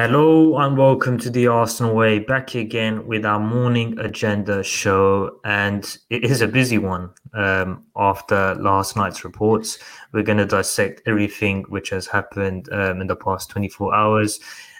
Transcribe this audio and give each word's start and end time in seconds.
Hello 0.00 0.56
and 0.58 0.78
welcome 0.78 1.18
to 1.18 1.28
the 1.28 1.48
Arsenal 1.48 1.92
Way. 1.92 2.20
Back 2.20 2.54
again 2.54 3.04
with 3.08 3.26
our 3.26 3.40
morning 3.40 3.98
agenda 3.98 4.62
show, 4.62 5.40
and 5.44 5.98
it 6.08 6.22
is 6.22 6.40
a 6.40 6.46
busy 6.46 6.78
one. 6.78 7.10
Um, 7.34 7.84
after 7.96 8.54
last 8.54 8.94
night's 8.94 9.24
reports, 9.24 9.76
we're 10.12 10.22
going 10.22 10.38
to 10.38 10.46
dissect 10.46 11.02
everything 11.04 11.64
which 11.64 11.90
has 11.90 12.06
happened 12.06 12.68
um, 12.70 13.00
in 13.00 13.08
the 13.08 13.16
past 13.16 13.50
24 13.50 13.92
hours. 13.92 14.38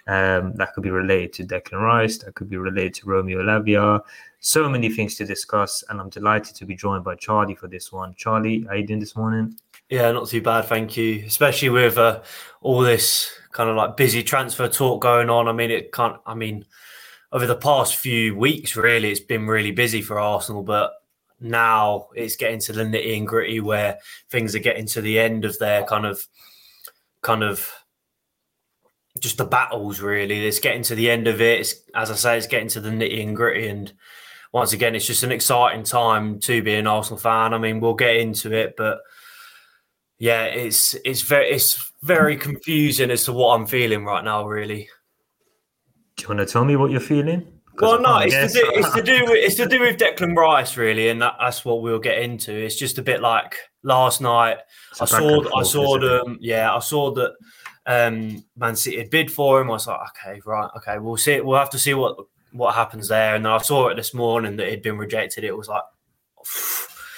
Um, 0.08 0.54
that 0.54 0.72
could 0.72 0.82
be 0.82 0.90
related 0.90 1.34
to 1.34 1.44
Declan 1.44 1.82
Rice, 1.82 2.18
that 2.18 2.34
could 2.34 2.48
be 2.48 2.56
related 2.56 2.94
to 2.94 3.06
Romeo 3.06 3.42
Lavia. 3.42 4.00
So 4.40 4.68
many 4.68 4.88
things 4.88 5.16
to 5.16 5.26
discuss, 5.26 5.84
and 5.88 6.00
I'm 6.00 6.08
delighted 6.08 6.56
to 6.56 6.64
be 6.64 6.74
joined 6.74 7.04
by 7.04 7.14
Charlie 7.16 7.54
for 7.54 7.68
this 7.68 7.92
one. 7.92 8.14
Charlie, 8.14 8.64
how 8.68 8.74
you 8.74 8.86
doing 8.86 9.00
this 9.00 9.16
morning? 9.16 9.58
Yeah, 9.90 10.10
not 10.12 10.28
too 10.28 10.40
bad, 10.40 10.66
thank 10.66 10.96
you. 10.96 11.24
Especially 11.26 11.68
with 11.68 11.98
uh, 11.98 12.22
all 12.62 12.80
this 12.80 13.30
kind 13.52 13.68
of 13.68 13.76
like 13.76 13.96
busy 13.96 14.22
transfer 14.22 14.68
talk 14.68 15.02
going 15.02 15.28
on. 15.28 15.48
I 15.48 15.52
mean, 15.52 15.70
it 15.70 15.92
can't. 15.92 16.16
I 16.24 16.34
mean, 16.34 16.64
over 17.32 17.46
the 17.46 17.56
past 17.56 17.96
few 17.96 18.34
weeks, 18.34 18.76
really, 18.76 19.10
it's 19.10 19.20
been 19.20 19.46
really 19.46 19.72
busy 19.72 20.00
for 20.00 20.18
Arsenal. 20.18 20.62
But 20.62 20.92
now 21.40 22.08
it's 22.14 22.36
getting 22.36 22.60
to 22.60 22.72
the 22.72 22.84
nitty 22.84 23.16
and 23.16 23.26
gritty 23.26 23.60
where 23.60 23.98
things 24.30 24.54
are 24.54 24.60
getting 24.60 24.86
to 24.86 25.00
the 25.00 25.18
end 25.18 25.44
of 25.44 25.58
their 25.58 25.84
kind 25.84 26.06
of, 26.06 26.26
kind 27.22 27.42
of, 27.42 27.72
just 29.18 29.38
the 29.38 29.44
battles. 29.44 30.00
Really, 30.00 30.46
it's 30.46 30.60
getting 30.60 30.82
to 30.84 30.94
the 30.94 31.10
end 31.10 31.26
of 31.26 31.40
it. 31.40 31.60
It's, 31.60 31.74
as 31.94 32.10
I 32.10 32.14
say, 32.14 32.38
it's 32.38 32.46
getting 32.46 32.68
to 32.68 32.80
the 32.80 32.90
nitty 32.90 33.22
and 33.22 33.36
gritty. 33.36 33.68
And 33.68 33.92
once 34.52 34.72
again, 34.72 34.94
it's 34.94 35.06
just 35.06 35.22
an 35.22 35.32
exciting 35.32 35.84
time 35.84 36.40
to 36.40 36.62
be 36.62 36.74
an 36.74 36.86
Arsenal 36.86 37.18
fan. 37.18 37.54
I 37.54 37.58
mean, 37.58 37.80
we'll 37.80 37.94
get 37.94 38.16
into 38.16 38.52
it, 38.52 38.74
but 38.76 38.98
yeah, 40.18 40.44
it's 40.44 40.94
it's 41.04 41.22
very 41.22 41.48
it's 41.50 41.92
very 42.02 42.36
confusing 42.36 43.10
as 43.10 43.24
to 43.24 43.32
what 43.32 43.54
I'm 43.54 43.66
feeling 43.66 44.04
right 44.04 44.24
now. 44.24 44.46
Really. 44.46 44.88
Do 46.16 46.22
you 46.22 46.28
want 46.28 46.40
to 46.40 46.52
tell 46.52 46.64
me 46.64 46.76
what 46.76 46.90
you're 46.90 47.00
feeling? 47.00 47.46
Well, 47.80 48.00
no, 48.00 48.18
it's 48.18 48.54
to, 48.54 48.60
do, 48.60 48.72
it's 48.74 48.92
to 48.92 49.02
do 49.02 49.24
with 49.24 49.36
it's 49.36 49.54
to 49.54 49.66
do 49.66 49.80
with 49.80 49.98
Declan 49.98 50.34
Rice, 50.34 50.76
really, 50.76 51.10
and 51.10 51.22
that, 51.22 51.36
that's 51.38 51.64
what 51.64 51.80
we'll 51.80 52.00
get 52.00 52.18
into. 52.18 52.52
It's 52.52 52.74
just 52.74 52.98
a 52.98 53.02
bit 53.02 53.20
like 53.20 53.54
last 53.84 54.20
night. 54.20 54.58
I 55.00 55.04
saw 55.04 55.18
forth, 55.18 55.48
I 55.54 55.62
saw 55.62 55.98
them. 55.98 56.38
Yeah, 56.40 56.74
I 56.74 56.80
saw 56.80 57.12
that 57.14 57.34
um, 57.88 58.44
Man 58.54 58.76
City 58.76 58.98
had 58.98 59.10
bid 59.10 59.32
for 59.32 59.60
him. 59.60 59.68
I 59.68 59.72
was 59.72 59.86
like, 59.86 59.98
okay, 60.10 60.40
right, 60.44 60.70
okay, 60.76 60.98
we'll 60.98 61.16
see. 61.16 61.40
We'll 61.40 61.58
have 61.58 61.70
to 61.70 61.78
see 61.78 61.94
what 61.94 62.18
what 62.52 62.74
happens 62.74 63.08
there. 63.08 63.34
And 63.34 63.44
then 63.44 63.52
I 63.52 63.58
saw 63.58 63.88
it 63.88 63.96
this 63.96 64.14
morning 64.14 64.56
that 64.56 64.66
it 64.66 64.70
had 64.70 64.82
been 64.82 64.98
rejected. 64.98 65.42
It 65.42 65.56
was 65.56 65.68
like 65.68 65.82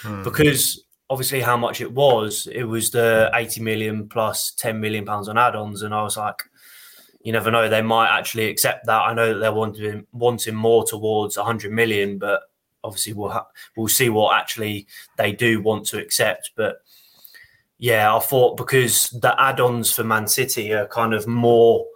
hmm. 0.03 0.22
because 0.22 0.84
obviously 1.10 1.41
how 1.41 1.56
much 1.56 1.81
it 1.81 1.92
was. 1.92 2.47
It 2.47 2.62
was 2.62 2.91
the 2.91 3.31
80 3.34 3.60
million 3.62 4.08
plus 4.08 4.53
10 4.53 4.81
million 4.81 5.04
pounds 5.04 5.28
on 5.28 5.36
add-ons, 5.36 5.82
and 5.82 5.92
I 5.92 6.03
was 6.03 6.16
like, 6.16 6.41
you 7.22 7.32
never 7.32 7.50
know, 7.50 7.69
they 7.69 7.82
might 7.82 8.16
actually 8.16 8.48
accept 8.48 8.87
that. 8.87 9.02
I 9.02 9.12
know 9.12 9.34
that 9.34 9.41
they're 9.41 9.52
wanting 9.52 10.06
wanting 10.12 10.54
more 10.54 10.84
towards 10.84 11.37
100 11.37 11.72
million, 11.72 12.16
but 12.16 12.42
obviously 12.84 13.12
we'll 13.12 13.31
ha- 13.31 13.48
we'll 13.76 13.88
see 13.88 14.08
what 14.08 14.38
actually 14.38 14.87
they 15.19 15.32
do 15.32 15.60
want 15.60 15.84
to 15.87 15.98
accept. 15.98 16.52
But 16.54 16.76
yeah, 17.81 18.15
I 18.15 18.21
thought 18.21 18.59
because 18.59 19.09
the 19.09 19.35
add-ons 19.41 19.91
for 19.91 20.05
Man 20.05 20.29
City 20.29 20.73
are 20.75 20.87
kind 20.87 21.15
of 21.15 21.27
more 21.27 21.87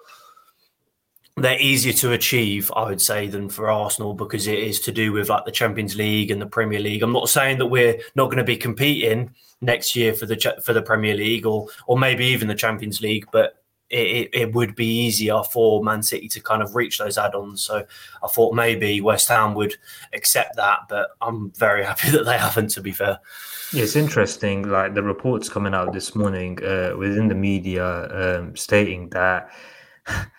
they're 1.36 1.60
easier 1.60 1.92
to 1.92 2.12
achieve, 2.12 2.72
I 2.74 2.84
would 2.84 3.02
say, 3.02 3.26
than 3.26 3.48
for 3.50 3.68
Arsenal 3.68 4.14
because 4.14 4.46
it 4.46 4.58
is 4.58 4.80
to 4.80 4.92
do 4.92 5.12
with 5.12 5.28
like 5.28 5.44
the 5.44 5.50
Champions 5.50 5.96
League 5.96 6.30
and 6.30 6.40
the 6.40 6.46
Premier 6.46 6.78
League. 6.80 7.02
I'm 7.02 7.12
not 7.12 7.28
saying 7.28 7.58
that 7.58 7.66
we're 7.66 7.98
not 8.14 8.26
going 8.26 8.38
to 8.38 8.44
be 8.44 8.56
competing 8.56 9.34
next 9.60 9.94
year 9.94 10.14
for 10.14 10.26
the 10.26 10.62
for 10.64 10.72
the 10.72 10.80
Premier 10.80 11.14
League 11.14 11.44
or 11.44 11.68
or 11.86 11.98
maybe 11.98 12.24
even 12.26 12.48
the 12.48 12.54
Champions 12.54 13.02
League, 13.02 13.26
but 13.30 13.62
it, 13.90 14.30
it, 14.32 14.54
would 14.54 14.74
be 14.74 14.86
easier 14.86 15.42
for 15.42 15.84
Man 15.84 16.02
City 16.02 16.28
to 16.28 16.40
kind 16.40 16.62
of 16.62 16.74
reach 16.74 16.98
those 16.98 17.18
add-ons. 17.18 17.62
So 17.62 17.84
I 18.22 18.28
thought 18.28 18.54
maybe 18.54 19.00
West 19.02 19.28
Ham 19.28 19.54
would 19.54 19.76
accept 20.14 20.56
that, 20.56 20.80
but 20.88 21.10
I'm 21.20 21.50
very 21.52 21.84
happy 21.88 22.10
that 22.10 22.24
they 22.24 22.38
haven't. 22.38 22.70
To 22.70 22.80
be 22.80 22.92
fair, 22.92 23.20
it's 23.82 23.96
interesting. 23.96 24.68
Like 24.68 24.94
the 24.94 25.02
reports 25.02 25.48
coming 25.48 25.74
out 25.74 25.92
this 25.92 26.14
morning 26.14 26.62
uh, 26.64 26.94
within 26.96 27.28
the 27.28 27.34
media 27.34 28.38
um, 28.38 28.56
stating 28.56 29.08
that. 29.10 29.50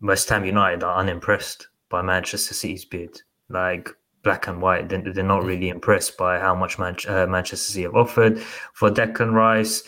West 0.00 0.28
Ham 0.28 0.44
United 0.44 0.82
are 0.82 0.98
unimpressed 0.98 1.68
by 1.88 2.02
Manchester 2.02 2.54
City's 2.54 2.84
bid. 2.84 3.22
Like 3.48 3.88
black 4.22 4.48
and 4.48 4.60
white, 4.60 4.88
they're, 4.88 5.00
they're 5.00 5.24
not 5.24 5.44
really 5.44 5.68
impressed 5.68 6.16
by 6.16 6.38
how 6.38 6.54
much 6.54 6.78
Man- 6.78 6.96
uh, 7.08 7.26
Manchester 7.26 7.72
City 7.72 7.82
have 7.82 7.94
offered 7.94 8.40
for 8.74 8.90
Declan 8.90 9.32
Rice. 9.32 9.82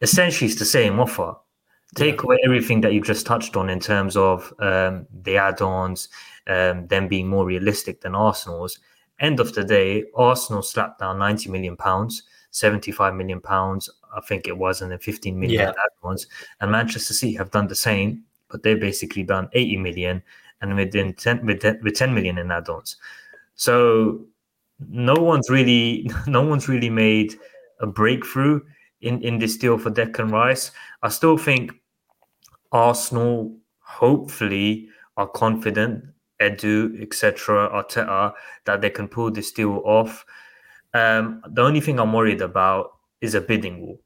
Essentially, 0.00 0.48
it's 0.50 0.58
the 0.58 0.64
same 0.64 1.00
offer. 1.00 1.34
Take 1.94 2.22
away 2.22 2.36
everything 2.44 2.80
that 2.82 2.92
you've 2.92 3.06
just 3.06 3.26
touched 3.26 3.56
on 3.56 3.70
in 3.70 3.80
terms 3.80 4.16
of 4.16 4.52
um, 4.58 5.06
the 5.22 5.36
add-ons, 5.36 6.08
um, 6.46 6.86
them 6.88 7.08
being 7.08 7.28
more 7.28 7.46
realistic 7.46 8.02
than 8.02 8.14
Arsenal's. 8.14 8.78
End 9.18 9.40
of 9.40 9.54
the 9.54 9.64
day, 9.64 10.04
Arsenal 10.14 10.62
slapped 10.62 10.98
down 11.00 11.18
90 11.18 11.48
million 11.50 11.76
pounds, 11.76 12.24
75 12.50 13.14
million 13.14 13.40
pounds, 13.40 13.90
I 14.16 14.20
think 14.20 14.48
it 14.48 14.56
was, 14.56 14.82
and 14.82 14.90
then 14.90 14.98
15 14.98 15.38
million 15.38 15.60
yeah. 15.60 15.70
add-ons. 15.70 16.26
And 16.60 16.70
Manchester 16.70 17.14
City 17.14 17.34
have 17.34 17.50
done 17.50 17.68
the 17.68 17.74
same 17.74 18.24
but 18.48 18.62
they've 18.62 18.80
basically 18.80 19.22
done 19.22 19.48
80 19.52 19.76
million 19.78 20.22
and 20.60 20.74
within 20.76 21.12
10 21.14 21.44
with, 21.46 21.60
10, 21.60 21.80
with 21.82 21.94
10 21.94 22.14
million 22.14 22.38
in 22.38 22.50
add-ons. 22.50 22.96
So 23.54 24.24
no 24.88 25.14
one's 25.14 25.50
really 25.50 26.10
no 26.26 26.42
one's 26.42 26.68
really 26.68 26.90
made 26.90 27.34
a 27.80 27.86
breakthrough 27.86 28.60
in, 29.00 29.22
in 29.22 29.38
this 29.38 29.56
deal 29.56 29.78
for 29.78 29.90
Declan 29.90 30.32
Rice. 30.32 30.70
I 31.02 31.08
still 31.08 31.36
think 31.36 31.72
Arsenal 32.72 33.56
hopefully 33.80 34.88
are 35.16 35.28
confident, 35.28 36.04
Edu, 36.40 37.00
etc., 37.02 37.70
Arteta, 37.70 38.32
that 38.64 38.80
they 38.80 38.90
can 38.90 39.08
pull 39.08 39.30
this 39.30 39.52
deal 39.52 39.82
off. 39.84 40.24
Um, 40.96 41.42
the 41.46 41.62
only 41.62 41.80
thing 41.80 42.00
I'm 42.00 42.14
worried 42.14 42.40
about 42.40 42.92
is 43.20 43.34
a 43.34 43.40
bidding 43.40 43.82
war. 43.82 43.98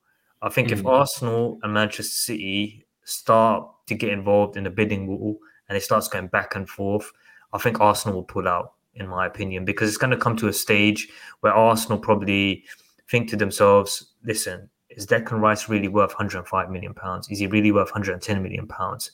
I 0.43 0.49
think 0.49 0.69
mm. 0.69 0.73
if 0.73 0.85
Arsenal 0.85 1.61
and 1.63 1.73
Manchester 1.73 2.13
City 2.13 2.85
start 3.05 3.69
to 3.87 3.95
get 3.95 4.13
involved 4.13 4.57
in 4.57 4.65
the 4.65 4.71
bidding 4.71 5.07
war 5.07 5.37
and 5.69 5.79
it 5.79 5.83
starts 5.83 6.09
going 6.09 6.27
back 6.27 6.57
and 6.57 6.69
forth, 6.69 7.09
I 7.53 7.59
think 7.59 7.81
Arsenal 7.81 8.17
will 8.17 8.25
pull 8.25 8.49
out, 8.49 8.73
in 8.95 9.07
my 9.07 9.25
opinion, 9.27 9.65
because 9.65 9.89
it's 9.89 9.99
going 9.99 10.11
to 10.11 10.17
come 10.17 10.37
to 10.39 10.49
a 10.49 10.53
stage 10.53 11.09
where 11.41 11.53
Arsenal 11.53 11.99
probably 11.99 12.65
think 13.09 13.31
to 13.31 13.37
themselves, 13.37 14.13
listen, 14.25 14.69
is 14.89 15.07
Declan 15.07 15.41
Rice 15.41 15.69
really 15.69 15.87
worth 15.87 16.11
105 16.11 16.71
million 16.71 16.93
pounds? 16.93 17.29
Is 17.31 17.39
he 17.39 17.47
really 17.47 17.71
worth 17.71 17.91
110 17.91 18.43
million 18.43 18.67
pounds? 18.67 19.13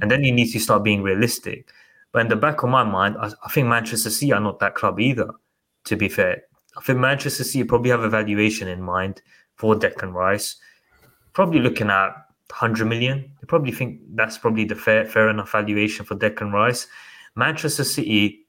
And 0.00 0.10
then 0.10 0.24
you 0.24 0.32
need 0.32 0.50
to 0.52 0.60
start 0.60 0.82
being 0.82 1.02
realistic. 1.02 1.68
But 2.12 2.20
in 2.20 2.28
the 2.28 2.36
back 2.36 2.62
of 2.62 2.70
my 2.70 2.84
mind, 2.84 3.16
I, 3.20 3.32
I 3.44 3.50
think 3.50 3.68
Manchester 3.68 4.08
City 4.08 4.32
are 4.32 4.40
not 4.40 4.60
that 4.60 4.74
club 4.74 4.98
either, 4.98 5.28
to 5.84 5.96
be 5.96 6.08
fair. 6.08 6.44
I 6.78 6.80
think 6.82 6.98
Manchester 7.00 7.44
City 7.44 7.64
probably 7.64 7.90
have 7.90 8.02
a 8.02 8.08
valuation 8.08 8.68
in 8.68 8.80
mind 8.80 9.20
for 9.56 9.74
Declan 9.74 10.12
Rice. 10.14 10.56
Probably 11.32 11.58
looking 11.58 11.90
at 11.90 12.10
100 12.50 12.86
million. 12.86 13.30
They 13.40 13.46
probably 13.46 13.72
think 13.72 14.00
that's 14.14 14.38
probably 14.38 14.64
the 14.64 14.76
fair 14.76 15.04
fair 15.04 15.28
enough 15.28 15.50
valuation 15.52 16.04
for 16.06 16.14
Declan 16.14 16.52
Rice. 16.52 16.86
Manchester 17.34 17.84
City, 17.84 18.46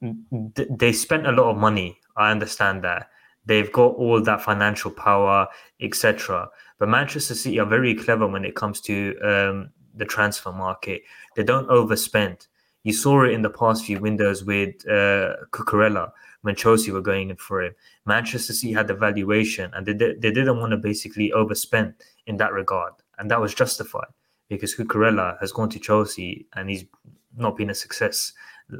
they 0.00 0.92
spent 0.92 1.26
a 1.26 1.32
lot 1.32 1.50
of 1.50 1.56
money. 1.56 1.98
I 2.16 2.30
understand 2.30 2.84
that. 2.84 3.08
They've 3.44 3.72
got 3.72 3.94
all 3.96 4.20
that 4.22 4.42
financial 4.42 4.90
power, 4.90 5.48
etc. 5.80 6.48
But 6.78 6.90
Manchester 6.90 7.34
City 7.34 7.58
are 7.58 7.66
very 7.66 7.94
clever 7.94 8.26
when 8.26 8.44
it 8.44 8.54
comes 8.54 8.80
to 8.82 9.18
um, 9.22 9.70
the 9.94 10.04
transfer 10.04 10.52
market. 10.52 11.02
They 11.34 11.42
don't 11.42 11.68
overspend. 11.68 12.46
You 12.84 12.92
saw 12.92 13.24
it 13.24 13.32
in 13.32 13.42
the 13.42 13.50
past 13.50 13.84
few 13.84 14.00
windows 14.00 14.44
with 14.44 14.86
uh, 14.86 15.36
Cucurella 15.50 16.12
when 16.42 16.54
Chelsea 16.54 16.90
were 16.90 17.00
going 17.00 17.30
in 17.30 17.36
for 17.36 17.62
him. 17.62 17.74
Manchester 18.04 18.52
City 18.52 18.72
had 18.72 18.88
the 18.88 18.94
valuation 18.94 19.70
and 19.74 19.86
they, 19.86 19.92
they 19.94 20.30
didn't 20.30 20.60
want 20.60 20.72
to 20.72 20.76
basically 20.76 21.32
overspend 21.34 21.94
in 22.26 22.36
that 22.36 22.52
regard. 22.52 22.92
And 23.18 23.30
that 23.30 23.40
was 23.40 23.54
justified 23.54 24.08
because 24.48 24.74
Cucurella 24.74 25.38
has 25.40 25.52
gone 25.52 25.70
to 25.70 25.78
Chelsea 25.78 26.46
and 26.54 26.68
he's 26.68 26.84
not 27.36 27.56
been 27.56 27.70
a 27.70 27.74
success. 27.74 28.32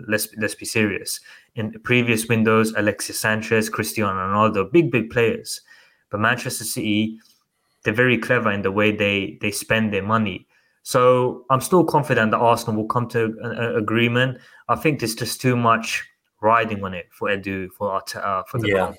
Let's 0.08 0.28
let's 0.36 0.54
be 0.54 0.66
serious. 0.66 1.20
In 1.54 1.72
previous 1.80 2.26
windows, 2.28 2.72
Alexis 2.76 3.18
Sanchez, 3.18 3.68
Cristiano 3.68 4.12
Ronaldo, 4.12 4.70
big 4.70 4.90
big 4.90 5.10
players, 5.10 5.60
but 6.10 6.20
Manchester 6.20 6.64
City, 6.64 7.18
they're 7.84 7.94
very 7.94 8.18
clever 8.18 8.50
in 8.50 8.62
the 8.62 8.72
way 8.72 8.94
they 8.94 9.38
they 9.40 9.50
spend 9.50 9.92
their 9.92 10.02
money. 10.02 10.46
So 10.82 11.44
I'm 11.50 11.60
still 11.60 11.84
confident 11.84 12.32
that 12.32 12.38
Arsenal 12.38 12.76
will 12.76 12.88
come 12.88 13.08
to 13.08 13.36
an 13.42 13.76
agreement. 13.76 14.38
I 14.68 14.76
think 14.76 14.98
there's 14.98 15.14
just 15.14 15.40
too 15.40 15.56
much 15.56 16.04
riding 16.42 16.84
on 16.84 16.94
it 16.94 17.06
for 17.12 17.28
Edu 17.28 17.68
for 17.72 17.94
uh, 17.94 18.42
for 18.44 18.58
the 18.58 18.68
yeah. 18.68 18.92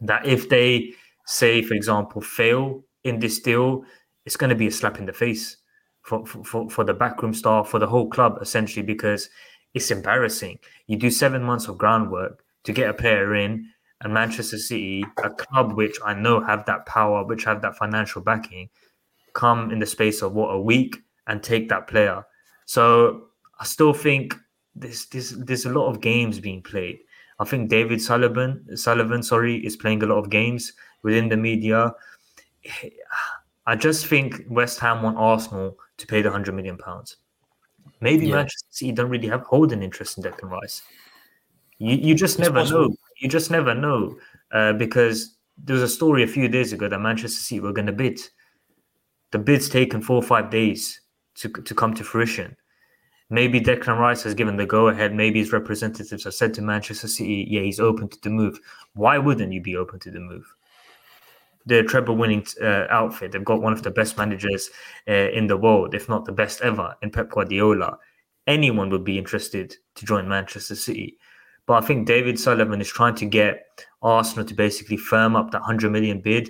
that 0.00 0.26
if 0.26 0.48
they 0.48 0.92
say, 1.26 1.62
for 1.62 1.74
example, 1.74 2.20
fail 2.20 2.82
in 3.04 3.20
this 3.20 3.38
deal, 3.40 3.84
it's 4.24 4.36
going 4.36 4.50
to 4.50 4.56
be 4.56 4.66
a 4.66 4.70
slap 4.70 4.98
in 4.98 5.06
the 5.06 5.12
face 5.12 5.58
for, 6.02 6.24
for, 6.26 6.68
for 6.70 6.84
the 6.84 6.94
backroom 6.94 7.34
staff, 7.34 7.68
for 7.68 7.78
the 7.78 7.86
whole 7.86 8.08
club, 8.08 8.38
essentially, 8.40 8.82
because 8.82 9.28
it's 9.74 9.90
embarrassing. 9.90 10.58
You 10.86 10.96
do 10.96 11.10
seven 11.10 11.42
months 11.42 11.68
of 11.68 11.76
groundwork 11.76 12.42
to 12.64 12.72
get 12.72 12.88
a 12.88 12.94
player 12.94 13.34
in, 13.34 13.68
and 14.00 14.14
Manchester 14.14 14.58
City, 14.58 15.04
a 15.22 15.30
club 15.30 15.72
which 15.72 15.98
I 16.04 16.14
know 16.14 16.40
have 16.40 16.64
that 16.66 16.86
power, 16.86 17.24
which 17.24 17.44
have 17.44 17.60
that 17.62 17.76
financial 17.76 18.22
backing, 18.22 18.70
come 19.34 19.70
in 19.70 19.80
the 19.80 19.86
space 19.86 20.22
of 20.22 20.32
what 20.32 20.48
a 20.48 20.60
week 20.60 20.96
and 21.26 21.42
take 21.42 21.68
that 21.68 21.88
player. 21.88 22.24
So 22.64 23.24
I 23.60 23.64
still 23.64 23.92
think 23.92 24.34
there's 24.80 25.06
there's 25.06 25.30
there's 25.30 25.66
a 25.66 25.70
lot 25.70 25.88
of 25.88 26.00
games 26.00 26.40
being 26.40 26.62
played. 26.62 27.00
I 27.40 27.44
think 27.44 27.68
David 27.68 28.00
Sullivan 28.02 28.76
Sullivan, 28.76 29.22
sorry, 29.22 29.64
is 29.64 29.76
playing 29.76 30.02
a 30.02 30.06
lot 30.06 30.18
of 30.18 30.30
games 30.30 30.72
within 31.02 31.28
the 31.28 31.36
media. 31.36 31.92
I 33.66 33.76
just 33.76 34.06
think 34.06 34.44
West 34.48 34.78
Ham 34.80 35.02
want 35.02 35.18
Arsenal 35.18 35.76
to 35.98 36.06
pay 36.06 36.22
the 36.22 36.30
hundred 36.30 36.54
million 36.54 36.78
pounds. 36.78 37.16
Maybe 38.00 38.26
yeah. 38.26 38.36
Manchester 38.36 38.66
City 38.70 38.92
don't 38.92 39.10
really 39.10 39.28
have 39.28 39.42
hold 39.42 39.72
an 39.72 39.82
interest 39.82 40.16
in 40.16 40.24
Declan 40.24 40.50
Rice. 40.50 40.82
You 41.78 41.94
you 41.96 42.14
just 42.14 42.38
it's 42.38 42.48
never 42.48 42.60
possible. 42.60 42.88
know. 42.88 42.96
You 43.20 43.28
just 43.28 43.50
never 43.50 43.74
know 43.74 44.16
uh, 44.52 44.72
because 44.72 45.36
there 45.58 45.74
was 45.74 45.82
a 45.82 45.88
story 45.88 46.22
a 46.22 46.26
few 46.26 46.48
days 46.48 46.72
ago 46.72 46.88
that 46.88 46.98
Manchester 46.98 47.40
City 47.40 47.60
were 47.60 47.72
going 47.72 47.86
to 47.86 47.92
bid. 47.92 48.20
The 49.32 49.38
bid's 49.38 49.68
taken 49.68 50.00
four 50.00 50.16
or 50.16 50.22
five 50.22 50.50
days 50.50 51.00
to 51.36 51.48
to 51.48 51.74
come 51.74 51.94
to 51.94 52.04
fruition. 52.04 52.56
Maybe 53.30 53.60
Declan 53.60 53.98
Rice 53.98 54.22
has 54.22 54.34
given 54.34 54.56
the 54.56 54.64
go 54.64 54.88
ahead. 54.88 55.14
Maybe 55.14 55.40
his 55.40 55.52
representatives 55.52 56.24
have 56.24 56.34
said 56.34 56.54
to 56.54 56.62
Manchester 56.62 57.08
City, 57.08 57.46
yeah, 57.48 57.60
he's 57.60 57.80
open 57.80 58.08
to 58.08 58.20
the 58.22 58.30
move. 58.30 58.58
Why 58.94 59.18
wouldn't 59.18 59.52
you 59.52 59.60
be 59.60 59.76
open 59.76 59.98
to 60.00 60.10
the 60.10 60.20
move? 60.20 60.46
The 61.66 61.82
treble 61.82 62.16
winning 62.16 62.46
uh, 62.62 62.86
outfit, 62.88 63.32
they've 63.32 63.44
got 63.44 63.60
one 63.60 63.74
of 63.74 63.82
the 63.82 63.90
best 63.90 64.16
managers 64.16 64.70
uh, 65.06 65.12
in 65.12 65.46
the 65.46 65.58
world, 65.58 65.94
if 65.94 66.08
not 66.08 66.24
the 66.24 66.32
best 66.32 66.62
ever, 66.62 66.94
in 67.02 67.10
Pep 67.10 67.28
Guardiola. 67.30 67.98
Anyone 68.46 68.88
would 68.88 69.04
be 69.04 69.18
interested 69.18 69.76
to 69.96 70.06
join 70.06 70.26
Manchester 70.26 70.74
City. 70.74 71.18
But 71.66 71.84
I 71.84 71.86
think 71.86 72.06
David 72.06 72.40
Sullivan 72.40 72.80
is 72.80 72.88
trying 72.88 73.14
to 73.16 73.26
get 73.26 73.66
Arsenal 74.00 74.46
to 74.46 74.54
basically 74.54 74.96
firm 74.96 75.36
up 75.36 75.50
that 75.50 75.60
100 75.60 75.92
million 75.92 76.22
bid 76.22 76.48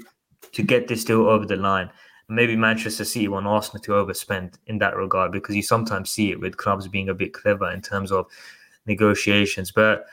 to 0.52 0.62
get 0.62 0.86
this 0.86 1.04
deal 1.04 1.26
over 1.26 1.44
the 1.44 1.56
line 1.56 1.90
maybe 2.28 2.56
Manchester 2.56 3.04
City 3.04 3.28
want 3.28 3.46
Arsenal 3.46 3.82
to 3.82 3.92
overspend 3.92 4.54
in 4.66 4.78
that 4.78 4.96
regard 4.96 5.32
because 5.32 5.56
you 5.56 5.62
sometimes 5.62 6.10
see 6.10 6.30
it 6.30 6.40
with 6.40 6.56
clubs 6.56 6.86
being 6.86 7.08
a 7.08 7.14
bit 7.14 7.32
clever 7.32 7.70
in 7.70 7.80
terms 7.80 8.12
of 8.12 8.26
negotiations. 8.86 9.72
But 9.72 10.06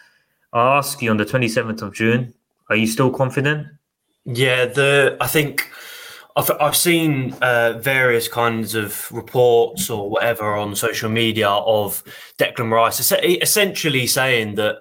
I'll 0.53 0.77
ask 0.77 1.01
you 1.01 1.12
on 1.12 1.17
the 1.17 1.25
27th 1.25 1.81
of 1.81 1.94
June, 1.94 2.33
are 2.69 2.75
you 2.75 2.88
still 2.88 3.12
confident? 3.12 3.67
Yeah, 4.23 4.65
the 4.65 5.17
I 5.19 5.27
think 5.27 5.69
I've, 6.35 6.50
I've 6.59 6.75
seen 6.75 7.33
uh, 7.41 7.73
various 7.79 8.27
kinds 8.27 8.73
of 8.73 9.12
reports 9.12 9.89
or 9.89 10.09
whatever 10.09 10.56
on 10.56 10.75
social 10.75 11.09
media 11.09 11.50
of 11.50 12.03
Declan 12.38 12.71
Rice 12.71 13.12
essentially 13.12 14.07
saying 14.07 14.56
that 14.56 14.77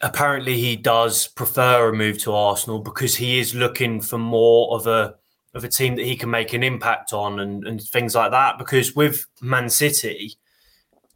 apparently 0.00 0.58
he 0.58 0.76
does 0.76 1.28
prefer 1.28 1.90
a 1.90 1.92
move 1.92 2.18
to 2.18 2.34
Arsenal 2.34 2.78
because 2.78 3.16
he 3.16 3.38
is 3.38 3.54
looking 3.54 4.00
for 4.00 4.18
more 4.18 4.74
of 4.74 4.86
a 4.86 5.14
of 5.54 5.64
a 5.64 5.68
team 5.68 5.96
that 5.96 6.04
he 6.04 6.16
can 6.16 6.30
make 6.30 6.52
an 6.52 6.62
impact 6.62 7.12
on 7.12 7.40
and, 7.40 7.66
and 7.66 7.82
things 7.82 8.14
like 8.14 8.30
that. 8.30 8.58
Because 8.58 8.94
with 8.94 9.26
Man 9.40 9.68
City, 9.68 10.34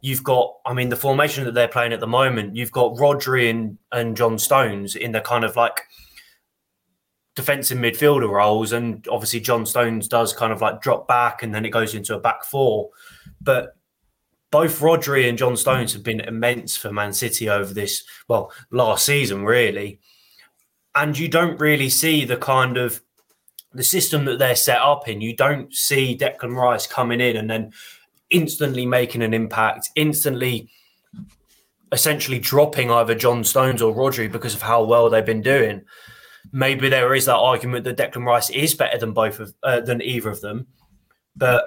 you've 0.01 0.23
got, 0.23 0.55
I 0.65 0.73
mean, 0.73 0.89
the 0.89 0.95
formation 0.95 1.45
that 1.45 1.53
they're 1.53 1.67
playing 1.67 1.93
at 1.93 1.99
the 1.99 2.07
moment, 2.07 2.55
you've 2.55 2.71
got 2.71 2.95
Rodri 2.95 3.49
and, 3.49 3.77
and 3.91 4.17
John 4.17 4.37
Stones 4.37 4.95
in 4.95 5.11
the 5.11 5.21
kind 5.21 5.45
of 5.45 5.55
like 5.55 5.81
defensive 7.35 7.77
midfielder 7.77 8.29
roles. 8.29 8.73
And 8.73 9.07
obviously, 9.09 9.39
John 9.39 9.65
Stones 9.65 10.07
does 10.07 10.33
kind 10.33 10.51
of 10.51 10.61
like 10.61 10.81
drop 10.81 11.07
back 11.07 11.43
and 11.43 11.53
then 11.53 11.65
it 11.65 11.69
goes 11.69 11.93
into 11.93 12.15
a 12.15 12.19
back 12.19 12.43
four. 12.43 12.89
But 13.39 13.75
both 14.51 14.79
Rodri 14.81 15.27
and 15.27 15.37
John 15.37 15.57
Stones 15.57 15.93
have 15.93 16.03
been 16.03 16.19
immense 16.19 16.75
for 16.75 16.91
Man 16.91 17.13
City 17.13 17.49
over 17.49 17.73
this, 17.73 18.03
well, 18.27 18.51
last 18.71 19.05
season, 19.05 19.45
really. 19.45 19.99
And 20.95 21.17
you 21.17 21.27
don't 21.27 21.59
really 21.59 21.89
see 21.89 22.23
the 22.23 22.37
kind 22.37 22.77
of 22.77 23.01
the 23.73 23.83
system 23.83 24.25
that 24.25 24.39
they're 24.39 24.55
set 24.55 24.79
up 24.79 25.07
in, 25.07 25.21
you 25.21 25.35
don't 25.35 25.73
see 25.73 26.17
Declan 26.17 26.55
Rice 26.55 26.87
coming 26.87 27.21
in 27.21 27.35
and 27.35 27.49
then 27.49 27.71
instantly 28.29 28.85
making 28.85 29.21
an 29.21 29.33
impact, 29.33 29.89
instantly 29.95 30.69
essentially 31.91 32.39
dropping 32.39 32.89
either 32.91 33.13
John 33.15 33.43
Stones 33.43 33.81
or 33.81 33.93
Rodri 33.93 34.31
because 34.31 34.55
of 34.55 34.63
how 34.63 34.83
well 34.83 35.09
they've 35.09 35.25
been 35.25 35.41
doing. 35.41 35.83
Maybe 36.51 36.89
there 36.89 37.13
is 37.13 37.25
that 37.25 37.35
argument 37.35 37.85
that 37.85 37.97
Declan 37.97 38.25
Rice 38.25 38.49
is 38.49 38.73
better 38.73 38.97
than 38.97 39.13
both 39.13 39.39
of 39.39 39.53
uh, 39.63 39.79
than 39.79 40.01
either 40.01 40.29
of 40.29 40.41
them, 40.41 40.67
but 41.35 41.65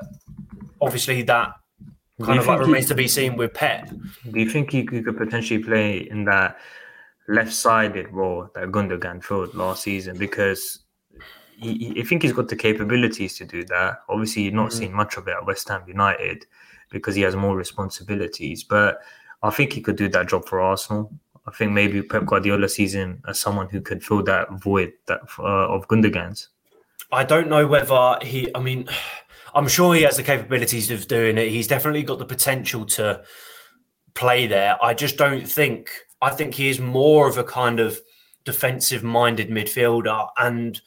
obviously 0.81 1.23
that 1.23 1.52
kind 2.23 2.38
of 2.38 2.47
like 2.47 2.61
remains 2.61 2.87
he, 2.87 2.88
to 2.88 2.94
be 2.94 3.09
seen 3.09 3.37
with 3.37 3.55
Pep. 3.55 3.88
Do 3.88 4.41
you 4.41 4.50
think 4.50 4.70
he 4.70 4.85
could 4.85 5.17
potentially 5.17 5.62
play 5.62 5.99
in 6.11 6.25
that 6.25 6.59
left-sided 7.29 8.12
role 8.12 8.49
that 8.55 8.70
Gundogan 8.70 9.23
filled 9.23 9.55
last 9.55 9.82
season? 9.82 10.19
Because 10.19 10.81
he, 11.58 12.00
I 12.00 12.04
think 12.04 12.23
he's 12.23 12.33
got 12.33 12.49
the 12.49 12.57
capabilities 12.57 13.37
to 13.38 13.45
do 13.45 13.64
that. 13.64 14.02
Obviously, 14.09 14.42
you're 14.42 14.52
not 14.52 14.71
mm-hmm. 14.71 14.78
seeing 14.78 14.92
much 14.92 15.16
of 15.16 15.28
it 15.28 15.35
at 15.37 15.47
West 15.47 15.69
Ham 15.69 15.83
United 15.87 16.47
because 16.90 17.14
he 17.14 17.23
has 17.23 17.37
more 17.37 17.57
responsibilities. 17.57 18.62
But 18.62 19.00
I 19.42 19.50
think 19.50 19.73
he 19.73 19.81
could 19.81 19.97
do 19.97 20.09
that 20.09 20.28
job 20.28 20.47
for 20.47 20.61
Arsenal. 20.61 21.12
I 21.47 21.52
think 21.52 21.73
maybe 21.73 22.02
Pep 22.02 22.26
Guardiola 22.26 22.69
sees 22.69 22.95
him 22.95 23.23
as 23.28 23.38
someone 23.38 23.69
who 23.69 23.81
could 23.81 24.02
fill 24.02 24.23
that 24.25 24.50
void 24.52 24.92
that 25.07 25.21
uh, 25.38 25.69
of 25.69 25.87
Gundogan's. 25.88 26.49
I 27.12 27.25
don't 27.25 27.49
know 27.49 27.66
whether 27.66 28.19
he. 28.23 28.49
I 28.54 28.61
mean, 28.61 28.88
I'm 29.54 29.69
sure 29.69 29.95
he 29.95 30.02
has 30.02 30.16
the 30.16 30.23
capabilities 30.23 30.90
of 30.90 31.09
doing 31.09 31.38
it. 31.38 31.49
He's 31.49 31.66
definitely 31.69 32.02
got 32.02 32.19
the 32.19 32.26
potential 32.26 32.85
to 32.87 33.23
play 34.14 34.47
there. 34.47 34.83
I 34.85 34.95
just 34.95 35.16
don't 35.16 35.49
think. 35.49 35.90
I 36.21 36.31
think 36.31 36.54
he 36.54 36.69
is 36.69 36.81
more 36.81 37.28
of 37.28 37.38
a 37.38 37.45
kind 37.45 37.78
of 37.78 38.00
defensive-minded 38.45 39.49
midfielder, 39.49 40.28
and 40.38 40.81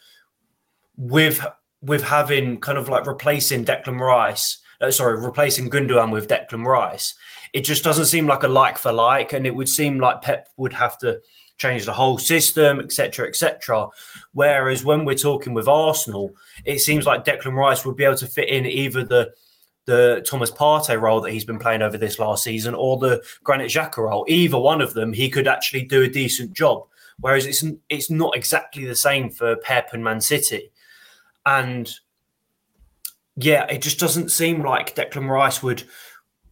with 0.99 1.43
with 1.81 2.03
having 2.03 2.59
kind 2.59 2.77
of 2.77 2.89
like 2.89 3.07
replacing 3.07 3.63
Declan 3.65 3.99
Rice, 3.99 4.57
uh, 4.81 4.91
sorry, 4.91 5.19
replacing 5.19 5.69
Gundogan 5.69 6.11
with 6.11 6.27
Declan 6.27 6.65
Rice, 6.65 7.15
it 7.53 7.61
just 7.61 7.83
doesn't 7.83 8.05
seem 8.05 8.27
like 8.27 8.43
a 8.43 8.49
like 8.49 8.77
for 8.77 8.91
like, 8.91 9.33
and 9.33 9.47
it 9.47 9.55
would 9.55 9.69
seem 9.69 9.97
like 9.97 10.21
Pep 10.21 10.49
would 10.57 10.73
have 10.73 10.97
to 10.99 11.19
change 11.57 11.85
the 11.85 11.93
whole 11.93 12.17
system, 12.17 12.79
etc., 12.79 13.27
etc. 13.27 13.87
Whereas 14.33 14.83
when 14.83 15.05
we're 15.05 15.15
talking 15.15 15.53
with 15.53 15.67
Arsenal, 15.67 16.31
it 16.65 16.79
seems 16.79 17.05
like 17.05 17.25
Declan 17.25 17.55
Rice 17.55 17.85
would 17.85 17.95
be 17.95 18.03
able 18.03 18.17
to 18.17 18.27
fit 18.27 18.49
in 18.49 18.65
either 18.65 19.03
the 19.03 19.31
the 19.85 20.23
Thomas 20.29 20.51
Partey 20.51 21.01
role 21.01 21.19
that 21.21 21.31
he's 21.31 21.45
been 21.45 21.57
playing 21.57 21.81
over 21.81 21.97
this 21.97 22.19
last 22.19 22.43
season 22.43 22.75
or 22.75 22.97
the 22.97 23.23
Granit 23.43 23.71
Xhaka 23.71 23.97
role. 23.97 24.23
Either 24.27 24.59
one 24.59 24.81
of 24.81 24.93
them, 24.93 25.13
he 25.13 25.29
could 25.29 25.47
actually 25.47 25.81
do 25.83 26.03
a 26.03 26.07
decent 26.07 26.53
job. 26.53 26.83
Whereas 27.19 27.45
it's 27.45 27.63
it's 27.87 28.09
not 28.09 28.35
exactly 28.35 28.85
the 28.85 28.95
same 28.95 29.29
for 29.29 29.55
Pep 29.55 29.89
and 29.93 30.03
Man 30.03 30.21
City. 30.21 30.71
And 31.49 31.91
yeah, 33.35 33.65
it 33.65 33.81
just 33.81 33.99
doesn't 33.99 34.29
seem 34.29 34.61
like 34.63 34.95
Declan 34.95 35.29
Rice 35.29 35.63
would. 35.63 35.83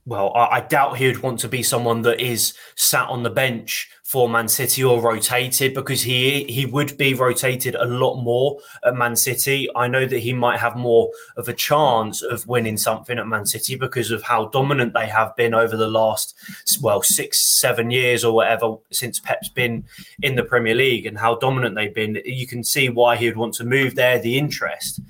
Well, 0.06 0.32
I, 0.34 0.46
I, 0.46 0.62
doubt 0.62 0.98
he 0.98 1.08
would 1.08 1.22
want 1.22 1.40
to 1.42 1.50
be 1.50 1.62
someone 1.62 2.02
that 2.04 2.20
is 2.20 2.54
sat 2.76 3.10
on 3.10 3.24
the 3.24 3.30
bench 3.30 3.90
for 4.08 4.30
Man 4.30 4.48
City 4.48 4.86
or 4.86 5.02
rotated 5.02 5.74
because 5.74 6.02
he 6.02 6.46
he 6.46 6.66
would 6.66 6.98
be 6.98 7.14
rotated 7.14 7.76
a 7.76 7.84
lot 7.84 8.16
more 8.24 8.58
at 8.86 8.96
Man 8.96 9.18
City. 9.18 9.68
I 9.76 9.90
know 9.90 10.06
that 10.06 10.20
he 10.20 10.32
might 10.32 10.62
have 10.62 10.78
more 10.78 11.12
of 11.36 11.50
a 11.50 11.54
chance 11.54 12.22
of 12.22 12.48
winning 12.48 12.78
something 12.78 13.20
at 13.20 13.28
Man 13.28 13.46
City 13.46 13.76
because 13.76 14.10
of 14.10 14.24
how 14.24 14.46
dominant 14.46 14.94
they 14.94 15.08
have 15.08 15.36
been 15.36 15.54
over 15.54 15.76
the 15.76 15.90
last 15.90 16.36
well 16.82 17.02
six 17.02 17.60
seven 17.60 17.92
years 17.92 18.24
or 18.24 18.34
whatever 18.34 18.78
since 18.94 19.20
Pep's 19.20 19.50
been 19.50 19.84
in 20.24 20.36
the 20.36 20.44
Premier 20.44 20.74
League 20.74 21.06
and 21.06 21.18
how 21.18 21.36
dominant 21.36 21.76
they've 21.76 21.94
been. 21.94 22.22
You 22.24 22.48
can 22.48 22.64
see 22.64 22.88
why 22.88 23.18
he 23.18 23.28
would 23.28 23.36
want 23.36 23.56
to 23.56 23.66
move 23.66 23.96
there, 23.96 24.20
the 24.20 24.38
interest. 24.38 25.02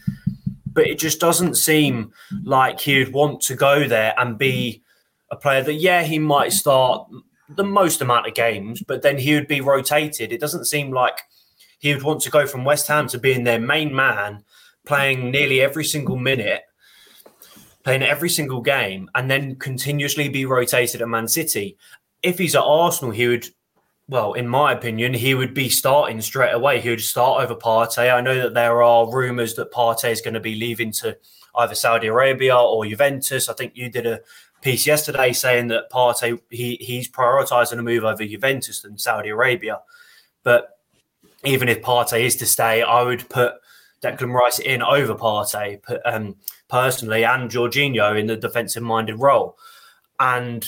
But 0.66 0.88
it 0.88 0.98
just 0.98 1.20
doesn't 1.20 1.54
seem 1.54 2.14
like 2.44 2.80
he 2.80 2.98
would 2.98 3.14
want 3.14 3.42
to 3.42 3.54
go 3.56 3.88
there 3.88 4.16
and 4.18 4.40
be 4.40 4.82
a 5.30 5.36
player 5.36 5.62
that, 5.62 5.76
yeah, 5.76 6.02
he 6.02 6.18
might 6.18 6.52
start 6.52 7.08
the 7.50 7.64
most 7.64 8.02
amount 8.02 8.28
of 8.28 8.34
games, 8.34 8.84
but 8.84 9.02
then 9.02 9.18
he 9.18 9.34
would 9.34 9.48
be 9.48 9.62
rotated. 9.62 10.32
It 10.32 10.42
doesn't 10.42 10.66
seem 10.66 10.92
like 10.92 11.22
he 11.80 11.94
would 11.94 12.04
want 12.04 12.22
to 12.22 12.30
go 12.30 12.46
from 12.46 12.66
West 12.66 12.88
Ham 12.88 13.08
to 13.10 13.20
being 13.20 13.44
their 13.44 13.60
main 13.60 13.96
man, 13.96 14.44
playing 14.86 15.32
nearly 15.32 15.62
every 15.62 15.86
single 15.86 16.18
minute, 16.18 16.64
playing 17.84 18.04
every 18.04 18.30
single 18.30 18.62
game, 18.62 19.10
and 19.16 19.30
then 19.30 19.56
continuously 19.56 20.28
be 20.28 20.46
rotated 20.46 21.02
at 21.02 21.08
Man 21.08 21.28
City. 21.28 21.78
If 22.24 22.38
he's 22.38 22.56
at 22.56 22.64
Arsenal, 22.64 23.12
he 23.12 23.28
would, 23.28 23.48
well, 24.10 24.34
in 24.34 24.48
my 24.48 24.74
opinion, 24.74 25.14
he 25.14 25.34
would 25.34 25.54
be 25.54 25.70
starting 25.70 26.20
straight 26.22 26.54
away. 26.54 26.82
He 26.82 26.90
would 26.90 27.02
start 27.02 27.44
over 27.44 27.56
Partey. 27.56 28.14
I 28.14 28.22
know 28.22 28.36
that 28.42 28.54
there 28.54 28.82
are 28.82 29.12
rumours 29.12 29.56
that 29.56 29.72
Partey 29.72 30.12
is 30.12 30.22
going 30.22 30.34
to 30.34 30.40
be 30.40 30.56
leaving 30.56 30.92
to 30.94 31.18
either 31.56 31.76
Saudi 31.76 32.08
Arabia 32.08 32.58
or 32.58 32.86
Juventus. 32.86 33.50
I 33.50 33.54
think 33.54 33.76
you 33.76 33.90
did 33.90 34.06
a 34.06 34.20
piece 34.62 34.88
yesterday 34.88 35.34
saying 35.34 35.68
that 35.68 35.90
Partey 35.92 36.40
he 36.50 36.76
he's 36.76 37.10
prioritising 37.10 37.80
a 37.80 37.84
move 37.84 38.04
over 38.04 38.26
Juventus 38.26 38.82
than 38.82 38.98
Saudi 38.98 39.30
Arabia. 39.30 39.82
But 40.44 40.80
even 41.44 41.70
if 41.70 41.82
Partey 41.82 42.22
is 42.22 42.36
to 42.38 42.46
stay, 42.46 42.82
I 42.82 43.04
would 43.04 43.28
put 43.30 43.56
Declan 44.02 44.34
Rice 44.34 44.60
in 44.60 44.82
over 44.82 45.16
Partey 45.16 45.80
um, 46.06 46.36
personally, 46.68 47.24
and 47.24 47.50
Jorginho 47.50 48.20
in 48.20 48.28
the 48.28 48.36
defensive 48.36 48.84
minded 48.84 49.16
role. 49.16 49.58
And 50.20 50.68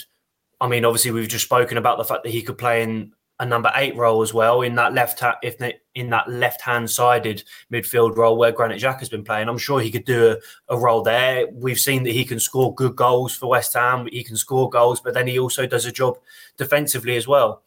I 0.62 0.68
mean, 0.68 0.86
obviously, 0.86 1.12
we've 1.12 1.28
just 1.28 1.46
spoken 1.46 1.78
about 1.78 1.98
the 1.98 2.06
fact 2.06 2.24
that 2.24 2.32
he 2.32 2.42
could 2.42 2.58
play 2.58 2.84
in 2.84 3.14
a 3.40 3.46
number 3.46 3.72
eight 3.76 3.96
role 3.96 4.22
as 4.22 4.34
well 4.34 4.62
in 4.62 4.76
that 4.76 4.94
left 4.94 5.24
if 5.42 5.56
in 5.96 6.10
that 6.10 6.30
left 6.30 6.62
hand 6.62 6.90
sided 6.90 7.44
midfield 7.72 8.18
role 8.18 8.38
where 8.38 8.52
Granit 8.52 8.82
Xhaka 8.82 9.00
has 9.00 9.10
been 9.10 9.24
playing. 9.24 9.48
I'm 9.48 9.58
sure 9.58 9.80
he 9.80 9.92
could 9.92 10.06
do 10.06 10.32
a, 10.32 10.74
a, 10.74 10.78
role 10.78 11.02
there. 11.02 11.48
We've 11.48 11.80
seen 11.80 12.04
that 12.04 12.12
he 12.12 12.26
can 12.26 12.40
score 12.40 12.76
good 12.76 12.96
goals 12.96 13.34
for 13.36 13.48
West 13.48 13.74
Ham. 13.74 14.08
He 14.12 14.24
can 14.24 14.36
score 14.36 14.70
goals, 14.70 15.00
but 15.00 15.14
then 15.14 15.28
he 15.28 15.40
also 15.40 15.66
does 15.66 15.86
a 15.86 15.92
job 15.92 16.18
defensively 16.58 17.16
as 17.16 17.28
well. 17.28 17.64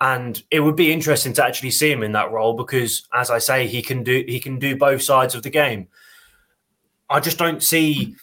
And 0.00 0.40
it 0.50 0.60
would 0.60 0.76
be 0.76 0.92
interesting 0.92 1.32
to 1.34 1.44
actually 1.44 1.70
see 1.70 1.90
him 1.90 2.02
in 2.02 2.12
that 2.12 2.30
role 2.30 2.52
because, 2.52 3.08
as 3.12 3.30
I 3.30 3.38
say, 3.38 3.66
he 3.66 3.82
can 3.82 4.04
do 4.04 4.24
he 4.28 4.38
can 4.38 4.58
do 4.58 4.76
both 4.76 5.02
sides 5.02 5.34
of 5.34 5.42
the 5.42 5.50
game. 5.50 5.88
I 7.10 7.20
just 7.20 7.38
don't 7.38 7.62
see 7.62 8.14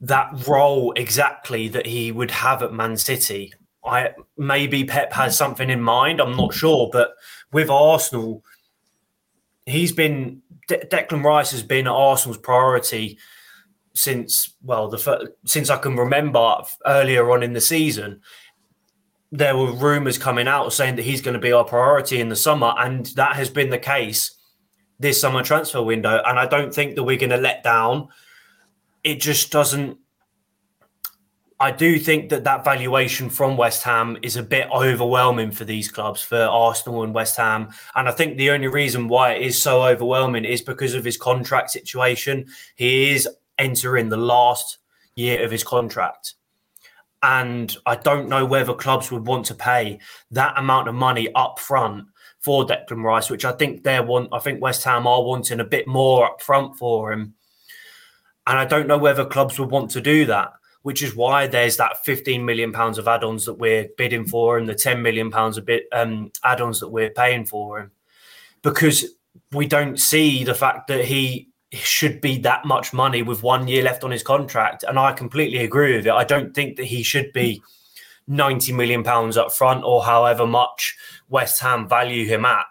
that 0.00 0.46
role 0.46 0.92
exactly 0.92 1.66
that 1.68 1.86
he 1.86 2.12
would 2.12 2.30
have 2.30 2.62
at 2.62 2.72
Man 2.72 2.96
City. 2.96 3.52
I 3.84 4.10
maybe 4.36 4.84
Pep 4.84 5.12
has 5.12 5.36
something 5.36 5.70
in 5.70 5.80
mind. 5.80 6.20
I'm 6.20 6.36
not 6.36 6.54
sure, 6.54 6.90
but 6.92 7.12
with 7.52 7.70
Arsenal, 7.70 8.44
he's 9.66 9.92
been 9.92 10.42
De- 10.68 10.86
Declan 10.86 11.24
Rice 11.24 11.50
has 11.52 11.62
been 11.62 11.86
Arsenal's 11.86 12.38
priority 12.38 13.18
since 13.94 14.54
well 14.62 14.88
the 14.88 15.32
since 15.44 15.70
I 15.70 15.78
can 15.78 15.96
remember 15.96 16.56
earlier 16.86 17.30
on 17.30 17.42
in 17.42 17.52
the 17.52 17.60
season. 17.60 18.20
There 19.30 19.56
were 19.56 19.72
rumours 19.72 20.16
coming 20.16 20.48
out 20.48 20.72
saying 20.72 20.96
that 20.96 21.02
he's 21.02 21.20
going 21.20 21.34
to 21.34 21.40
be 21.40 21.52
our 21.52 21.64
priority 21.64 22.20
in 22.20 22.28
the 22.28 22.36
summer, 22.36 22.74
and 22.78 23.06
that 23.16 23.36
has 23.36 23.50
been 23.50 23.70
the 23.70 23.78
case 23.78 24.34
this 24.98 25.20
summer 25.20 25.42
transfer 25.42 25.82
window. 25.82 26.22
And 26.24 26.38
I 26.38 26.46
don't 26.46 26.74
think 26.74 26.96
that 26.96 27.04
we're 27.04 27.18
going 27.18 27.30
to 27.30 27.36
let 27.36 27.62
down. 27.62 28.08
It 29.04 29.20
just 29.20 29.52
doesn't 29.52 29.98
I 31.60 31.72
do 31.72 31.98
think 31.98 32.28
that 32.28 32.44
that 32.44 32.64
valuation 32.64 33.28
from 33.28 33.56
West 33.56 33.82
Ham 33.82 34.16
is 34.22 34.36
a 34.36 34.44
bit 34.44 34.68
overwhelming 34.70 35.50
for 35.50 35.64
these 35.64 35.90
clubs, 35.90 36.22
for 36.22 36.36
Arsenal 36.36 37.02
and 37.02 37.12
West 37.12 37.36
Ham. 37.36 37.70
And 37.96 38.08
I 38.08 38.12
think 38.12 38.36
the 38.36 38.50
only 38.50 38.68
reason 38.68 39.08
why 39.08 39.32
it 39.32 39.42
is 39.42 39.60
so 39.60 39.82
overwhelming 39.82 40.44
is 40.44 40.62
because 40.62 40.94
of 40.94 41.04
his 41.04 41.16
contract 41.16 41.70
situation. 41.70 42.46
He 42.76 43.10
is 43.10 43.28
entering 43.58 44.08
the 44.08 44.16
last 44.16 44.78
year 45.16 45.44
of 45.44 45.50
his 45.50 45.64
contract. 45.64 46.34
And 47.24 47.76
I 47.84 47.96
don't 47.96 48.28
know 48.28 48.44
whether 48.44 48.72
clubs 48.72 49.10
would 49.10 49.26
want 49.26 49.46
to 49.46 49.54
pay 49.56 49.98
that 50.30 50.56
amount 50.56 50.86
of 50.86 50.94
money 50.94 51.28
up 51.34 51.58
front 51.58 52.06
for 52.38 52.64
Declan 52.64 53.02
Rice, 53.02 53.30
which 53.30 53.44
I 53.44 53.50
think 53.50 53.82
they 53.82 53.98
want. 53.98 54.28
I 54.32 54.38
think 54.38 54.62
West 54.62 54.84
Ham 54.84 55.08
are 55.08 55.24
wanting 55.24 55.58
a 55.58 55.64
bit 55.64 55.88
more 55.88 56.24
up 56.24 56.40
front 56.40 56.76
for 56.76 57.12
him. 57.12 57.34
And 58.46 58.60
I 58.60 58.64
don't 58.64 58.86
know 58.86 58.96
whether 58.96 59.24
clubs 59.24 59.58
would 59.58 59.72
want 59.72 59.90
to 59.90 60.00
do 60.00 60.24
that 60.26 60.52
which 60.82 61.02
is 61.02 61.14
why 61.14 61.46
there's 61.46 61.76
that 61.76 62.04
15 62.04 62.44
million 62.44 62.72
pounds 62.72 62.98
of 62.98 63.08
add-ons 63.08 63.44
that 63.44 63.54
we're 63.54 63.88
bidding 63.96 64.26
for 64.26 64.58
and 64.58 64.68
the 64.68 64.74
10 64.74 65.02
million 65.02 65.30
pounds 65.30 65.58
of 65.58 65.64
bit 65.64 65.84
um, 65.92 66.30
add-ons 66.44 66.80
that 66.80 66.88
we're 66.88 67.10
paying 67.10 67.44
for. 67.44 67.80
Him 67.80 67.90
because 68.62 69.06
we 69.52 69.66
don't 69.66 69.98
see 69.98 70.44
the 70.44 70.54
fact 70.54 70.88
that 70.88 71.04
he 71.04 71.48
should 71.72 72.20
be 72.20 72.38
that 72.38 72.64
much 72.64 72.92
money 72.92 73.22
with 73.22 73.42
one 73.42 73.68
year 73.68 73.82
left 73.82 74.02
on 74.02 74.10
his 74.10 74.22
contract 74.22 74.84
and 74.88 74.98
i 74.98 75.12
completely 75.12 75.58
agree 75.58 75.96
with 75.96 76.06
it. 76.06 76.12
I 76.12 76.24
don't 76.24 76.54
think 76.54 76.76
that 76.76 76.86
he 76.86 77.02
should 77.02 77.32
be 77.32 77.62
90 78.26 78.72
million 78.72 79.02
pounds 79.02 79.36
up 79.36 79.52
front 79.52 79.84
or 79.84 80.04
however 80.04 80.46
much 80.46 80.96
west 81.28 81.60
ham 81.60 81.88
value 81.88 82.26
him 82.26 82.44
at. 82.44 82.64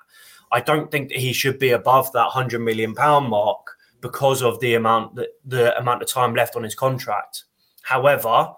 I 0.52 0.62
don't 0.62 0.92
think 0.92 1.10
that 1.10 1.18
he 1.18 1.34
should 1.34 1.60
be 1.60 1.72
above 1.72 2.12
that 2.14 2.26
100 2.26 2.60
million 2.60 2.96
pound 2.96 3.30
mark 3.30 3.76
because 4.02 4.42
of 4.42 4.60
the 4.60 4.76
amount 4.76 5.16
that 5.16 5.30
the 5.46 5.78
amount 5.78 6.02
of 6.02 6.10
time 6.10 6.34
left 6.36 6.56
on 6.56 6.64
his 6.64 6.76
contract 6.76 7.44
However, 7.88 8.50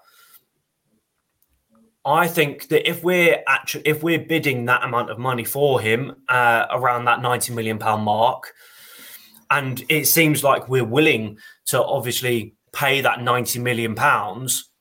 I 2.03 2.27
think 2.27 2.69
that 2.69 2.89
if 2.89 3.03
we're 3.03 3.43
actually 3.48 3.83
if 3.86 4.01
we're 4.01 4.25
bidding 4.25 4.65
that 4.65 4.83
amount 4.83 5.12
of 5.12 5.19
money 5.19 5.43
for 5.43 5.79
him 5.79 6.15
uh, 6.27 6.65
around 6.71 7.05
that 7.05 7.21
ninety 7.21 7.53
million 7.53 7.77
pound 7.77 8.03
mark, 8.03 8.55
and 9.51 9.83
it 9.88 10.07
seems 10.07 10.43
like 10.43 10.67
we're 10.67 10.83
willing 10.83 11.38
to 11.67 11.83
obviously 11.83 12.55
pay 12.74 13.01
that 13.01 13.21
ninety 13.21 13.59
million 13.59 13.93
pounds, 13.93 14.71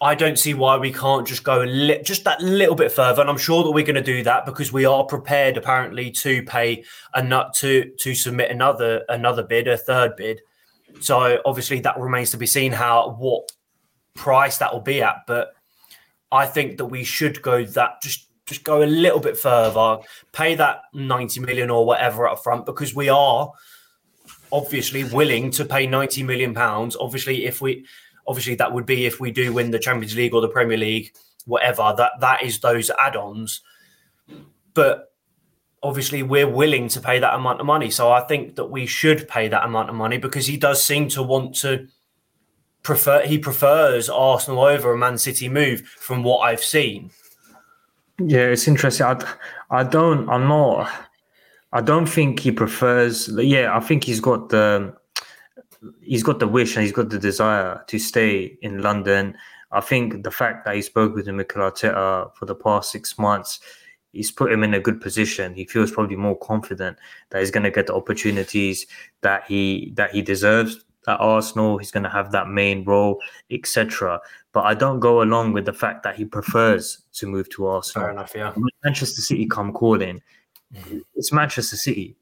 I 0.00 0.14
don't 0.14 0.38
see 0.38 0.54
why 0.54 0.78
we 0.78 0.90
can't 0.90 1.26
just 1.26 1.44
go 1.44 1.60
li- 1.60 2.00
just 2.02 2.24
that 2.24 2.40
little 2.40 2.74
bit 2.74 2.90
further. 2.90 3.20
And 3.20 3.28
I'm 3.28 3.36
sure 3.36 3.62
that 3.64 3.72
we're 3.72 3.84
going 3.84 4.02
to 4.02 4.02
do 4.02 4.22
that 4.22 4.46
because 4.46 4.72
we 4.72 4.86
are 4.86 5.04
prepared 5.04 5.58
apparently 5.58 6.10
to 6.22 6.42
pay 6.44 6.84
a 7.12 7.22
nut 7.22 7.52
to 7.56 7.92
to 7.98 8.14
submit 8.14 8.50
another 8.50 9.04
another 9.10 9.42
bid, 9.42 9.68
a 9.68 9.76
third 9.76 10.16
bid. 10.16 10.40
So 11.00 11.40
obviously 11.44 11.80
that 11.80 11.98
remains 11.98 12.30
to 12.32 12.36
be 12.36 12.46
seen 12.46 12.72
how 12.72 13.16
what 13.18 13.50
price 14.14 14.58
that 14.58 14.72
will 14.72 14.80
be 14.80 15.02
at. 15.02 15.26
But 15.26 15.54
I 16.32 16.46
think 16.46 16.78
that 16.78 16.86
we 16.86 17.04
should 17.04 17.42
go 17.42 17.64
that 17.64 18.02
just 18.02 18.26
just 18.46 18.64
go 18.64 18.82
a 18.82 18.84
little 18.84 19.20
bit 19.20 19.38
further, 19.38 19.98
pay 20.32 20.56
that 20.56 20.82
90 20.92 21.40
million 21.40 21.70
or 21.70 21.86
whatever 21.86 22.28
up 22.28 22.42
front 22.42 22.66
because 22.66 22.94
we 22.94 23.08
are 23.08 23.52
obviously 24.50 25.04
willing 25.04 25.52
to 25.52 25.64
pay 25.64 25.86
90 25.86 26.24
million 26.24 26.52
pounds. 26.52 26.96
Obviously, 26.98 27.46
if 27.46 27.60
we 27.60 27.86
obviously 28.26 28.56
that 28.56 28.72
would 28.72 28.86
be 28.86 29.06
if 29.06 29.20
we 29.20 29.30
do 29.30 29.52
win 29.52 29.70
the 29.70 29.78
Champions 29.78 30.16
League 30.16 30.34
or 30.34 30.40
the 30.40 30.48
Premier 30.48 30.76
League, 30.76 31.14
whatever, 31.46 31.94
that 31.96 32.12
that 32.20 32.42
is 32.42 32.60
those 32.60 32.90
add-ons. 32.98 33.60
But 34.74 35.09
obviously 35.82 36.22
we're 36.22 36.48
willing 36.48 36.88
to 36.88 37.00
pay 37.00 37.18
that 37.18 37.34
amount 37.34 37.60
of 37.60 37.66
money. 37.66 37.90
So 37.90 38.12
I 38.12 38.20
think 38.22 38.56
that 38.56 38.66
we 38.66 38.86
should 38.86 39.26
pay 39.28 39.48
that 39.48 39.64
amount 39.64 39.88
of 39.88 39.94
money 39.94 40.18
because 40.18 40.46
he 40.46 40.56
does 40.56 40.82
seem 40.82 41.08
to 41.10 41.22
want 41.22 41.54
to 41.56 41.86
prefer 42.82 43.22
he 43.26 43.38
prefers 43.38 44.08
Arsenal 44.08 44.62
over 44.62 44.92
a 44.92 44.98
Man 44.98 45.18
City 45.18 45.48
move 45.48 45.82
from 45.82 46.22
what 46.22 46.38
I've 46.38 46.64
seen. 46.64 47.10
Yeah, 48.18 48.46
it's 48.46 48.68
interesting. 48.68 49.06
I, 49.06 49.34
I 49.70 49.84
don't 49.84 50.28
I'm 50.28 50.46
not 50.48 50.90
I 51.72 51.80
don't 51.80 52.06
think 52.06 52.40
he 52.40 52.52
prefers 52.52 53.28
yeah, 53.28 53.74
I 53.74 53.80
think 53.80 54.04
he's 54.04 54.20
got 54.20 54.50
the 54.50 54.94
he's 56.02 56.22
got 56.22 56.38
the 56.38 56.48
wish 56.48 56.76
and 56.76 56.82
he's 56.82 56.92
got 56.92 57.08
the 57.08 57.18
desire 57.18 57.82
to 57.86 57.98
stay 57.98 58.58
in 58.60 58.82
London. 58.82 59.36
I 59.72 59.80
think 59.80 60.24
the 60.24 60.30
fact 60.30 60.64
that 60.64 60.74
he 60.74 60.82
spoke 60.82 61.14
with 61.14 61.28
Mikel 61.28 61.62
Arteta 61.62 62.34
for 62.34 62.44
the 62.44 62.54
past 62.54 62.90
six 62.90 63.18
months 63.18 63.60
he's 64.12 64.30
put 64.30 64.52
him 64.52 64.62
in 64.62 64.74
a 64.74 64.80
good 64.80 65.00
position. 65.00 65.54
He 65.54 65.64
feels 65.64 65.90
probably 65.90 66.16
more 66.16 66.36
confident 66.38 66.98
that 67.30 67.40
he's 67.40 67.50
going 67.50 67.64
to 67.64 67.70
get 67.70 67.86
the 67.86 67.94
opportunities 67.94 68.86
that 69.22 69.44
he 69.46 69.92
that 69.94 70.10
he 70.12 70.22
deserves 70.22 70.84
at 71.06 71.20
Arsenal. 71.20 71.78
He's 71.78 71.90
going 71.90 72.04
to 72.04 72.10
have 72.10 72.32
that 72.32 72.48
main 72.48 72.84
role, 72.84 73.18
etc. 73.50 74.20
But 74.52 74.64
I 74.64 74.74
don't 74.74 75.00
go 75.00 75.22
along 75.22 75.52
with 75.52 75.64
the 75.64 75.72
fact 75.72 76.02
that 76.02 76.16
he 76.16 76.24
prefers 76.24 77.02
to 77.14 77.26
move 77.26 77.48
to 77.50 77.66
Arsenal. 77.66 78.06
Fair 78.06 78.12
enough, 78.12 78.32
yeah. 78.34 78.52
Manchester 78.84 79.22
City 79.22 79.46
come 79.46 79.72
calling. 79.72 80.20
It's 81.14 81.32
Manchester 81.32 81.76
City. 81.76 82.16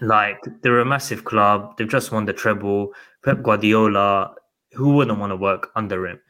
Like 0.00 0.40
they're 0.62 0.80
a 0.80 0.84
massive 0.84 1.24
club. 1.24 1.76
They've 1.76 1.88
just 1.88 2.12
won 2.12 2.24
the 2.24 2.32
treble. 2.32 2.92
Pep 3.24 3.42
Guardiola, 3.42 4.34
who 4.72 4.94
wouldn't 4.94 5.18
want 5.18 5.30
to 5.30 5.36
work 5.36 5.70
under 5.76 6.06
him? 6.06 6.20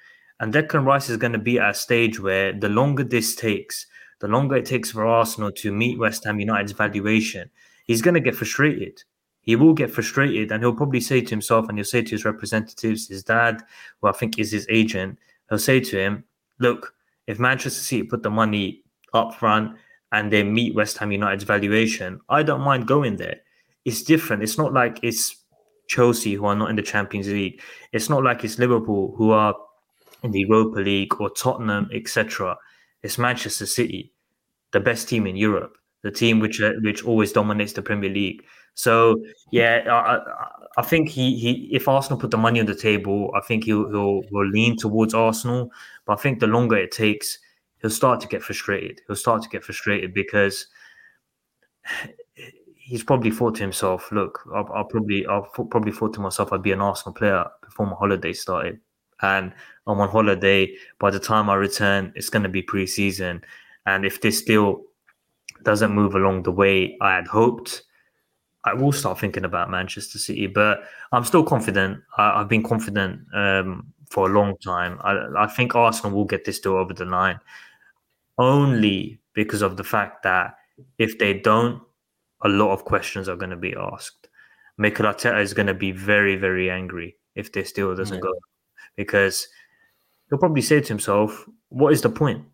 And 0.40 0.52
Declan 0.52 0.84
Rice 0.84 1.08
is 1.08 1.16
going 1.16 1.32
to 1.32 1.38
be 1.38 1.58
at 1.58 1.70
a 1.70 1.74
stage 1.74 2.20
where 2.20 2.52
the 2.52 2.68
longer 2.68 3.04
this 3.04 3.34
takes, 3.34 3.86
the 4.20 4.28
longer 4.28 4.56
it 4.56 4.66
takes 4.66 4.90
for 4.90 5.06
Arsenal 5.06 5.52
to 5.52 5.72
meet 5.72 5.98
West 5.98 6.24
Ham 6.24 6.40
United's 6.40 6.72
valuation, 6.72 7.50
he's 7.84 8.02
going 8.02 8.14
to 8.14 8.20
get 8.20 8.34
frustrated. 8.34 9.02
He 9.40 9.56
will 9.56 9.74
get 9.74 9.90
frustrated 9.90 10.50
and 10.50 10.62
he'll 10.62 10.74
probably 10.74 11.00
say 11.00 11.20
to 11.20 11.30
himself 11.30 11.68
and 11.68 11.76
he'll 11.76 11.84
say 11.84 12.02
to 12.02 12.10
his 12.10 12.24
representatives, 12.24 13.08
his 13.08 13.22
dad, 13.22 13.62
who 14.00 14.08
I 14.08 14.12
think 14.12 14.38
is 14.38 14.50
his 14.50 14.66
agent, 14.70 15.18
he'll 15.48 15.58
say 15.58 15.80
to 15.80 15.98
him, 15.98 16.24
Look, 16.58 16.94
if 17.26 17.38
Manchester 17.38 17.80
City 17.80 18.02
put 18.04 18.22
the 18.22 18.30
money 18.30 18.82
up 19.12 19.34
front 19.34 19.76
and 20.12 20.32
they 20.32 20.42
meet 20.42 20.74
West 20.74 20.98
Ham 20.98 21.12
United's 21.12 21.44
valuation, 21.44 22.20
I 22.28 22.42
don't 22.42 22.60
mind 22.60 22.86
going 22.86 23.16
there. 23.16 23.40
It's 23.84 24.02
different. 24.02 24.42
It's 24.42 24.56
not 24.56 24.72
like 24.72 24.98
it's 25.02 25.44
Chelsea 25.88 26.34
who 26.34 26.46
are 26.46 26.54
not 26.54 26.70
in 26.70 26.76
the 26.76 26.82
Champions 26.82 27.28
League. 27.28 27.60
It's 27.92 28.08
not 28.08 28.22
like 28.22 28.44
it's 28.44 28.58
Liverpool 28.58 29.14
who 29.16 29.30
are 29.32 29.54
in 30.22 30.30
the 30.30 30.40
Europa 30.40 30.80
League 30.80 31.20
or 31.20 31.28
Tottenham, 31.30 31.88
etc. 31.92 32.56
It's 33.04 33.18
Manchester 33.18 33.66
City, 33.66 34.14
the 34.72 34.80
best 34.80 35.10
team 35.10 35.26
in 35.26 35.36
Europe, 35.36 35.76
the 36.02 36.10
team 36.10 36.40
which 36.40 36.60
uh, 36.62 36.72
which 36.80 37.04
always 37.04 37.32
dominates 37.32 37.74
the 37.74 37.82
Premier 37.82 38.08
League. 38.08 38.42
So 38.72 39.22
yeah, 39.52 39.82
I, 39.90 40.80
I 40.80 40.82
think 40.82 41.10
he 41.10 41.38
he 41.38 41.68
if 41.70 41.86
Arsenal 41.86 42.18
put 42.18 42.30
the 42.30 42.38
money 42.38 42.60
on 42.60 42.66
the 42.66 42.74
table, 42.74 43.30
I 43.36 43.40
think 43.42 43.64
he'll 43.64 43.90
he'll, 43.90 44.22
will 44.30 44.48
lean 44.48 44.78
towards 44.78 45.12
Arsenal. 45.12 45.70
But 46.06 46.14
I 46.14 46.22
think 46.22 46.40
the 46.40 46.46
longer 46.46 46.76
it 46.76 46.92
takes, 46.92 47.38
he'll 47.82 47.90
start 47.90 48.20
to 48.22 48.26
get 48.26 48.42
frustrated. 48.42 49.02
He'll 49.06 49.16
start 49.16 49.42
to 49.42 49.50
get 49.50 49.64
frustrated 49.64 50.14
because 50.14 50.66
he's 52.74 53.04
probably 53.04 53.30
thought 53.30 53.56
to 53.56 53.62
himself, 53.62 54.10
"Look, 54.12 54.40
I'll, 54.54 54.70
I'll 54.74 54.84
probably 54.86 55.26
I'll 55.26 55.42
probably 55.42 55.92
thought 55.92 56.14
to 56.14 56.20
myself 56.20 56.54
I'd 56.54 56.62
be 56.62 56.72
an 56.72 56.80
Arsenal 56.80 57.12
player 57.12 57.44
before 57.62 57.86
my 57.86 57.96
holiday 57.96 58.32
started." 58.32 58.80
And 59.24 59.52
I'm 59.86 60.00
on 60.00 60.08
holiday. 60.08 60.74
By 60.98 61.10
the 61.10 61.20
time 61.20 61.50
I 61.50 61.54
return, 61.54 62.12
it's 62.14 62.30
going 62.30 62.42
to 62.42 62.48
be 62.48 62.62
preseason. 62.62 63.42
And 63.86 64.04
if 64.04 64.20
this 64.20 64.42
deal 64.42 64.82
doesn't 65.62 65.92
move 65.92 66.14
along 66.14 66.42
the 66.42 66.52
way 66.52 66.96
I 67.00 67.14
had 67.14 67.26
hoped, 67.26 67.82
I 68.64 68.74
will 68.74 68.92
start 68.92 69.18
thinking 69.18 69.44
about 69.44 69.70
Manchester 69.70 70.18
City. 70.18 70.46
But 70.46 70.84
I'm 71.12 71.24
still 71.24 71.44
confident. 71.44 72.00
I, 72.16 72.38
have 72.38 72.48
been 72.48 72.62
confident 72.62 73.20
um, 73.34 73.92
for 74.10 74.30
a 74.30 74.32
long 74.32 74.56
time. 74.58 74.98
I, 75.02 75.44
I 75.44 75.46
think 75.46 75.74
Arsenal 75.74 76.16
will 76.16 76.24
get 76.24 76.44
this 76.44 76.60
deal 76.60 76.76
over 76.76 76.94
the 76.94 77.04
line 77.04 77.40
only 78.38 79.20
because 79.34 79.62
of 79.62 79.76
the 79.76 79.84
fact 79.84 80.22
that 80.24 80.56
if 80.98 81.18
they 81.18 81.34
don't, 81.34 81.80
a 82.42 82.48
lot 82.48 82.72
of 82.72 82.84
questions 82.84 83.28
are 83.28 83.36
going 83.36 83.50
to 83.50 83.56
be 83.56 83.74
asked. 83.78 84.28
Mikel 84.76 85.06
Arteta 85.06 85.40
is 85.40 85.54
going 85.54 85.68
to 85.68 85.74
be 85.74 85.92
very, 85.92 86.36
very 86.36 86.68
angry 86.68 87.16
if 87.36 87.52
this 87.52 87.72
deal 87.72 87.94
doesn't 87.94 88.16
yeah. 88.16 88.20
go 88.22 88.32
because 88.96 89.48
he'll 90.28 90.38
probably 90.38 90.62
say 90.62 90.80
to 90.80 90.88
himself, 90.88 91.46
What 91.68 91.92
is 91.92 92.02
the 92.02 92.10
point? 92.10 92.44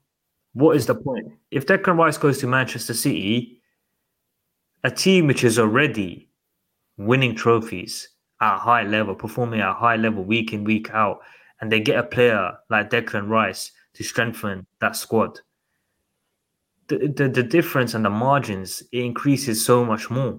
What 0.52 0.76
is 0.76 0.86
the 0.86 0.94
point? 0.94 1.32
If 1.50 1.66
Declan 1.66 1.96
Rice 1.98 2.18
goes 2.18 2.38
to 2.38 2.46
Manchester 2.46 2.94
City, 2.94 3.60
a 4.82 4.90
team 4.90 5.26
which 5.26 5.44
is 5.44 5.58
already 5.58 6.28
winning 6.96 7.34
trophies 7.34 8.08
at 8.40 8.56
a 8.56 8.58
high 8.58 8.82
level, 8.82 9.14
performing 9.14 9.60
at 9.60 9.70
a 9.70 9.74
high 9.74 9.96
level 9.96 10.24
week 10.24 10.52
in, 10.52 10.64
week 10.64 10.90
out, 10.90 11.20
and 11.60 11.70
they 11.70 11.80
get 11.80 11.98
a 11.98 12.02
player 12.02 12.52
like 12.70 12.90
Declan 12.90 13.28
Rice 13.28 13.72
to 13.94 14.02
strengthen 14.02 14.66
that 14.80 14.96
squad, 14.96 15.40
the, 16.88 17.08
the, 17.08 17.28
the 17.28 17.42
difference 17.42 17.94
and 17.94 18.04
the 18.04 18.10
margins 18.10 18.82
it 18.92 19.04
increases 19.04 19.64
so 19.64 19.84
much 19.84 20.10
more. 20.10 20.38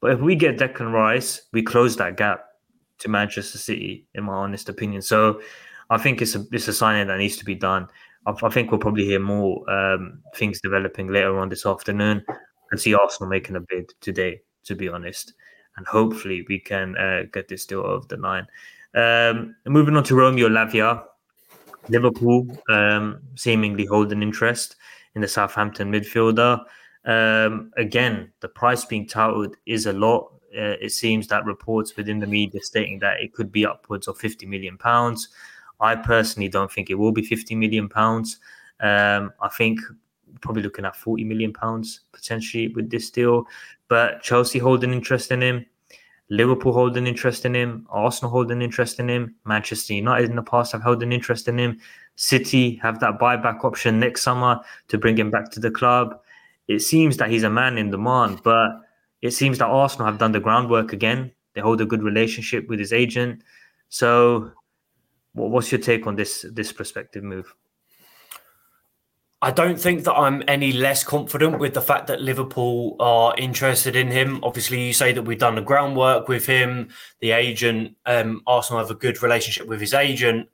But 0.00 0.12
if 0.12 0.20
we 0.20 0.34
get 0.34 0.58
Declan 0.58 0.92
Rice, 0.92 1.42
we 1.52 1.62
close 1.62 1.96
that 1.96 2.16
gap 2.16 2.45
to 2.98 3.08
Manchester 3.08 3.58
City, 3.58 4.06
in 4.14 4.24
my 4.24 4.32
honest 4.34 4.68
opinion. 4.68 5.02
So 5.02 5.40
I 5.90 5.98
think 5.98 6.22
it's 6.22 6.34
a 6.34 6.44
it's 6.52 6.68
a 6.68 6.72
signing 6.72 7.08
that 7.08 7.18
needs 7.18 7.36
to 7.36 7.44
be 7.44 7.54
done. 7.54 7.88
I, 8.26 8.32
I 8.42 8.48
think 8.48 8.70
we'll 8.70 8.80
probably 8.80 9.04
hear 9.04 9.20
more 9.20 9.68
um, 9.70 10.20
things 10.34 10.60
developing 10.60 11.08
later 11.08 11.38
on 11.38 11.48
this 11.48 11.66
afternoon, 11.66 12.24
and 12.70 12.80
see 12.80 12.94
Arsenal 12.94 13.30
making 13.30 13.56
a 13.56 13.60
bid 13.60 13.92
today. 14.00 14.40
To 14.64 14.74
be 14.74 14.88
honest, 14.88 15.32
and 15.76 15.86
hopefully 15.86 16.44
we 16.48 16.58
can 16.58 16.96
uh, 16.96 17.22
get 17.32 17.46
this 17.46 17.66
deal 17.66 17.80
over 17.80 18.04
the 18.08 18.16
line. 18.16 18.46
Um, 18.94 19.54
moving 19.66 19.96
on 19.96 20.02
to 20.04 20.16
Romeo 20.16 20.48
Lavia, 20.48 21.04
Liverpool 21.88 22.46
um, 22.68 23.20
seemingly 23.36 23.84
holding 23.84 24.22
interest 24.22 24.76
in 25.14 25.20
the 25.20 25.28
Southampton 25.28 25.92
midfielder. 25.92 26.64
Um, 27.04 27.70
again, 27.76 28.32
the 28.40 28.48
price 28.48 28.84
being 28.84 29.06
touted 29.06 29.56
is 29.66 29.86
a 29.86 29.92
lot 29.92 30.35
uh, 30.54 30.76
it 30.80 30.92
seems 30.92 31.26
that 31.28 31.44
reports 31.44 31.96
within 31.96 32.18
the 32.18 32.26
media 32.26 32.60
stating 32.62 32.98
that 33.00 33.20
it 33.20 33.32
could 33.32 33.50
be 33.50 33.66
upwards 33.66 34.08
of 34.08 34.18
50 34.18 34.46
million 34.46 34.78
pounds. 34.78 35.28
I 35.80 35.96
personally 35.96 36.48
don't 36.48 36.70
think 36.70 36.90
it 36.90 36.94
will 36.94 37.12
be 37.12 37.22
50 37.22 37.54
million 37.54 37.88
pounds. 37.88 38.38
Um, 38.80 39.32
I 39.40 39.48
think 39.48 39.80
probably 40.40 40.62
looking 40.62 40.84
at 40.84 40.96
40 40.96 41.24
million 41.24 41.52
pounds 41.52 42.00
potentially 42.12 42.68
with 42.68 42.90
this 42.90 43.10
deal. 43.10 43.46
But 43.88 44.22
Chelsea 44.22 44.58
holding 44.58 44.92
interest 44.92 45.30
in 45.30 45.42
him, 45.42 45.66
Liverpool 46.28 46.72
holding 46.72 47.06
interest 47.06 47.44
in 47.44 47.54
him, 47.54 47.86
Arsenal 47.88 48.30
holding 48.30 48.60
interest 48.60 48.98
in 48.98 49.08
him, 49.08 49.34
Manchester 49.44 49.94
United 49.94 50.30
in 50.30 50.36
the 50.36 50.42
past 50.42 50.72
have 50.72 50.82
held 50.82 51.02
an 51.02 51.12
interest 51.12 51.48
in 51.48 51.58
him. 51.58 51.78
City 52.16 52.76
have 52.82 52.98
that 53.00 53.18
buyback 53.18 53.64
option 53.64 54.00
next 54.00 54.22
summer 54.22 54.60
to 54.88 54.98
bring 54.98 55.16
him 55.16 55.30
back 55.30 55.50
to 55.52 55.60
the 55.60 55.70
club. 55.70 56.20
It 56.66 56.80
seems 56.80 57.16
that 57.18 57.30
he's 57.30 57.44
a 57.44 57.50
man 57.50 57.78
in 57.78 57.90
demand, 57.90 58.40
but 58.42 58.80
it 59.22 59.32
seems 59.32 59.58
that 59.58 59.66
Arsenal 59.66 60.06
have 60.06 60.18
done 60.18 60.32
the 60.32 60.40
groundwork 60.40 60.92
again. 60.92 61.32
They 61.54 61.60
hold 61.60 61.80
a 61.80 61.86
good 61.86 62.02
relationship 62.02 62.68
with 62.68 62.78
his 62.78 62.92
agent. 62.92 63.42
So, 63.88 64.52
what's 65.32 65.72
your 65.72 65.80
take 65.80 66.06
on 66.06 66.16
this 66.16 66.44
this 66.52 66.72
prospective 66.72 67.24
move? 67.24 67.54
I 69.42 69.50
don't 69.50 69.78
think 69.78 70.04
that 70.04 70.14
I'm 70.14 70.42
any 70.48 70.72
less 70.72 71.04
confident 71.04 71.58
with 71.58 71.74
the 71.74 71.82
fact 71.82 72.06
that 72.06 72.22
Liverpool 72.22 72.96
are 72.98 73.34
interested 73.36 73.94
in 73.94 74.10
him. 74.10 74.40
Obviously, 74.42 74.86
you 74.86 74.92
say 74.92 75.12
that 75.12 75.22
we've 75.22 75.38
done 75.38 75.54
the 75.54 75.60
groundwork 75.60 76.26
with 76.26 76.46
him, 76.46 76.88
the 77.20 77.32
agent. 77.32 77.96
Um, 78.06 78.42
Arsenal 78.46 78.80
have 78.80 78.90
a 78.90 78.94
good 78.94 79.22
relationship 79.22 79.66
with 79.66 79.80
his 79.80 79.92
agent. 79.92 80.48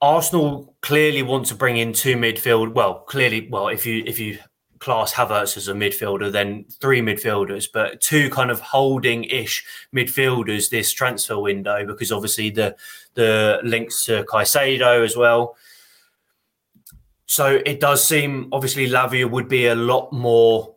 Arsenal 0.00 0.74
clearly 0.80 1.22
want 1.22 1.46
to 1.46 1.54
bring 1.54 1.76
in 1.76 1.92
two 1.92 2.16
midfield. 2.16 2.74
Well, 2.74 3.00
clearly, 3.00 3.48
well, 3.50 3.68
if 3.68 3.86
you 3.86 4.02
if 4.06 4.18
you 4.18 4.38
class 4.84 5.14
Havertz 5.14 5.56
as 5.56 5.66
a 5.66 5.72
midfielder, 5.72 6.30
then 6.30 6.66
three 6.78 7.00
midfielders, 7.00 7.66
but 7.72 8.02
two 8.02 8.28
kind 8.28 8.50
of 8.50 8.60
holding-ish 8.60 9.64
midfielders 9.96 10.68
this 10.68 10.92
transfer 10.92 11.38
window 11.38 11.86
because 11.86 12.12
obviously 12.12 12.50
the 12.50 12.76
the 13.14 13.60
links 13.64 14.04
to 14.04 14.24
Caicedo 14.24 15.02
as 15.02 15.16
well. 15.16 15.56
So 17.26 17.62
it 17.64 17.80
does 17.80 18.06
seem 18.06 18.50
obviously 18.52 18.86
Lavia 18.86 19.28
would 19.30 19.48
be 19.48 19.66
a 19.66 19.74
lot 19.74 20.12
more 20.12 20.74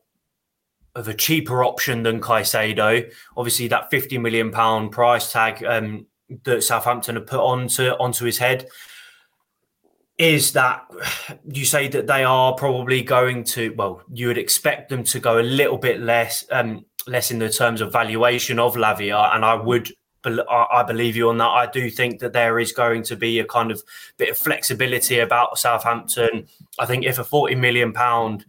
of 0.96 1.10
a 1.10 1.13
cheaper 1.13 1.65
option 1.65 2.04
than 2.04 2.22
Caicedo. 2.22 3.12
Obviously, 3.36 3.67
that 3.67 3.89
fifty 3.91 4.17
million 4.17 4.52
pound 4.52 4.93
price 4.93 5.34
tag 5.34 5.63
um, 5.65 6.06
that 6.43 6.63
Southampton 6.63 7.15
have 7.15 7.28
put 7.28 7.41
onto 7.41 7.89
onto 7.89 8.24
his 8.24 8.38
head 8.38 8.70
is 10.17 10.53
that 10.53 10.84
you 11.45 11.63
say 11.63 11.88
that 11.88 12.08
they 12.08 12.23
are 12.23 12.53
probably 12.56 13.01
going 13.01 13.43
to 13.43 13.73
well 13.77 14.01
you 14.12 14.27
would 14.27 14.38
expect 14.38 14.89
them 14.89 15.03
to 15.03 15.19
go 15.19 15.39
a 15.39 15.41
little 15.41 15.77
bit 15.77 16.01
less 16.01 16.45
um 16.51 16.84
less 17.06 17.32
in 17.32 17.39
the 17.39 17.49
terms 17.49 17.82
of 17.82 17.91
valuation 17.91 18.60
of 18.60 18.75
Lavia 18.75 19.36
and 19.36 19.45
I 19.45 19.53
would 19.56 19.91
I 20.25 20.84
believe 20.86 21.15
you 21.15 21.30
on 21.30 21.38
that. 21.38 21.47
I 21.47 21.67
do 21.67 21.89
think 21.89 22.19
that 22.19 22.34
there 22.34 22.60
is 22.60 22.73
going 22.73 23.03
to 23.03 23.15
be 23.15 23.39
a 23.39 23.45
kind 23.45 23.71
of 23.71 23.82
bit 24.17 24.30
of 24.30 24.38
flexibility 24.38 25.19
about 25.19 25.58
Southampton. 25.58 26.47
I 26.80 26.86
think 26.86 27.06
if 27.06 27.17
a 27.17 27.23
40 27.23 27.56
million 27.56 27.93
pound 27.93 28.45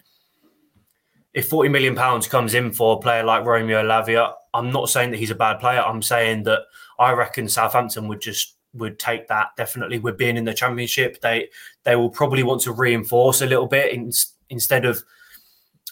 if 1.35 1.49
40 1.49 1.69
million 1.69 1.95
pounds 1.95 2.27
comes 2.27 2.55
in 2.55 2.73
for 2.73 2.97
a 2.97 3.01
player 3.01 3.23
like 3.23 3.45
Romeo 3.45 3.83
Lavia, 3.85 4.33
I'm 4.55 4.73
not 4.73 4.89
saying 4.89 5.13
that 5.13 5.19
he's 5.19 5.31
a 5.31 5.37
bad 5.37 5.61
player. 5.61 5.81
I'm 5.81 6.03
saying 6.03 6.45
that 6.45 6.63
I 6.99 7.13
reckon 7.13 7.49
Southampton 7.49 8.09
would 8.09 8.21
just 8.21 8.57
would 8.75 8.99
take 8.99 9.29
that 9.29 9.49
definitely 9.57 9.99
with 9.99 10.19
being 10.19 10.37
in 10.37 10.45
the 10.45 10.55
championship. 10.55 11.21
They 11.21 11.49
they 11.85 11.97
will 11.97 12.11
probably 12.11 12.43
want 12.43 12.63
to 12.63 12.73
reinforce 12.73 13.41
a 13.41 13.47
little 13.47 13.67
bit 13.67 13.93
in, 13.93 14.11
instead 14.51 14.85
of 14.85 15.03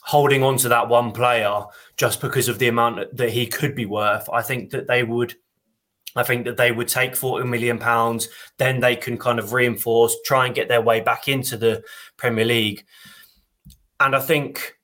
holding 0.02 0.42
on 0.42 0.56
to 0.56 0.68
that 0.68 0.88
one 0.88 1.10
player 1.10 1.62
just 1.96 2.20
because 2.20 2.48
of 2.48 2.58
the 2.58 2.68
amount 2.68 3.16
that 3.16 3.30
he 3.30 3.46
could 3.46 3.74
be 3.74 3.86
worth. 3.86 4.28
I 4.32 4.42
think 4.42 4.70
that 4.70 4.86
they 4.86 5.02
would. 5.02 5.34
I 6.14 6.22
think 6.22 6.46
that 6.46 6.56
they 6.56 6.72
would 6.72 6.88
take 6.88 7.14
40 7.14 7.46
million 7.46 7.78
pounds, 7.78 8.30
then 8.56 8.80
they 8.80 8.96
can 8.96 9.18
kind 9.18 9.38
of 9.38 9.52
reinforce, 9.52 10.16
try 10.24 10.46
and 10.46 10.54
get 10.54 10.66
their 10.66 10.80
way 10.80 11.00
back 11.00 11.28
into 11.28 11.58
the 11.58 11.82
Premier 12.16 12.46
League. 12.46 12.86
And 14.00 14.16
I 14.16 14.20
think 14.20 14.78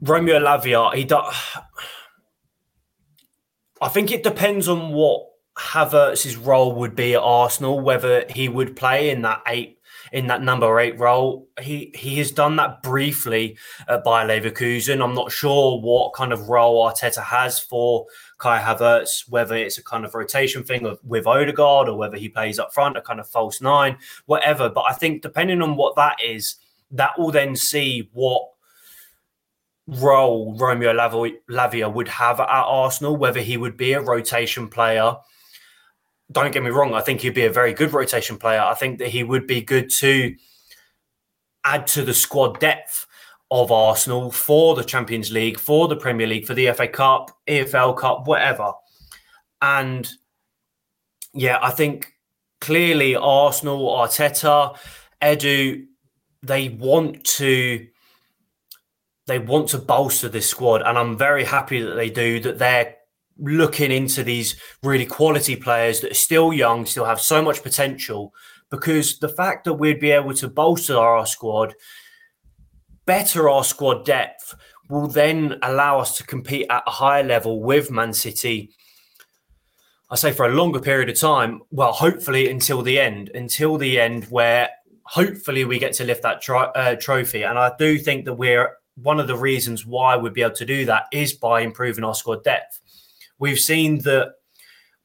Romeo 0.00 0.38
Lavia, 0.38 0.94
he 0.94 1.02
does. 1.02 1.34
I 3.82 3.88
think 3.88 4.12
it 4.12 4.22
depends 4.22 4.68
on 4.68 4.92
what 4.92 5.29
Havertz's 5.58 6.36
role 6.36 6.74
would 6.76 6.94
be 6.94 7.14
at 7.14 7.20
Arsenal, 7.20 7.80
whether 7.80 8.24
he 8.30 8.48
would 8.48 8.76
play 8.76 9.10
in 9.10 9.22
that 9.22 9.42
eight 9.46 9.78
in 10.12 10.26
that 10.26 10.42
number 10.42 10.80
eight 10.80 10.98
role. 10.98 11.48
He 11.60 11.92
he 11.94 12.18
has 12.18 12.30
done 12.30 12.56
that 12.56 12.82
briefly 12.82 13.56
at 13.88 14.04
Bayer 14.04 14.26
Leverkusen. 14.26 15.02
I'm 15.02 15.14
not 15.14 15.30
sure 15.30 15.80
what 15.80 16.14
kind 16.14 16.32
of 16.32 16.48
role 16.48 16.88
Arteta 16.88 17.22
has 17.22 17.58
for 17.58 18.06
Kai 18.38 18.60
Havertz, 18.60 19.28
whether 19.28 19.54
it's 19.54 19.78
a 19.78 19.84
kind 19.84 20.04
of 20.04 20.14
rotation 20.14 20.64
thing 20.64 20.86
of, 20.86 20.98
with 21.04 21.26
Odegaard 21.26 21.88
or 21.88 21.96
whether 21.96 22.16
he 22.16 22.28
plays 22.28 22.58
up 22.58 22.72
front, 22.72 22.96
a 22.96 23.02
kind 23.02 23.20
of 23.20 23.28
false 23.28 23.60
nine, 23.60 23.96
whatever. 24.26 24.68
But 24.68 24.84
I 24.88 24.92
think 24.94 25.22
depending 25.22 25.62
on 25.62 25.76
what 25.76 25.96
that 25.96 26.16
is, 26.24 26.56
that 26.90 27.18
will 27.18 27.30
then 27.30 27.54
see 27.54 28.10
what 28.12 28.42
role 29.86 30.56
Romeo 30.56 30.92
Lavia 30.92 31.92
would 31.92 32.08
have 32.08 32.40
at 32.40 32.48
Arsenal, 32.48 33.16
whether 33.16 33.40
he 33.40 33.56
would 33.56 33.76
be 33.76 33.92
a 33.92 34.00
rotation 34.00 34.68
player. 34.68 35.16
Don't 36.30 36.52
get 36.52 36.62
me 36.62 36.70
wrong, 36.70 36.94
I 36.94 37.00
think 37.00 37.20
he'd 37.20 37.34
be 37.34 37.46
a 37.46 37.52
very 37.52 37.74
good 37.74 37.92
rotation 37.92 38.36
player. 38.36 38.60
I 38.60 38.74
think 38.74 38.98
that 38.98 39.08
he 39.08 39.24
would 39.24 39.46
be 39.46 39.62
good 39.62 39.90
to 39.98 40.34
add 41.64 41.86
to 41.88 42.02
the 42.02 42.14
squad 42.14 42.60
depth 42.60 43.06
of 43.50 43.72
Arsenal 43.72 44.30
for 44.30 44.76
the 44.76 44.84
Champions 44.84 45.32
League, 45.32 45.58
for 45.58 45.88
the 45.88 45.96
Premier 45.96 46.26
League, 46.26 46.46
for 46.46 46.54
the 46.54 46.70
FA 46.72 46.86
Cup, 46.86 47.30
EFL 47.48 47.96
Cup, 47.96 48.26
whatever. 48.26 48.72
And 49.60 50.08
yeah, 51.34 51.58
I 51.60 51.70
think 51.70 52.12
clearly 52.60 53.16
Arsenal, 53.16 53.88
Arteta, 53.88 54.76
Edu, 55.20 55.86
they 56.42 56.68
want 56.68 57.24
to 57.24 57.86
they 59.26 59.38
want 59.38 59.68
to 59.68 59.78
bolster 59.78 60.28
this 60.28 60.48
squad, 60.48 60.82
and 60.82 60.98
I'm 60.98 61.16
very 61.16 61.44
happy 61.44 61.80
that 61.82 61.94
they 61.94 62.10
do. 62.10 62.40
That 62.40 62.58
they're 62.58 62.96
looking 63.40 63.90
into 63.90 64.22
these 64.22 64.56
really 64.82 65.06
quality 65.06 65.56
players 65.56 66.00
that 66.00 66.12
are 66.12 66.14
still 66.14 66.52
young, 66.52 66.86
still 66.86 67.04
have 67.04 67.20
so 67.20 67.42
much 67.42 67.62
potential. 67.62 68.32
Because 68.70 69.18
the 69.18 69.28
fact 69.28 69.64
that 69.64 69.74
we'd 69.74 69.98
be 70.00 70.12
able 70.12 70.34
to 70.34 70.48
bolster 70.48 70.96
our 70.96 71.26
squad, 71.26 71.74
better 73.04 73.48
our 73.48 73.64
squad 73.64 74.04
depth, 74.04 74.54
will 74.88 75.08
then 75.08 75.56
allow 75.62 75.98
us 75.98 76.16
to 76.18 76.24
compete 76.24 76.66
at 76.70 76.82
a 76.86 76.90
higher 76.90 77.22
level 77.22 77.62
with 77.62 77.90
Man 77.90 78.12
City. 78.12 78.70
I 80.10 80.16
say 80.16 80.32
for 80.32 80.46
a 80.46 80.54
longer 80.54 80.80
period 80.80 81.08
of 81.08 81.18
time. 81.18 81.62
Well, 81.70 81.92
hopefully 81.92 82.50
until 82.50 82.82
the 82.82 82.98
end, 82.98 83.30
until 83.32 83.78
the 83.78 84.00
end, 84.00 84.24
where 84.24 84.68
hopefully 85.04 85.64
we 85.64 85.78
get 85.78 85.92
to 85.94 86.04
lift 86.04 86.22
that 86.22 86.40
tro- 86.42 86.72
uh, 86.72 86.96
trophy. 86.96 87.42
And 87.42 87.58
I 87.58 87.72
do 87.78 87.98
think 87.98 88.24
that 88.24 88.34
we're 88.34 88.70
one 88.96 89.20
of 89.20 89.26
the 89.26 89.36
reasons 89.36 89.86
why 89.86 90.16
we'd 90.16 90.34
be 90.34 90.42
able 90.42 90.54
to 90.54 90.66
do 90.66 90.84
that 90.86 91.04
is 91.12 91.32
by 91.32 91.60
improving 91.60 92.04
our 92.04 92.14
squad 92.14 92.44
depth. 92.44 92.80
We've 93.40 93.58
seen 93.58 93.98
that 94.00 94.34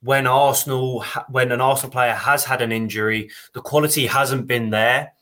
when 0.01 0.27
Arsenal, 0.27 1.03
when 1.29 1.51
an 1.51 1.61
Arsenal 1.61 1.91
player 1.91 2.13
has 2.13 2.43
had 2.43 2.61
an 2.61 2.71
injury, 2.71 3.31
the 3.53 3.61
quality 3.61 4.05
hasn't 4.05 4.45
been 4.45 4.69
there 4.69 5.13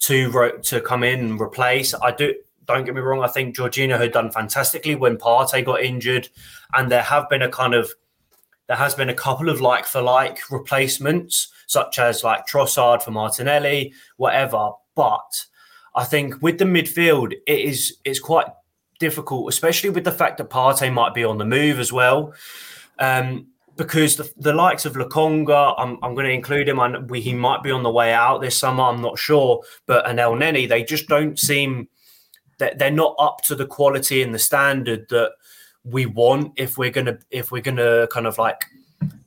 to 0.00 0.60
to 0.62 0.80
come 0.80 1.02
in 1.02 1.20
and 1.20 1.40
replace. 1.40 1.94
I 1.94 2.12
do. 2.12 2.34
Don't 2.66 2.84
get 2.84 2.94
me 2.94 3.00
wrong. 3.00 3.24
I 3.24 3.28
think 3.28 3.56
Jorginho 3.56 3.98
had 3.98 4.12
done 4.12 4.30
fantastically 4.30 4.94
when 4.94 5.16
Partey 5.16 5.64
got 5.64 5.82
injured, 5.82 6.28
and 6.74 6.90
there 6.90 7.02
have 7.02 7.28
been 7.28 7.42
a 7.42 7.48
kind 7.48 7.74
of 7.74 7.92
there 8.68 8.76
has 8.76 8.94
been 8.94 9.08
a 9.08 9.14
couple 9.14 9.48
of 9.48 9.60
like 9.60 9.86
for 9.86 10.02
like 10.02 10.38
replacements, 10.50 11.50
such 11.66 11.98
as 11.98 12.22
like 12.22 12.46
Trossard 12.46 13.02
for 13.02 13.10
Martinelli, 13.10 13.92
whatever. 14.18 14.70
But 14.94 15.46
I 15.94 16.04
think 16.04 16.40
with 16.42 16.58
the 16.58 16.64
midfield, 16.64 17.32
it 17.46 17.60
is 17.60 17.96
it's 18.04 18.20
quite 18.20 18.46
difficult, 19.02 19.52
especially 19.52 19.90
with 19.90 20.04
the 20.04 20.12
fact 20.12 20.38
that 20.38 20.48
Partey 20.48 20.90
might 20.92 21.12
be 21.12 21.24
on 21.24 21.36
the 21.36 21.44
move 21.44 21.80
as 21.80 21.92
well. 21.92 22.32
Um, 23.00 23.48
because 23.76 24.14
the, 24.14 24.30
the, 24.36 24.52
likes 24.52 24.84
of 24.84 24.92
Lokonga, 24.94 25.74
I'm, 25.76 25.98
I'm 26.04 26.14
going 26.14 26.26
to 26.26 26.32
include 26.32 26.68
him. 26.68 26.78
and 26.78 27.10
he 27.16 27.34
might 27.34 27.64
be 27.64 27.72
on 27.72 27.82
the 27.82 27.90
way 27.90 28.12
out 28.12 28.40
this 28.40 28.56
summer. 28.56 28.84
I'm 28.84 29.02
not 29.02 29.18
sure, 29.18 29.64
but 29.86 30.08
and 30.08 30.20
Elneny, 30.20 30.68
they 30.68 30.84
just 30.84 31.08
don't 31.08 31.36
seem 31.36 31.88
that 32.58 32.78
they're 32.78 32.92
not 32.92 33.16
up 33.18 33.40
to 33.46 33.56
the 33.56 33.66
quality 33.66 34.22
and 34.22 34.32
the 34.32 34.38
standard 34.38 35.08
that 35.08 35.32
we 35.82 36.06
want 36.06 36.52
if 36.56 36.78
we're 36.78 36.90
gonna 36.90 37.18
if 37.30 37.50
we're 37.50 37.62
gonna 37.62 38.06
kind 38.12 38.26
of 38.26 38.38
like 38.38 38.66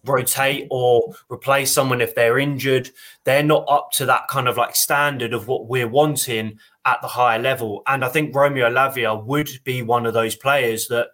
rotate 0.05 0.67
or 0.69 1.13
replace 1.29 1.71
someone 1.71 1.99
if 1.99 2.15
they're 2.15 2.39
injured. 2.39 2.91
They're 3.25 3.43
not 3.43 3.65
up 3.67 3.91
to 3.93 4.05
that 4.05 4.29
kind 4.29 4.47
of 4.47 4.55
like 4.55 4.75
standard 4.75 5.33
of 5.33 5.47
what 5.49 5.67
we're 5.67 5.89
wanting 5.89 6.59
at 6.85 7.01
the 7.01 7.07
higher 7.07 7.39
level. 7.39 7.81
And 7.87 8.05
I 8.05 8.09
think 8.09 8.35
Romeo 8.35 8.69
Lavia 8.69 9.23
would 9.25 9.49
be 9.63 9.81
one 9.81 10.05
of 10.05 10.13
those 10.13 10.35
players 10.35 10.87
that 10.87 11.07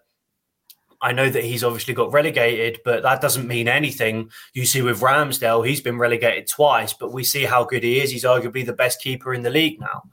I 1.01 1.13
know 1.13 1.29
that 1.29 1.43
he's 1.43 1.63
obviously 1.63 1.95
got 1.95 2.13
relegated, 2.13 2.79
but 2.85 3.01
that 3.03 3.21
doesn't 3.21 3.47
mean 3.47 3.67
anything. 3.67 4.29
You 4.53 4.65
see 4.65 4.81
with 4.83 5.01
Ramsdale, 5.01 5.65
he's 5.65 5.81
been 5.81 5.97
relegated 5.97 6.47
twice, 6.47 6.93
but 6.93 7.11
we 7.11 7.23
see 7.23 7.43
how 7.45 7.63
good 7.63 7.83
he 7.83 8.01
is. 8.01 8.11
He's 8.11 8.23
arguably 8.23 8.65
the 8.65 8.73
best 8.73 9.01
keeper 9.01 9.33
in 9.33 9.41
the 9.41 9.49
league 9.49 9.79
now. 9.79 10.03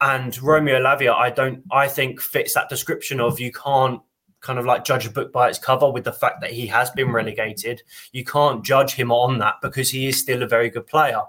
And 0.00 0.40
Romeo 0.40 0.80
Lavia, 0.80 1.14
I 1.14 1.30
don't 1.30 1.64
I 1.72 1.88
think 1.88 2.20
fits 2.20 2.54
that 2.54 2.68
description 2.68 3.20
of 3.20 3.40
you 3.40 3.52
can't 3.52 4.00
kind 4.40 4.58
of 4.58 4.64
like 4.64 4.84
judge 4.84 5.06
a 5.06 5.10
book 5.10 5.32
by 5.32 5.48
its 5.48 5.58
cover 5.58 5.90
with 5.90 6.04
the 6.04 6.12
fact 6.12 6.40
that 6.40 6.52
he 6.52 6.66
has 6.66 6.90
been 6.90 7.06
mm-hmm. 7.06 7.16
relegated. 7.16 7.82
You 8.12 8.24
can't 8.24 8.64
judge 8.64 8.92
him 8.92 9.10
on 9.12 9.38
that 9.38 9.56
because 9.60 9.90
he 9.90 10.06
is 10.06 10.18
still 10.18 10.42
a 10.42 10.48
very 10.48 10.70
good 10.70 10.86
player. 10.86 11.20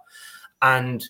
And 0.62 1.03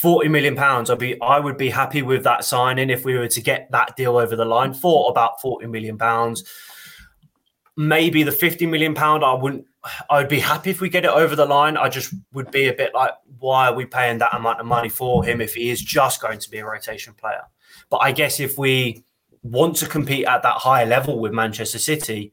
40 0.00 0.28
million 0.28 0.56
pounds, 0.56 0.90
I'd 0.90 0.98
be 0.98 1.20
I 1.20 1.40
would 1.40 1.56
be 1.56 1.70
happy 1.70 2.02
with 2.02 2.24
that 2.24 2.44
signing 2.44 2.90
if 2.90 3.04
we 3.04 3.16
were 3.16 3.28
to 3.28 3.40
get 3.40 3.70
that 3.70 3.96
deal 3.96 4.16
over 4.16 4.36
the 4.36 4.44
line 4.44 4.74
for 4.74 5.10
about 5.10 5.40
40 5.40 5.66
million 5.66 5.96
pounds. 5.96 6.44
Maybe 7.78 8.22
the 8.22 8.32
50 8.32 8.66
million 8.66 8.94
pound, 8.94 9.24
I 9.24 9.34
wouldn't 9.34 9.66
I'd 10.10 10.28
be 10.28 10.40
happy 10.40 10.70
if 10.70 10.80
we 10.80 10.88
get 10.88 11.04
it 11.04 11.10
over 11.10 11.36
the 11.36 11.46
line. 11.46 11.76
I 11.76 11.88
just 11.88 12.12
would 12.32 12.50
be 12.50 12.68
a 12.68 12.74
bit 12.74 12.94
like, 12.94 13.12
why 13.38 13.68
are 13.68 13.74
we 13.74 13.86
paying 13.86 14.18
that 14.18 14.34
amount 14.34 14.60
of 14.60 14.66
money 14.66 14.88
for 14.88 15.24
him 15.24 15.40
if 15.40 15.54
he 15.54 15.70
is 15.70 15.80
just 15.80 16.20
going 16.20 16.38
to 16.40 16.50
be 16.50 16.58
a 16.58 16.66
rotation 16.66 17.14
player? 17.14 17.42
But 17.88 17.98
I 17.98 18.12
guess 18.12 18.40
if 18.40 18.58
we 18.58 19.04
want 19.42 19.76
to 19.76 19.86
compete 19.86 20.26
at 20.26 20.42
that 20.42 20.56
higher 20.56 20.86
level 20.86 21.20
with 21.20 21.32
Manchester 21.32 21.78
City, 21.78 22.32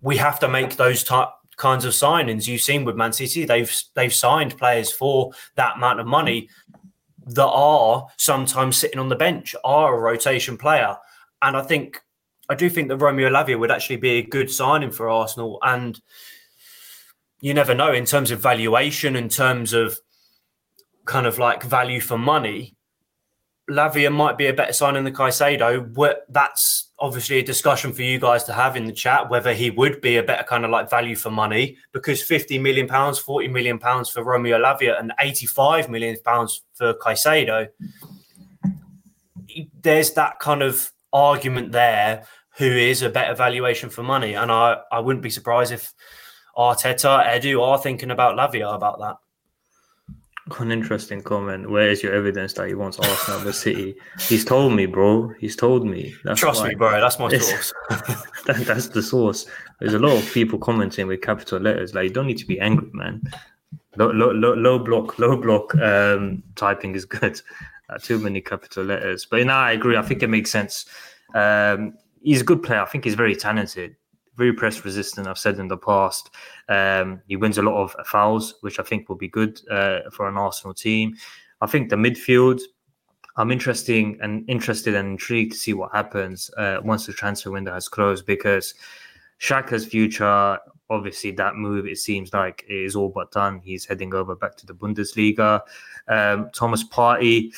we 0.00 0.16
have 0.16 0.38
to 0.40 0.48
make 0.48 0.76
those 0.76 1.04
type, 1.04 1.28
kinds 1.58 1.84
of 1.84 1.92
signings. 1.92 2.48
You've 2.48 2.62
seen 2.62 2.84
with 2.84 2.96
Man 2.96 3.12
City, 3.12 3.44
they've 3.44 3.72
they've 3.94 4.14
signed 4.14 4.56
players 4.56 4.90
for 4.90 5.32
that 5.56 5.76
amount 5.76 6.00
of 6.00 6.06
money 6.06 6.48
that 7.26 7.46
are 7.46 8.06
sometimes 8.16 8.78
sitting 8.78 8.98
on 8.98 9.10
the 9.10 9.16
bench, 9.16 9.54
are 9.62 9.94
a 9.94 10.00
rotation 10.00 10.56
player. 10.56 10.96
And 11.42 11.56
I 11.56 11.62
think 11.62 12.00
I 12.48 12.54
do 12.54 12.70
think 12.70 12.88
that 12.88 12.96
Romeo 12.96 13.28
Lavia 13.28 13.58
would 13.58 13.70
actually 13.70 13.96
be 13.96 14.12
a 14.12 14.22
good 14.22 14.50
signing 14.50 14.90
for 14.90 15.10
Arsenal. 15.10 15.58
And 15.62 16.00
you 17.40 17.52
never 17.52 17.74
know 17.74 17.92
in 17.92 18.06
terms 18.06 18.30
of 18.30 18.40
valuation, 18.40 19.14
in 19.14 19.28
terms 19.28 19.74
of 19.74 19.98
kind 21.04 21.26
of 21.26 21.38
like 21.38 21.62
value 21.62 22.00
for 22.00 22.16
money. 22.16 22.76
Lavia 23.68 24.10
might 24.10 24.38
be 24.38 24.46
a 24.46 24.52
better 24.52 24.72
signing 24.72 25.04
than 25.04 25.14
Caicedo. 25.14 25.94
That's 26.28 26.90
obviously 26.98 27.38
a 27.38 27.42
discussion 27.42 27.92
for 27.92 28.02
you 28.02 28.18
guys 28.18 28.44
to 28.44 28.52
have 28.52 28.76
in 28.76 28.86
the 28.86 28.92
chat 28.92 29.30
whether 29.30 29.52
he 29.52 29.70
would 29.70 30.00
be 30.00 30.16
a 30.16 30.22
better 30.22 30.42
kind 30.42 30.64
of 30.64 30.70
like 30.70 30.90
value 30.90 31.14
for 31.14 31.30
money 31.30 31.76
because 31.92 32.22
50 32.22 32.58
million 32.58 32.88
pounds, 32.88 33.18
40 33.18 33.48
million 33.48 33.78
pounds 33.78 34.08
for 34.10 34.24
Romeo 34.24 34.58
Lavia 34.58 34.98
and 34.98 35.12
85 35.20 35.88
million 35.88 36.16
pounds 36.24 36.62
for 36.74 36.94
Caicedo. 36.94 37.68
There's 39.82 40.12
that 40.12 40.38
kind 40.38 40.62
of 40.62 40.90
argument 41.12 41.72
there 41.72 42.24
who 42.56 42.66
is 42.66 43.02
a 43.02 43.10
better 43.10 43.34
valuation 43.34 43.90
for 43.90 44.02
money. 44.02 44.34
And 44.34 44.50
I, 44.50 44.78
I 44.90 44.98
wouldn't 44.98 45.22
be 45.22 45.30
surprised 45.30 45.72
if 45.72 45.94
Arteta, 46.56 47.24
Edu 47.24 47.62
are 47.62 47.78
thinking 47.78 48.10
about 48.10 48.36
Lavia 48.36 48.74
about 48.74 48.98
that. 48.98 49.16
An 50.58 50.72
interesting 50.72 51.22
comment. 51.22 51.70
Where 51.70 51.90
is 51.90 52.02
your 52.02 52.14
evidence 52.14 52.52
that 52.54 52.68
he 52.68 52.74
wants 52.74 52.98
Arsenal 52.98 53.40
the 53.40 53.52
City? 53.52 53.94
He's 54.20 54.44
told 54.44 54.72
me, 54.72 54.86
bro. 54.86 55.28
He's 55.38 55.56
told 55.56 55.86
me. 55.86 56.14
That's 56.24 56.40
Trust 56.40 56.62
why. 56.62 56.70
me, 56.70 56.74
bro. 56.74 57.00
That's 57.00 57.18
my 57.18 57.28
source. 57.28 57.72
that, 58.46 58.64
that's 58.66 58.88
the 58.88 59.02
source. 59.02 59.46
There's 59.80 59.94
a 59.94 59.98
lot 59.98 60.16
of 60.16 60.32
people 60.32 60.58
commenting 60.58 61.06
with 61.06 61.22
capital 61.22 61.60
letters. 61.60 61.94
Like, 61.94 62.04
you 62.04 62.10
don't 62.10 62.26
need 62.26 62.38
to 62.38 62.46
be 62.46 62.58
angry, 62.60 62.90
man. 62.92 63.22
Low, 63.96 64.10
low, 64.10 64.32
low, 64.32 64.54
low 64.54 64.78
block, 64.78 65.18
low 65.18 65.36
block 65.36 65.74
um, 65.76 66.42
typing 66.56 66.94
is 66.94 67.04
good. 67.04 67.40
Uh, 67.90 67.98
too 67.98 68.18
many 68.18 68.40
capital 68.40 68.84
letters. 68.84 69.26
But 69.26 69.46
no, 69.46 69.54
I 69.54 69.72
agree. 69.72 69.96
I 69.96 70.02
think 70.02 70.22
it 70.22 70.28
makes 70.28 70.50
sense. 70.50 70.86
Um, 71.34 71.94
he's 72.22 72.42
a 72.42 72.44
good 72.44 72.62
player. 72.62 72.80
I 72.80 72.86
think 72.86 73.04
he's 73.04 73.14
very 73.14 73.34
talented 73.34 73.96
very 74.38 74.52
press 74.52 74.84
resistant. 74.84 75.26
I've 75.26 75.36
said 75.36 75.58
in 75.58 75.68
the 75.68 75.76
past. 75.76 76.30
Um, 76.68 77.20
he 77.26 77.36
wins 77.36 77.58
a 77.58 77.62
lot 77.62 77.82
of 77.82 78.06
fouls, 78.06 78.54
which 78.62 78.78
I 78.78 78.84
think 78.84 79.08
will 79.08 79.16
be 79.16 79.28
good 79.28 79.60
uh, 79.70 80.08
for 80.12 80.28
an 80.28 80.38
Arsenal 80.38 80.72
team. 80.72 81.16
I 81.60 81.66
think 81.66 81.90
the 81.90 81.96
midfield. 81.96 82.60
I'm 83.36 83.52
interesting 83.52 84.18
and 84.20 84.48
interested 84.48 84.96
and 84.96 85.10
intrigued 85.10 85.52
to 85.52 85.58
see 85.58 85.72
what 85.72 85.92
happens 85.92 86.50
uh, 86.56 86.78
once 86.82 87.06
the 87.06 87.12
transfer 87.12 87.52
window 87.52 87.72
has 87.72 87.88
closed 87.88 88.26
because 88.26 88.74
Xhaka's 89.40 89.86
future, 89.86 90.58
obviously, 90.90 91.30
that 91.32 91.54
move 91.54 91.86
it 91.86 91.98
seems 91.98 92.32
like 92.32 92.64
is 92.68 92.96
all 92.96 93.10
but 93.10 93.30
done. 93.30 93.60
He's 93.62 93.84
heading 93.84 94.12
over 94.12 94.34
back 94.34 94.56
to 94.56 94.66
the 94.66 94.74
Bundesliga. 94.74 95.60
Um, 96.08 96.50
Thomas 96.52 96.82
Partey, 96.88 97.54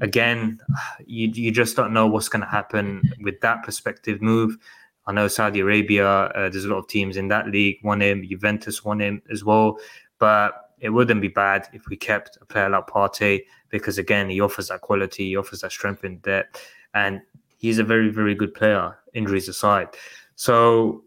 again, 0.00 0.58
you 1.06 1.28
you 1.28 1.52
just 1.52 1.76
don't 1.76 1.92
know 1.92 2.08
what's 2.08 2.28
going 2.28 2.42
to 2.42 2.48
happen 2.48 3.02
with 3.20 3.40
that 3.42 3.62
perspective 3.62 4.20
move. 4.20 4.56
I 5.06 5.12
know 5.12 5.28
Saudi 5.28 5.60
Arabia, 5.60 6.06
uh, 6.06 6.48
there's 6.48 6.64
a 6.64 6.68
lot 6.68 6.78
of 6.78 6.88
teams 6.88 7.16
in 7.16 7.28
that 7.28 7.48
league 7.48 7.78
won 7.82 8.00
him. 8.00 8.24
Juventus 8.26 8.84
won 8.84 9.00
him 9.00 9.22
as 9.30 9.44
well. 9.44 9.78
But 10.18 10.62
it 10.82 10.90
wouldn't 10.90 11.20
be 11.20 11.28
bad 11.28 11.68
if 11.72 11.86
we 11.88 11.96
kept 11.96 12.36
a 12.42 12.44
player 12.44 12.68
like 12.68 12.88
Partey 12.88 13.44
because 13.70 13.98
again 13.98 14.28
he 14.28 14.40
offers 14.40 14.68
that 14.68 14.82
quality, 14.82 15.28
he 15.28 15.36
offers 15.36 15.60
that 15.60 15.70
strength 15.70 16.04
in 16.04 16.18
depth, 16.18 16.60
and 16.92 17.22
he's 17.56 17.78
a 17.78 17.84
very 17.84 18.10
very 18.10 18.34
good 18.34 18.52
player. 18.52 18.98
Injuries 19.14 19.48
aside, 19.48 19.88
so 20.34 21.04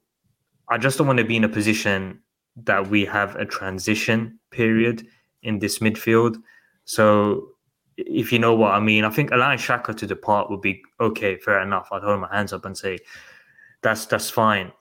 I 0.69 0.77
just 0.77 0.97
don't 0.97 1.08
want 1.08 1.19
to 1.19 1.25
be 1.25 1.36
in 1.36 1.43
a 1.43 1.49
position 1.49 2.19
that 2.55 2.88
we 2.88 3.03
have 3.05 3.36
a 3.36 3.45
transition 3.45 4.39
period 4.51 5.05
in 5.43 5.60
this 5.60 5.79
midfield. 5.79 6.38
So 6.86 7.49
if 7.97 8.31
you 8.31 8.39
know 8.39 8.55
what 8.55 8.71
I 8.71 8.79
mean, 8.79 9.03
I 9.03 9.10
think 9.10 9.31
allowing 9.31 9.58
Xhaka 9.58 9.95
to 9.97 10.08
depart 10.08 10.49
would 10.49 10.62
be 10.62 10.81
okay, 11.01 11.36
fair 11.38 11.60
enough. 11.62 11.89
I'd 11.91 12.03
hold 12.03 12.21
my 12.21 12.34
hands 12.34 12.53
up 12.53 12.63
and 12.63 12.77
say 12.77 12.99
that's 13.86 14.06
that's 14.08 14.30
fine. 14.30 14.71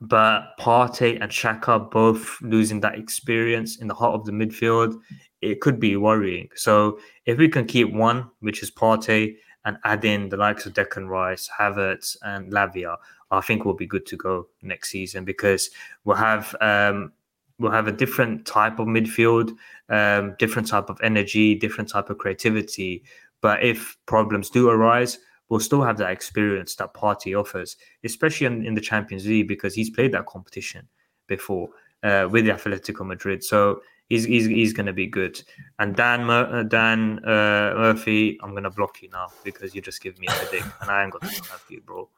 But 0.00 0.56
Partey 0.60 1.20
and 1.20 1.30
Xhaka 1.30 1.90
both 1.90 2.40
losing 2.40 2.80
that 2.80 2.94
experience 2.94 3.78
in 3.80 3.88
the 3.88 3.94
heart 3.94 4.14
of 4.14 4.24
the 4.24 4.32
midfield, 4.32 4.94
it 5.42 5.60
could 5.60 5.80
be 5.80 5.96
worrying. 5.96 6.48
So 6.54 7.00
if 7.26 7.36
we 7.36 7.48
can 7.48 7.66
keep 7.66 7.92
one, 7.92 8.30
which 8.38 8.62
is 8.62 8.70
Partey, 8.70 9.36
and 9.64 9.76
add 9.84 10.04
in 10.04 10.28
the 10.28 10.36
likes 10.36 10.66
of 10.66 10.72
Declan 10.72 11.08
Rice, 11.08 11.50
Havertz, 11.58 12.16
and 12.22 12.52
Lavia, 12.52 12.96
I 13.32 13.40
think 13.40 13.64
we'll 13.64 13.74
be 13.74 13.86
good 13.86 14.06
to 14.06 14.16
go 14.16 14.46
next 14.62 14.90
season 14.90 15.24
because 15.24 15.70
we'll 16.04 16.16
have 16.16 16.54
um, 16.60 17.12
we'll 17.58 17.72
have 17.72 17.88
a 17.88 17.92
different 17.92 18.46
type 18.46 18.78
of 18.78 18.86
midfield, 18.86 19.50
um, 19.88 20.36
different 20.38 20.68
type 20.68 20.88
of 20.88 21.00
energy, 21.02 21.56
different 21.56 21.90
type 21.90 22.08
of 22.08 22.18
creativity. 22.18 23.02
But 23.40 23.64
if 23.64 23.96
problems 24.06 24.48
do 24.48 24.70
arise, 24.70 25.18
we'll 25.48 25.60
still 25.60 25.82
have 25.82 25.96
that 25.98 26.10
experience 26.10 26.74
that 26.76 26.94
Partey 26.94 27.38
offers, 27.38 27.76
especially 28.04 28.46
in, 28.46 28.64
in 28.66 28.74
the 28.74 28.80
Champions 28.80 29.26
League 29.26 29.48
because 29.48 29.74
he's 29.74 29.90
played 29.90 30.12
that 30.12 30.26
competition 30.26 30.86
before 31.26 31.70
uh, 32.02 32.28
with 32.30 32.44
the 32.44 32.52
Atletico 32.52 33.06
Madrid. 33.06 33.42
So 33.42 33.82
he's 34.08 34.24
he's, 34.24 34.46
he's 34.46 34.72
going 34.72 34.86
to 34.86 34.92
be 34.92 35.06
good. 35.06 35.42
And 35.78 35.94
Dan 35.94 36.24
Mur- 36.24 36.60
uh, 36.60 36.62
Dan 36.64 37.20
uh, 37.24 37.74
Murphy, 37.76 38.38
I'm 38.42 38.50
going 38.50 38.64
to 38.64 38.70
block 38.70 39.02
you 39.02 39.08
now 39.10 39.28
because 39.44 39.74
you 39.74 39.80
just 39.80 40.02
give 40.02 40.18
me 40.18 40.26
a 40.26 40.32
headache, 40.32 40.64
and 40.80 40.90
I 40.90 41.02
ain't 41.02 41.12
got 41.12 41.22
the 41.22 41.28
time 41.28 41.58
for 41.58 41.72
you, 41.72 41.80
bro. 41.80 42.08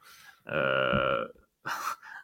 Uh, 0.47 1.25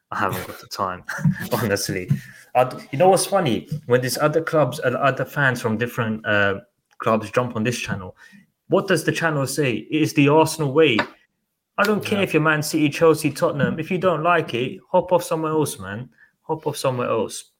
I 0.09 0.19
haven't 0.19 0.47
got 0.47 0.59
the 0.59 0.67
time, 0.67 1.03
honestly. 1.51 2.09
I'd, 2.55 2.73
you 2.93 2.97
know 2.97 3.09
what's 3.09 3.25
funny? 3.25 3.67
When 3.87 3.99
these 3.99 4.17
other 4.17 4.41
clubs 4.41 4.79
and 4.79 4.95
other 4.95 5.25
fans 5.25 5.61
from 5.61 5.77
different 5.77 6.25
uh, 6.25 6.61
clubs 6.99 7.29
jump 7.31 7.57
on 7.57 7.63
this 7.63 7.77
channel, 7.77 8.15
what 8.69 8.87
does 8.87 9.03
the 9.03 9.11
channel 9.11 9.47
say? 9.47 9.75
It 9.75 10.01
is 10.01 10.13
the 10.13 10.29
Arsenal 10.29 10.73
way. 10.73 10.97
I 11.77 11.83
don't 11.83 12.03
care 12.03 12.19
yeah. 12.19 12.23
if 12.23 12.33
you're 12.33 12.41
Man 12.41 12.63
City, 12.63 12.89
Chelsea, 12.89 13.31
Tottenham. 13.31 13.79
If 13.79 13.91
you 13.91 13.97
don't 13.97 14.23
like 14.23 14.53
it, 14.53 14.79
hop 14.91 15.11
off 15.11 15.23
somewhere 15.23 15.51
else, 15.51 15.79
man. 15.79 16.09
Hop 16.43 16.65
off 16.65 16.77
somewhere 16.77 17.09
else. 17.09 17.51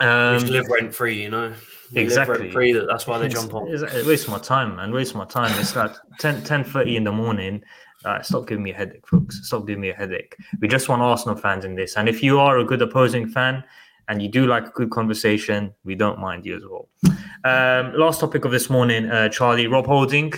Um, 0.00 0.44
live 0.46 0.66
rent 0.68 0.94
free, 0.94 1.22
you 1.22 1.30
know. 1.30 1.52
You 1.90 2.02
exactly. 2.02 2.50
free. 2.50 2.72
That's 2.72 3.06
why 3.06 3.18
they 3.18 3.28
jump 3.28 3.54
on. 3.54 3.68
It 3.68 4.06
wastes 4.06 4.28
my 4.28 4.38
time, 4.38 4.76
man. 4.76 4.92
Waste 4.92 5.14
my 5.14 5.24
time. 5.24 5.58
It's 5.60 5.76
like 5.76 5.92
10, 6.18 6.42
10 6.42 6.64
30 6.64 6.96
in 6.96 7.04
the 7.04 7.12
morning. 7.12 7.62
Uh, 8.04 8.20
stop 8.22 8.46
giving 8.46 8.62
me 8.62 8.70
a 8.70 8.74
headache, 8.74 9.06
folks. 9.06 9.46
Stop 9.46 9.66
giving 9.66 9.80
me 9.80 9.90
a 9.90 9.94
headache. 9.94 10.36
We 10.60 10.68
just 10.68 10.88
want 10.88 11.02
Arsenal 11.02 11.36
fans 11.36 11.64
in 11.64 11.74
this. 11.74 11.96
And 11.96 12.08
if 12.08 12.22
you 12.22 12.38
are 12.38 12.58
a 12.58 12.64
good 12.64 12.82
opposing 12.82 13.28
fan 13.28 13.64
and 14.08 14.22
you 14.22 14.28
do 14.28 14.46
like 14.46 14.68
a 14.68 14.70
good 14.70 14.90
conversation, 14.90 15.74
we 15.84 15.94
don't 15.94 16.18
mind 16.18 16.46
you 16.46 16.56
as 16.56 16.62
well. 16.64 16.88
Um, 17.44 17.92
last 17.94 18.20
topic 18.20 18.44
of 18.44 18.52
this 18.52 18.70
morning, 18.70 19.10
uh, 19.10 19.28
Charlie 19.28 19.66
Rob 19.66 19.86
Holding. 19.86 20.32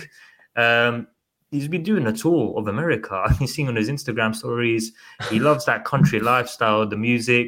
Um, 0.55 1.07
he's 1.51 1.67
been 1.67 1.83
doing 1.83 2.07
a 2.07 2.13
tour 2.13 2.57
of 2.57 2.67
America. 2.67 3.23
I've 3.25 3.37
been 3.37 3.47
seeing 3.47 3.67
on 3.67 3.75
his 3.75 3.89
Instagram 3.89 4.35
stories. 4.35 4.91
He 5.29 5.39
loves 5.39 5.65
that 5.65 5.85
country 5.85 6.19
lifestyle, 6.19 6.87
the 6.87 6.97
music. 6.97 7.47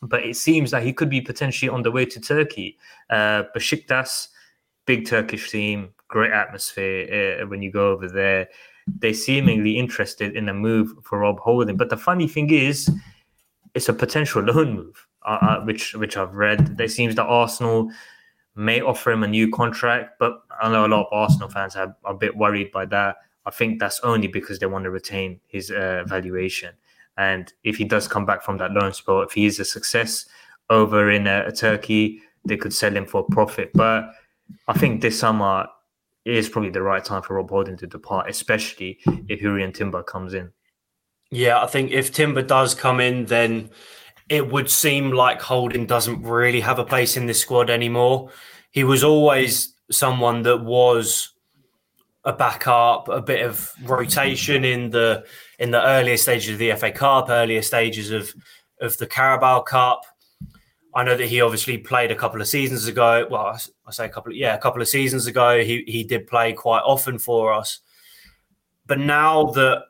But 0.00 0.24
it 0.24 0.36
seems 0.36 0.70
that 0.70 0.84
he 0.84 0.92
could 0.92 1.10
be 1.10 1.20
potentially 1.20 1.68
on 1.68 1.82
the 1.82 1.90
way 1.90 2.04
to 2.06 2.20
Turkey. 2.20 2.78
Uh, 3.10 3.44
Besiktas, 3.56 4.28
big 4.86 5.06
Turkish 5.06 5.50
team, 5.50 5.90
great 6.06 6.30
atmosphere 6.30 7.40
uh, 7.42 7.46
when 7.46 7.62
you 7.62 7.72
go 7.72 7.90
over 7.90 8.08
there 8.08 8.48
they 9.00 9.12
seemingly 9.12 9.78
interested 9.78 10.36
in 10.36 10.48
a 10.48 10.54
move 10.54 10.92
for 11.04 11.18
Rob 11.18 11.38
Holding. 11.40 11.76
But 11.76 11.90
the 11.90 11.96
funny 11.96 12.28
thing 12.28 12.50
is, 12.50 12.90
it's 13.74 13.88
a 13.88 13.92
potential 13.92 14.42
loan 14.44 14.74
move, 14.74 15.06
uh, 15.28 15.38
uh, 15.42 15.60
which 15.64 15.94
which 15.94 16.16
I've 16.16 16.34
read. 16.34 16.78
There 16.78 16.88
seems 16.88 17.14
that 17.16 17.26
Arsenal 17.26 17.90
may 18.56 18.80
offer 18.80 19.12
him 19.12 19.22
a 19.22 19.28
new 19.28 19.50
contract, 19.50 20.18
but 20.18 20.42
I 20.60 20.70
know 20.70 20.86
a 20.86 20.88
lot 20.88 21.02
of 21.02 21.12
Arsenal 21.12 21.50
fans 21.50 21.76
are, 21.76 21.94
a 22.06 22.14
bit 22.14 22.34
worried 22.34 22.72
by 22.72 22.86
that. 22.86 23.16
I 23.44 23.50
think 23.50 23.78
that's 23.78 24.00
only 24.00 24.26
because 24.26 24.58
they 24.58 24.66
want 24.66 24.84
to 24.84 24.90
retain 24.90 25.38
his 25.46 25.70
uh, 25.70 26.04
valuation. 26.06 26.74
And 27.18 27.52
if 27.62 27.76
he 27.76 27.84
does 27.84 28.08
come 28.08 28.24
back 28.24 28.42
from 28.42 28.56
that 28.58 28.72
loan 28.72 28.94
spell, 28.94 29.20
if 29.20 29.32
he 29.32 29.44
is 29.44 29.60
a 29.60 29.64
success 29.64 30.24
over 30.70 31.10
in 31.10 31.26
uh, 31.26 31.50
Turkey, 31.50 32.22
they 32.46 32.56
could 32.56 32.72
sell 32.72 32.96
him 32.96 33.06
for 33.06 33.20
a 33.20 33.34
profit. 33.34 33.70
But 33.74 34.10
I 34.66 34.72
think 34.72 35.02
this 35.02 35.18
summer 35.18 35.66
is 36.24 36.48
probably 36.48 36.70
the 36.70 36.82
right 36.82 37.04
time 37.04 37.22
for 37.22 37.34
Rob 37.34 37.50
Holding 37.50 37.76
to 37.76 37.86
depart, 37.86 38.30
especially 38.30 38.98
if 39.28 39.40
Jurrien 39.40 39.74
Timber 39.74 40.02
comes 40.02 40.32
in. 40.32 40.52
Yeah, 41.30 41.62
I 41.62 41.66
think 41.66 41.90
if 41.90 42.12
Timber 42.12 42.42
does 42.42 42.74
come 42.74 43.00
in, 43.00 43.26
then 43.26 43.70
it 44.28 44.50
would 44.50 44.70
seem 44.70 45.12
like 45.12 45.40
Holding 45.40 45.86
doesn't 45.86 46.22
really 46.22 46.60
have 46.60 46.78
a 46.78 46.84
place 46.84 47.16
in 47.16 47.26
this 47.26 47.40
squad 47.40 47.70
anymore. 47.70 48.30
He 48.70 48.84
was 48.84 49.02
always 49.02 49.74
someone 49.90 50.42
that 50.42 50.58
was 50.58 51.32
a 52.24 52.32
backup, 52.32 53.08
a 53.08 53.22
bit 53.22 53.44
of 53.44 53.72
rotation 53.84 54.64
in 54.64 54.90
the 54.90 55.24
in 55.58 55.70
the 55.70 55.82
earlier 55.82 56.16
stages 56.16 56.52
of 56.52 56.58
the 56.58 56.72
FA 56.74 56.92
Cup, 56.92 57.30
earlier 57.30 57.62
stages 57.62 58.10
of 58.10 58.32
of 58.80 58.96
the 58.98 59.06
Carabao 59.06 59.62
Cup. 59.62 60.02
I 60.94 61.04
know 61.04 61.16
that 61.16 61.26
he 61.26 61.40
obviously 61.40 61.78
played 61.78 62.10
a 62.10 62.16
couple 62.16 62.40
of 62.40 62.48
seasons 62.48 62.86
ago. 62.86 63.26
Well, 63.30 63.58
I 63.86 63.90
say 63.90 64.06
a 64.06 64.08
couple, 64.08 64.32
of, 64.32 64.36
yeah, 64.36 64.54
a 64.54 64.58
couple 64.58 64.82
of 64.82 64.88
seasons 64.88 65.26
ago. 65.26 65.62
He 65.62 65.84
he 65.86 66.04
did 66.04 66.26
play 66.26 66.52
quite 66.52 66.80
often 66.80 67.18
for 67.18 67.52
us, 67.52 67.80
but 68.86 68.98
now 68.98 69.44
that 69.52 69.84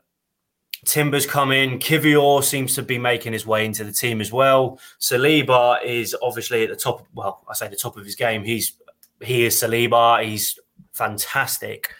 Timber's 0.88 1.26
come 1.26 1.52
in, 1.52 1.78
Kiwior 1.78 2.42
seems 2.42 2.74
to 2.76 2.82
be 2.82 2.96
making 2.96 3.34
his 3.34 3.46
way 3.46 3.66
into 3.66 3.84
the 3.84 3.92
team 3.92 4.22
as 4.22 4.32
well. 4.32 4.80
Saliba 4.98 5.84
is 5.84 6.16
obviously 6.22 6.62
at 6.62 6.70
the 6.70 6.76
top. 6.76 7.06
Well, 7.14 7.44
I 7.46 7.52
say 7.52 7.68
the 7.68 7.76
top 7.76 7.98
of 7.98 8.06
his 8.06 8.14
game. 8.14 8.42
He's 8.42 8.72
he 9.20 9.44
is 9.44 9.60
Saliba. 9.60 10.24
He's 10.24 10.58
fantastic. 10.94 11.92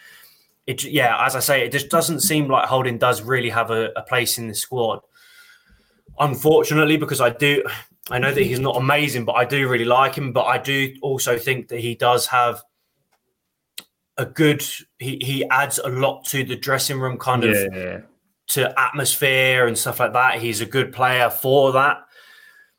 It, 0.66 0.84
yeah, 0.84 1.22
as 1.22 1.36
I 1.36 1.40
say, 1.40 1.66
it 1.66 1.72
just 1.72 1.90
doesn't 1.90 2.20
seem 2.20 2.48
like 2.48 2.66
Holding 2.66 2.96
does 2.96 3.20
really 3.20 3.50
have 3.50 3.70
a, 3.70 3.90
a 3.94 4.02
place 4.02 4.38
in 4.38 4.48
the 4.48 4.54
squad. 4.54 5.00
Unfortunately, 6.18 6.96
because 6.96 7.20
I 7.20 7.28
do, 7.28 7.64
I 8.10 8.18
know 8.18 8.32
that 8.32 8.42
he's 8.42 8.58
not 8.58 8.76
amazing, 8.76 9.26
but 9.26 9.34
I 9.34 9.44
do 9.44 9.68
really 9.68 9.84
like 9.84 10.14
him. 10.14 10.32
But 10.32 10.44
I 10.44 10.56
do 10.56 10.94
also 11.02 11.36
think 11.36 11.68
that 11.68 11.80
he 11.80 11.94
does 11.94 12.26
have 12.28 12.62
a 14.16 14.24
good. 14.24 14.64
He 14.98 15.20
he 15.22 15.44
adds 15.50 15.78
a 15.78 15.90
lot 15.90 16.24
to 16.26 16.42
the 16.42 16.56
dressing 16.56 16.98
room, 16.98 17.18
kind 17.18 17.44
of 17.44 17.54
yeah. 17.54 18.00
To 18.48 18.80
atmosphere 18.80 19.66
and 19.66 19.76
stuff 19.76 20.00
like 20.00 20.12
that. 20.12 20.40
He's 20.40 20.60
a 20.60 20.66
good 20.66 20.92
player 20.92 21.30
for 21.30 21.72
that. 21.72 21.98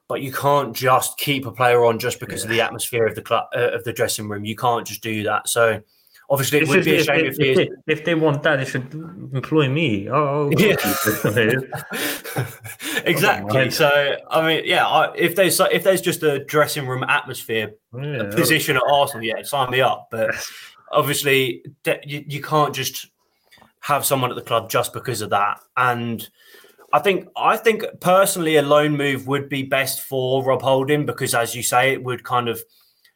But 0.08 0.22
you 0.22 0.32
can't 0.32 0.76
just 0.76 1.20
keep 1.20 1.46
a 1.46 1.52
player 1.52 1.86
on 1.86 2.00
just 2.00 2.20
because 2.20 2.42
yeah. 2.42 2.46
of 2.46 2.50
the 2.50 2.62
atmosphere 2.62 3.06
of 3.06 3.14
the 3.14 3.22
club 3.22 3.46
uh, 3.56 3.72
of 3.72 3.84
the 3.84 3.94
dressing 3.94 4.28
room. 4.28 4.44
You 4.44 4.56
can't 4.56 4.88
just 4.88 5.04
do 5.04 5.22
that. 5.24 5.48
So 5.48 5.84
Obviously, 6.32 6.60
it, 6.60 6.68
would 6.68 6.86
be 6.86 6.96
a 6.96 7.04
shame 7.04 7.26
if, 7.26 7.40
if, 7.40 7.58
if, 7.58 7.70
if, 7.88 8.06
they 8.06 8.14
want 8.14 8.44
that, 8.44 8.58
they 8.58 8.66
should 8.66 8.94
employ 9.34 9.68
me. 9.68 10.08
Oh, 10.12 10.52
yeah. 10.58 10.76
exactly. 13.04 13.72
So, 13.72 14.16
I 14.30 14.48
mean, 14.48 14.62
yeah, 14.64 15.12
if 15.16 15.36
there's 15.36 15.60
if 15.60 15.84
there's 15.84 16.02
just 16.02 16.22
a 16.22 16.46
dressing 16.46 16.88
room 16.88 17.04
atmosphere, 17.04 17.74
yeah, 17.98 18.18
a 18.18 18.26
position 18.26 18.76
at 18.76 18.84
Arsenal, 18.92 19.24
yeah, 19.24 19.42
sign 19.42 19.72
me 19.72 19.82
up. 19.82 20.10
But 20.12 20.36
obviously, 20.92 21.64
you, 22.06 22.24
you 22.28 22.42
can't 22.44 22.76
just 22.76 23.08
have 23.82 24.06
someone 24.06 24.30
at 24.30 24.36
the 24.36 24.42
club 24.42 24.70
just 24.70 24.94
because 24.94 25.22
of 25.22 25.30
that. 25.30 25.60
And 25.78 26.28
I 26.92 27.00
think 27.00 27.28
I 27.36 27.58
think 27.58 27.84
personally, 28.02 28.56
a 28.56 28.62
loan 28.62 28.98
move 28.98 29.28
would 29.28 29.50
be 29.50 29.64
best 29.64 30.02
for 30.02 30.44
Rob 30.44 30.62
Holding 30.62 31.06
because, 31.06 31.36
as 31.36 31.56
you 31.56 31.64
say, 31.64 31.94
it 31.94 32.04
would 32.04 32.24
kind 32.24 32.50
of 32.50 32.62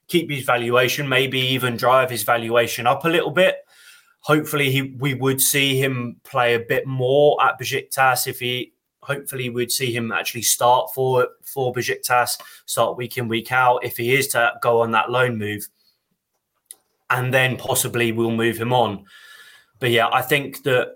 keep 0.07 0.29
his 0.29 0.43
valuation, 0.43 1.09
maybe 1.09 1.39
even 1.39 1.75
drive 1.75 2.09
his 2.09 2.23
valuation 2.23 2.85
up 2.85 3.05
a 3.05 3.09
little 3.09 3.31
bit. 3.31 3.57
Hopefully, 4.21 4.71
he 4.71 4.95
we 4.99 5.15
would 5.15 5.41
see 5.41 5.81
him 5.81 6.17
play 6.23 6.53
a 6.53 6.59
bit 6.59 6.85
more 6.85 7.43
at 7.43 7.59
Besiktas 7.59 8.27
if 8.27 8.39
he. 8.39 8.73
Hopefully, 9.01 9.49
we'd 9.49 9.71
see 9.71 9.91
him 9.91 10.11
actually 10.11 10.43
start 10.43 10.93
for 10.93 11.27
for 11.43 11.73
Besiktas, 11.73 12.39
start 12.65 12.95
week 12.95 13.17
in 13.17 13.27
week 13.27 13.51
out. 13.51 13.83
If 13.83 13.97
he 13.97 14.13
is 14.13 14.27
to 14.29 14.53
go 14.61 14.81
on 14.81 14.91
that 14.91 15.09
loan 15.09 15.37
move, 15.37 15.67
and 17.09 17.33
then 17.33 17.57
possibly 17.57 18.11
we'll 18.11 18.31
move 18.31 18.57
him 18.57 18.71
on. 18.71 19.05
But 19.83 19.91
yeah, 19.91 20.07
I 20.13 20.21
think 20.21 20.63
that 20.63 20.95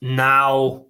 now 0.00 0.86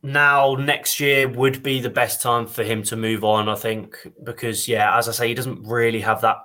now 0.00 0.54
next 0.54 1.00
year 1.00 1.28
would 1.28 1.60
be 1.60 1.80
the 1.80 1.90
best 1.90 2.22
time 2.22 2.46
for 2.46 2.62
him 2.62 2.84
to 2.84 2.94
move 2.94 3.24
on, 3.24 3.48
I 3.48 3.56
think, 3.56 3.96
because 4.22 4.68
yeah, 4.68 4.96
as 4.96 5.08
I 5.08 5.12
say, 5.12 5.26
he 5.26 5.34
doesn't 5.34 5.66
really 5.66 6.00
have 6.00 6.20
that 6.20 6.36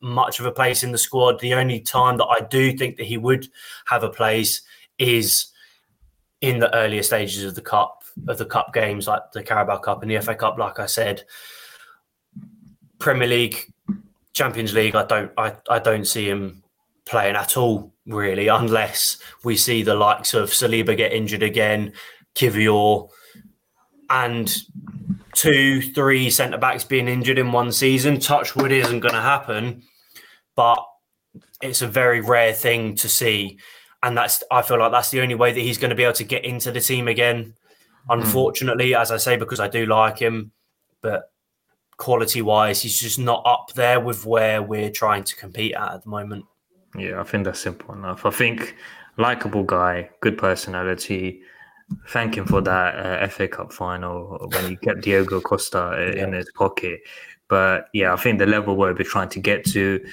much 0.00 0.38
of 0.38 0.46
a 0.46 0.52
place 0.52 0.84
in 0.84 0.92
the 0.92 0.98
squad. 0.98 1.40
The 1.40 1.54
only 1.54 1.80
time 1.80 2.18
that 2.18 2.26
I 2.26 2.46
do 2.48 2.76
think 2.76 2.96
that 2.98 3.06
he 3.06 3.18
would 3.18 3.48
have 3.86 4.04
a 4.04 4.10
place 4.10 4.62
is 5.00 5.46
in 6.40 6.60
the 6.60 6.72
earlier 6.72 7.02
stages 7.02 7.42
of 7.42 7.56
the 7.56 7.62
cup 7.62 8.04
of 8.28 8.38
the 8.38 8.46
cup 8.46 8.72
games, 8.72 9.08
like 9.08 9.32
the 9.32 9.42
Carabao 9.42 9.78
Cup 9.78 10.02
and 10.02 10.10
the 10.12 10.20
FA 10.20 10.36
Cup. 10.36 10.56
Like 10.56 10.78
I 10.78 10.86
said, 10.86 11.24
Premier 13.00 13.26
League, 13.26 13.72
Champions 14.34 14.72
League, 14.72 14.94
I 14.94 15.04
don't 15.04 15.32
I, 15.36 15.56
I 15.68 15.80
don't 15.80 16.06
see 16.06 16.28
him 16.30 16.62
playing 17.06 17.34
at 17.34 17.56
all, 17.56 17.93
really, 18.06 18.48
unless 18.48 19.18
we 19.42 19.56
see 19.56 19.82
the 19.82 19.94
likes 19.94 20.34
of 20.34 20.50
Saliba 20.50 20.96
get 20.96 21.12
injured 21.12 21.42
again, 21.42 21.92
Kiwior, 22.34 23.08
and 24.10 24.54
two, 25.34 25.82
three 25.82 26.30
centre 26.30 26.58
backs 26.58 26.84
being 26.84 27.08
injured 27.08 27.38
in 27.38 27.52
one 27.52 27.72
season. 27.72 28.20
Touchwood 28.20 28.72
isn't 28.72 29.00
going 29.00 29.14
to 29.14 29.20
happen, 29.20 29.82
but 30.54 30.84
it's 31.62 31.82
a 31.82 31.88
very 31.88 32.20
rare 32.20 32.52
thing 32.52 32.94
to 32.96 33.08
see. 33.08 33.58
And 34.02 34.16
that's 34.16 34.42
I 34.50 34.62
feel 34.62 34.78
like 34.78 34.92
that's 34.92 35.10
the 35.10 35.20
only 35.20 35.34
way 35.34 35.52
that 35.52 35.60
he's 35.60 35.78
going 35.78 35.90
to 35.90 35.96
be 35.96 36.04
able 36.04 36.12
to 36.14 36.24
get 36.24 36.44
into 36.44 36.70
the 36.70 36.80
team 36.80 37.08
again. 37.08 37.54
Unfortunately, 38.08 38.90
mm. 38.90 39.00
as 39.00 39.10
I 39.10 39.16
say, 39.16 39.36
because 39.36 39.60
I 39.60 39.68
do 39.68 39.86
like 39.86 40.18
him, 40.18 40.52
but 41.00 41.30
quality 41.96 42.42
wise, 42.42 42.82
he's 42.82 43.00
just 43.00 43.18
not 43.18 43.42
up 43.46 43.72
there 43.74 44.00
with 44.00 44.26
where 44.26 44.62
we're 44.62 44.90
trying 44.90 45.24
to 45.24 45.36
compete 45.36 45.74
at 45.74 45.94
at 45.94 46.04
the 46.04 46.10
moment. 46.10 46.44
Yeah, 46.96 47.20
I 47.20 47.24
think 47.24 47.44
that's 47.44 47.60
simple 47.60 47.94
enough. 47.94 48.24
I 48.24 48.30
think 48.30 48.76
likable 49.16 49.64
guy, 49.64 50.10
good 50.20 50.38
personality. 50.38 51.42
Thank 52.08 52.36
him 52.36 52.46
for 52.46 52.60
that 52.62 53.22
uh, 53.22 53.28
FA 53.28 53.48
Cup 53.48 53.72
final 53.72 54.48
when 54.52 54.70
he 54.70 54.76
kept 54.76 55.02
Diego 55.02 55.40
Costa 55.40 55.82
uh, 55.82 56.12
yeah. 56.14 56.24
in 56.24 56.32
his 56.32 56.50
pocket. 56.52 57.00
But 57.48 57.88
yeah, 57.92 58.12
I 58.12 58.16
think 58.16 58.38
the 58.38 58.46
level 58.46 58.76
where 58.76 58.94
we're 58.94 59.04
trying 59.04 59.28
to 59.30 59.40
get 59.40 59.64
to, 59.66 60.04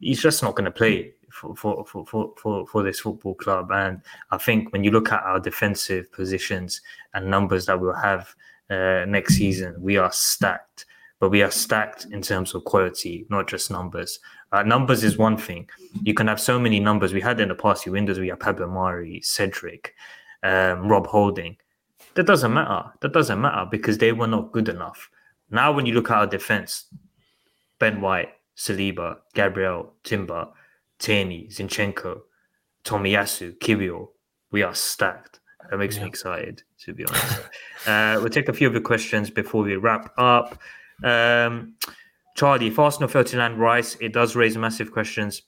he's 0.00 0.22
just 0.22 0.42
not 0.42 0.54
going 0.54 0.66
to 0.66 0.70
play 0.70 1.12
for, 1.30 1.54
for, 1.56 1.84
for, 1.84 2.32
for, 2.36 2.66
for 2.66 2.82
this 2.82 3.00
football 3.00 3.34
club. 3.34 3.70
And 3.72 4.00
I 4.30 4.38
think 4.38 4.72
when 4.72 4.84
you 4.84 4.90
look 4.90 5.12
at 5.12 5.22
our 5.22 5.40
defensive 5.40 6.10
positions 6.12 6.80
and 7.14 7.30
numbers 7.30 7.66
that 7.66 7.80
we'll 7.80 7.94
have 7.94 8.34
uh, 8.70 9.04
next 9.06 9.34
season, 9.34 9.74
we 9.80 9.96
are 9.96 10.12
stacked. 10.12 10.86
But 11.18 11.30
we 11.30 11.42
are 11.42 11.50
stacked 11.50 12.06
in 12.10 12.20
terms 12.20 12.54
of 12.54 12.64
quality, 12.64 13.26
not 13.30 13.48
just 13.48 13.70
numbers. 13.70 14.18
Uh, 14.52 14.62
numbers 14.62 15.02
is 15.02 15.18
one 15.18 15.36
thing. 15.36 15.68
You 16.02 16.14
can 16.14 16.28
have 16.28 16.40
so 16.40 16.58
many 16.58 16.80
numbers. 16.80 17.12
We 17.12 17.20
had 17.20 17.40
in 17.40 17.48
the 17.48 17.54
past 17.54 17.82
few 17.82 17.92
windows, 17.92 18.18
we 18.18 18.28
have 18.28 18.40
Pablo 18.40 18.68
Mari, 18.68 19.20
Cedric, 19.20 19.94
um, 20.42 20.88
Rob 20.88 21.06
Holding. 21.06 21.56
That 22.14 22.26
doesn't 22.26 22.52
matter. 22.52 22.92
That 23.00 23.12
doesn't 23.12 23.40
matter 23.40 23.66
because 23.70 23.98
they 23.98 24.12
were 24.12 24.26
not 24.26 24.52
good 24.52 24.68
enough. 24.68 25.10
Now, 25.50 25.72
when 25.72 25.86
you 25.86 25.94
look 25.94 26.10
at 26.10 26.16
our 26.16 26.26
defense, 26.26 26.86
Ben 27.78 28.00
White, 28.00 28.30
Saliba, 28.56 29.18
Gabriel, 29.34 29.92
Timber, 30.02 30.48
Tierney, 30.98 31.48
Zinchenko, 31.50 32.22
Tomiyasu, 32.84 33.58
Kiwior, 33.58 34.08
we 34.50 34.62
are 34.62 34.74
stacked. 34.74 35.40
That 35.70 35.78
makes 35.78 35.96
yeah. 35.96 36.02
me 36.02 36.08
excited, 36.08 36.62
to 36.84 36.94
be 36.94 37.04
honest. 37.04 37.40
uh, 37.86 38.18
we'll 38.20 38.30
take 38.30 38.48
a 38.48 38.52
few 38.52 38.68
of 38.68 38.74
the 38.74 38.80
questions 38.80 39.30
before 39.30 39.62
we 39.62 39.76
wrap 39.76 40.12
up. 40.16 40.58
Um, 41.02 41.74
Charlie, 42.36 42.66
if 42.66 42.78
Arsenal 42.78 43.08
fail 43.08 43.24
to 43.24 43.38
land 43.38 43.58
Rice, 43.58 43.96
it 43.98 44.12
does 44.12 44.36
raise 44.36 44.58
massive 44.58 44.92
questions 44.92 45.40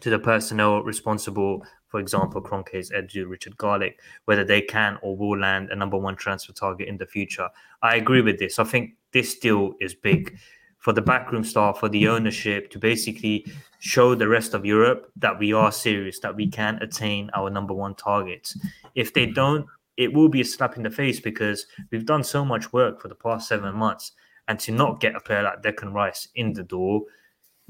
to 0.00 0.10
the 0.10 0.18
personnel 0.18 0.82
responsible, 0.82 1.64
for 1.88 1.98
example, 1.98 2.42
Kroenkes, 2.42 2.92
Edu, 2.92 3.26
Richard 3.26 3.56
Garlick, 3.56 3.98
whether 4.26 4.44
they 4.44 4.60
can 4.60 4.98
or 5.00 5.16
will 5.16 5.38
land 5.38 5.70
a 5.70 5.76
number 5.76 5.96
one 5.96 6.16
transfer 6.16 6.52
target 6.52 6.88
in 6.88 6.98
the 6.98 7.06
future. 7.06 7.48
I 7.80 7.96
agree 7.96 8.20
with 8.20 8.38
this. 8.38 8.58
I 8.58 8.64
think 8.64 8.96
this 9.12 9.38
deal 9.38 9.72
is 9.80 9.94
big 9.94 10.36
for 10.76 10.92
the 10.92 11.00
backroom 11.00 11.42
staff, 11.42 11.78
for 11.78 11.88
the 11.88 12.08
ownership 12.08 12.70
to 12.72 12.78
basically 12.78 13.46
show 13.78 14.14
the 14.14 14.28
rest 14.28 14.52
of 14.52 14.66
Europe 14.66 15.10
that 15.16 15.38
we 15.38 15.54
are 15.54 15.72
serious, 15.72 16.20
that 16.20 16.36
we 16.36 16.48
can 16.48 16.76
attain 16.82 17.30
our 17.32 17.48
number 17.48 17.72
one 17.72 17.94
targets. 17.94 18.58
If 18.94 19.14
they 19.14 19.24
don't, 19.24 19.64
it 19.96 20.12
will 20.12 20.28
be 20.28 20.42
a 20.42 20.44
slap 20.44 20.76
in 20.76 20.82
the 20.82 20.90
face 20.90 21.18
because 21.18 21.66
we've 21.90 22.04
done 22.04 22.24
so 22.24 22.44
much 22.44 22.74
work 22.74 23.00
for 23.00 23.08
the 23.08 23.14
past 23.14 23.48
seven 23.48 23.74
months 23.74 24.12
and 24.50 24.58
to 24.58 24.72
not 24.72 24.98
get 24.98 25.14
a 25.14 25.20
player 25.20 25.44
like 25.44 25.62
Declan 25.62 25.94
Rice 25.94 26.26
in 26.34 26.54
the 26.54 26.64
door, 26.64 27.02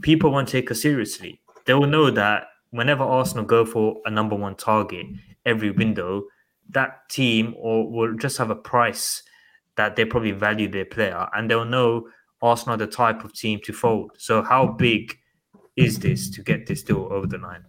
people 0.01 0.33
won't 0.33 0.49
take 0.49 0.71
us 0.71 0.81
seriously. 0.81 1.39
They 1.67 1.75
will 1.75 1.87
know 1.87 2.11
that 2.11 2.45
whenever 2.71 3.05
Arsenal 3.05 3.45
go 3.45 3.67
for 3.67 3.97
a 4.07 4.11
number 4.11 4.35
one 4.35 4.55
target 4.55 5.05
every 5.45 5.73
window, 5.73 6.25
that 6.71 7.07
team 7.11 7.55
or 7.59 7.91
will 7.93 8.15
just 8.15 8.39
have 8.39 8.49
a 8.49 8.55
price 8.55 9.23
that 9.77 9.95
they 9.95 10.07
probably 10.07 10.31
value 10.31 10.71
their 10.71 10.87
player, 10.87 11.29
and 11.35 11.51
they'll 11.51 11.67
know 11.67 12.09
Arsenal 12.41 12.79
the 12.79 12.87
type 12.87 13.25
of 13.25 13.35
team 13.35 13.61
to 13.65 13.75
fold. 13.75 14.13
So, 14.17 14.43
how 14.43 14.67
big 14.67 15.19
is 15.77 15.99
this 15.99 16.31
to 16.31 16.43
get 16.43 16.67
this 16.67 16.83
deal 16.83 17.09
over 17.11 17.27
the 17.27 17.37
line? 17.37 17.65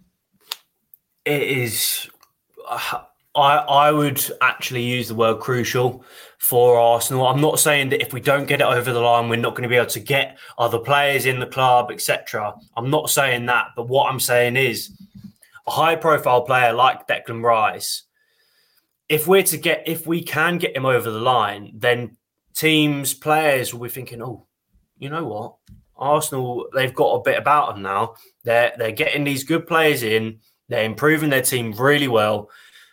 It 1.25 1.43
is. 1.43 2.09
Uh, 2.65 3.01
I 3.35 3.57
I 3.57 3.91
would 3.91 4.21
actually 4.41 4.83
use 4.83 5.07
the 5.07 5.15
word 5.15 5.39
crucial 5.39 6.03
for 6.37 6.77
Arsenal. 6.79 7.27
I'm 7.27 7.41
not 7.41 7.59
saying 7.59 7.89
that 7.89 8.01
if 8.01 8.13
we 8.13 8.19
don't 8.19 8.47
get 8.47 8.61
it 8.61 8.67
over 8.67 8.91
the 8.91 8.99
line, 8.99 9.29
we're 9.29 9.35
not 9.37 9.51
going 9.51 9.63
to 9.63 9.69
be 9.69 9.75
able 9.75 9.87
to 9.87 9.99
get 9.99 10.37
other 10.57 10.79
players 10.79 11.25
in 11.25 11.39
the 11.39 11.45
club, 11.45 11.91
etc. 11.91 12.53
I'm 12.75 12.89
not 12.89 13.09
saying 13.09 13.45
that, 13.45 13.67
but 13.75 13.87
what 13.87 14.11
I'm 14.11 14.19
saying 14.19 14.57
is 14.57 14.91
a 15.67 15.71
high 15.71 15.95
profile 15.95 16.41
player 16.41 16.73
like 16.73 17.07
Declan 17.07 17.43
Rice. 17.43 18.03
If 19.07 19.27
we're 19.27 19.43
to 19.43 19.57
get, 19.57 19.83
if 19.87 20.07
we 20.07 20.23
can 20.23 20.57
get 20.57 20.75
him 20.75 20.85
over 20.85 21.09
the 21.09 21.19
line, 21.19 21.73
then 21.75 22.17
teams, 22.55 23.13
players 23.13 23.73
will 23.73 23.83
be 23.83 23.89
thinking, 23.89 24.21
oh, 24.21 24.47
you 24.97 25.09
know 25.09 25.25
what, 25.25 25.55
Arsenal, 25.97 26.67
they've 26.73 26.93
got 26.93 27.15
a 27.15 27.21
bit 27.21 27.37
about 27.37 27.73
them 27.73 27.83
now. 27.83 28.15
They're 28.43 28.73
they're 28.77 28.91
getting 28.91 29.23
these 29.23 29.43
good 29.43 29.67
players 29.67 30.03
in. 30.03 30.39
They're 30.69 30.85
improving 30.85 31.29
their 31.29 31.41
team 31.41 31.73
really 31.73 32.07
well 32.07 32.49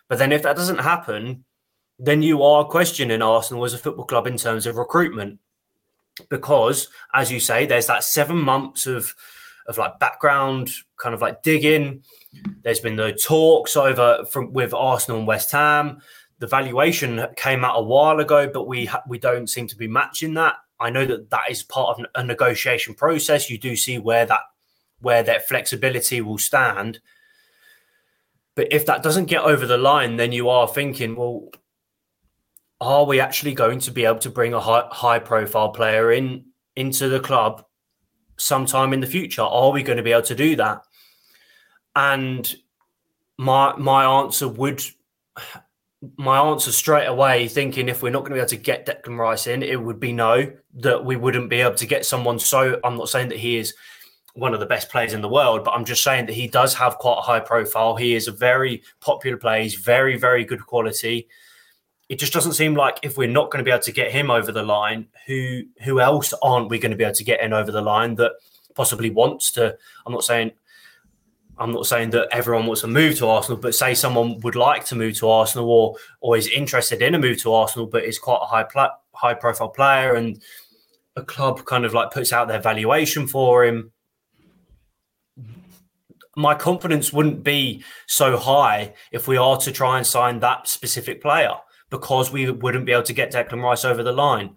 but 0.09 0.19
then 0.19 0.33
if 0.33 0.43
that 0.43 0.57
doesn't 0.57 0.79
happen, 0.79 1.45
then 1.99 2.23
you 2.23 2.43
are 2.43 2.65
questioning 2.65 3.23
Arsenal 3.23 3.65
as 3.65 3.75
a 3.75 3.79
football 3.79 4.05
club 4.05 4.27
in 4.27 4.37
terms 4.37 4.67
of 4.67 4.77
recruitment. 4.77 5.39
Because, 6.29 6.89
as 7.15 7.31
you 7.31 7.39
say, 7.39 7.67
there's 7.67 7.87
that 7.87 8.05
seven 8.05 8.37
months 8.37 8.87
of 8.87 9.15
of 9.69 9.77
like 9.77 9.99
background 9.99 10.71
kind 10.97 11.15
of 11.15 11.21
like 11.21 11.43
digging. 11.43 12.03
There's 12.63 12.81
been 12.81 12.97
the 12.97 13.13
talks 13.13 13.77
over 13.77 14.25
from 14.25 14.53
with 14.53 14.75
Arsenal 14.75 15.19
and 15.19 15.27
West 15.27 15.53
Ham. 15.53 16.01
The 16.39 16.47
valuation 16.47 17.25
came 17.37 17.65
out 17.65 17.79
a 17.79 17.83
while 17.83 18.19
ago, 18.19 18.49
but 18.53 18.67
we 18.67 18.87
ha- 18.87 19.03
we 19.07 19.19
don't 19.19 19.47
seem 19.47 19.67
to 19.69 19.77
be 19.77 19.87
matching 19.87 20.35
that. 20.35 20.55
I 20.81 20.91
know 20.91 21.05
that 21.05 21.31
that 21.31 21.51
is 21.51 21.63
part 21.63 21.99
of 21.99 22.07
a 22.15 22.25
negotiation 22.25 22.95
process. 22.95 23.51
You 23.51 23.59
do 23.59 23.77
see 23.77 23.99
where 23.99 24.27
that 24.27 24.41
where 25.01 25.23
that 25.23 25.47
flexibility 25.47 26.21
will 26.21 26.39
stand. 26.39 27.01
But 28.59 28.73
if 28.73 28.87
that 28.87 29.05
doesn't 29.05 29.27
get 29.27 29.45
over 29.45 29.67
the 29.67 29.79
line, 29.79 30.17
then 30.17 30.33
you 30.33 30.49
are 30.49 30.67
thinking, 30.67 31.15
well, 31.15 31.49
are 32.81 33.05
we 33.05 33.21
actually 33.21 33.55
going 33.55 33.79
to 33.79 33.93
be 33.93 34.05
able 34.05 34.19
to 34.19 34.31
bring 34.31 34.53
a 34.53 34.59
high, 34.59 34.89
high 34.91 35.21
profile 35.21 35.69
player 35.69 36.11
in 36.11 36.47
into 36.75 37.09
the 37.09 37.21
club 37.21 37.65
sometime 38.37 38.93
in 38.93 38.99
the 38.99 39.07
future? 39.07 39.43
Are 39.43 39.71
we 39.71 39.85
going 39.85 39.99
to 39.99 40.03
be 40.03 40.11
able 40.11 40.23
to 40.23 40.35
do 40.35 40.57
that? 40.57 40.83
And 41.95 42.53
my 43.37 43.77
my 43.77 44.23
answer 44.23 44.49
would 44.49 44.83
my 46.17 46.41
answer 46.41 46.73
straight 46.73 47.07
away, 47.07 47.47
thinking 47.47 47.89
if 47.89 48.03
we're 48.03 48.11
not 48.11 48.23
going 48.23 48.31
to 48.31 48.35
be 48.35 48.41
able 48.41 48.49
to 48.49 48.57
get 48.57 48.87
Declan 48.87 49.19
Rice 49.19 49.47
in, 49.47 49.63
it 49.63 49.81
would 49.81 50.01
be 50.01 50.13
no, 50.13 50.51
that 50.79 51.05
we 51.05 51.15
wouldn't 51.15 51.49
be 51.49 51.61
able 51.61 51.77
to 51.77 51.87
get 51.87 52.05
someone 52.05 52.41
so 52.41 52.81
I'm 52.83 52.97
not 52.97 53.09
saying 53.09 53.29
that 53.29 53.39
he 53.39 53.57
is 53.57 53.73
one 54.39 54.55
of 54.55 54.61
the 54.61 54.67
best 54.67 54.89
players 54.89 55.13
in 55.13 55.21
the 55.21 55.29
world, 55.29 55.65
but 55.65 55.73
I'm 55.73 55.85
just 55.85 56.05
saying 56.05 56.27
that 56.27 56.35
he 56.35 56.47
does 56.47 56.73
have 56.75 56.99
quite 56.99 57.19
a 57.19 57.23
high 57.23 57.41
profile. 57.41 57.97
He 57.97 58.15
is 58.15 58.29
a 58.29 58.33
very 58.33 58.83
popular 59.01 59.37
player. 59.37 59.63
He's 59.63 59.75
very, 59.75 60.17
very 60.17 60.45
good 60.45 60.65
quality. 60.65 61.29
It 62.09 62.21
just 62.21 62.33
doesn't 62.33 62.53
seem 62.53 62.75
like 62.75 63.01
if 63.03 63.19
we're 63.19 63.29
not 63.29 63.51
going 63.51 63.59
to 63.59 63.69
be 63.69 63.73
able 63.73 63.83
to 63.83 63.93
get 63.93 64.13
him 64.13 64.31
over 64.31 64.53
the 64.53 64.63
line, 64.63 65.09
who 65.27 65.63
who 65.83 66.01
else 66.01 66.33
aren't 66.41 66.71
we 66.71 66.79
going 66.79 66.93
to 66.93 66.97
be 66.97 67.05
able 67.05 67.15
to 67.17 67.25
get 67.25 67.43
in 67.43 67.53
over 67.53 67.73
the 67.73 67.83
line 67.83 68.15
that 68.15 68.33
possibly 68.75 69.11
wants 69.11 69.51
to? 69.53 69.77
I'm 70.07 70.13
not 70.13 70.25
saying 70.25 70.53
I'm 71.59 71.73
not 71.73 71.87
saying 71.87 72.11
that 72.11 72.29
everyone 72.31 72.67
wants 72.67 72.83
to 72.83 72.87
move 72.87 73.19
to 73.19 73.27
Arsenal, 73.27 73.59
but 73.59 73.75
say 73.75 73.93
someone 73.93 74.39
would 74.41 74.55
like 74.55 74.85
to 74.87 74.95
move 74.95 75.19
to 75.19 75.29
Arsenal 75.29 75.69
or 75.69 75.97
or 76.21 76.37
is 76.37 76.47
interested 76.47 77.03
in 77.03 77.17
a 77.17 77.19
move 77.19 77.43
to 77.43 77.53
Arsenal, 77.53 77.89
but 77.89 78.05
is 78.05 78.21
quite 78.21 78.41
a 78.41 78.47
high 78.47 78.63
pla- 78.63 78.97
high 79.13 79.35
profile 79.35 79.69
player 79.69 80.15
and 80.15 80.41
a 81.17 81.25
club 81.25 81.65
kind 81.65 81.85
of 81.85 81.93
like 81.93 82.13
puts 82.13 82.33
out 82.33 82.47
their 82.47 82.61
valuation 82.61 83.27
for 83.27 83.65
him 83.65 83.91
my 86.39 86.55
confidence 86.55 87.13
wouldn't 87.13 87.43
be 87.43 87.83
so 88.07 88.37
high 88.37 88.95
if 89.11 89.27
we 89.27 89.37
are 89.37 89.57
to 89.59 89.73
try 89.73 89.99
and 89.99 90.07
sign 90.07 90.39
that 90.39 90.69
specific 90.69 91.21
player 91.21 91.55
because 91.91 92.31
we 92.31 92.49
wouldn't 92.49 92.87
be 92.87 92.93
able 92.93 93.03
to 93.03 93.13
get 93.13 93.33
Declan 93.33 93.61
Rice 93.61 93.85
over 93.85 94.05
the 94.05 94.13
line. 94.13 94.55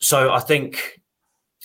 So 0.00 0.32
I 0.32 0.40
think 0.40 1.00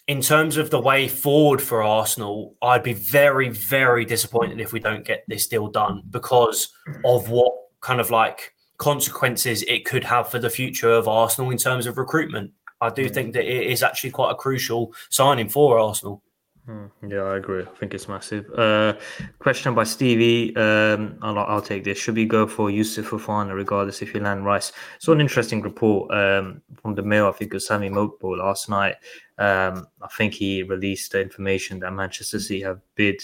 in 0.08 0.22
terms 0.22 0.58
of 0.58 0.70
the 0.70 0.80
way 0.80 1.08
forward 1.08 1.60
for 1.60 1.82
Arsenal, 1.82 2.56
I'd 2.62 2.84
be 2.84 2.94
very, 2.94 3.50
very 3.50 4.06
disappointed 4.06 4.62
if 4.62 4.74
we 4.74 4.80
don't 4.80 5.06
get 5.06 5.24
this 5.28 5.48
deal 5.48 5.70
done 5.70 6.04
because 6.12 6.72
of 7.04 7.32
what 7.32 7.54
kind 7.82 8.00
of 8.00 8.12
like 8.12 8.54
consequences 8.78 9.64
it 9.64 9.86
could 9.86 10.04
have 10.04 10.30
for 10.30 10.38
the 10.38 10.52
future 10.52 10.92
of 10.92 11.08
Arsenal 11.08 11.50
in 11.50 11.58
terms 11.58 11.88
of 11.88 11.98
recruitment. 11.98 12.52
I 12.80 12.92
do 12.92 13.10
mm. 13.10 13.14
think 13.14 13.34
that 13.34 13.46
it 13.46 13.72
is 13.72 13.82
actually 13.82 14.12
quite 14.12 14.32
a 14.32 14.36
crucial 14.36 14.94
signing 15.10 15.50
for 15.50 15.80
Arsenal. 15.80 16.22
Hmm, 16.66 16.86
yeah, 17.08 17.24
I 17.24 17.38
agree. 17.38 17.64
I 17.64 17.78
think 17.80 17.96
it's 17.96 18.08
massive. 18.08 18.48
Uh, 18.52 18.94
question 19.40 19.74
by 19.74 19.84
Stevie. 19.84 20.56
Um, 20.56 21.18
I'll, 21.22 21.40
I'll 21.40 21.62
take 21.62 21.84
this. 21.84 21.98
Should 21.98 22.16
we 22.16 22.26
go 22.26 22.46
for 22.46 22.70
Youssouf 22.70 23.06
Fofana 23.06 23.56
regardless 23.56 24.04
if 24.04 24.14
you 24.14 24.20
land 24.20 24.46
Rice? 24.46 24.72
So 25.00 25.12
an 25.12 25.20
interesting 25.20 25.62
report 25.62 26.12
um, 26.14 26.62
from 26.80 26.94
the 26.94 27.02
Mail. 27.02 27.28
I 27.28 27.32
think 27.32 27.52
it 27.52 27.56
was 27.56 27.66
Sami 27.66 27.90
Mokbel 27.90 28.38
last 28.38 28.70
night. 28.70 28.98
Um, 29.40 29.88
I 30.02 30.08
think 30.16 30.34
he 30.34 30.62
released 30.62 31.14
the 31.14 31.22
information 31.22 31.80
that 31.80 31.92
Manchester 31.92 32.40
City 32.40 32.62
have 32.62 32.82
bid 32.94 33.22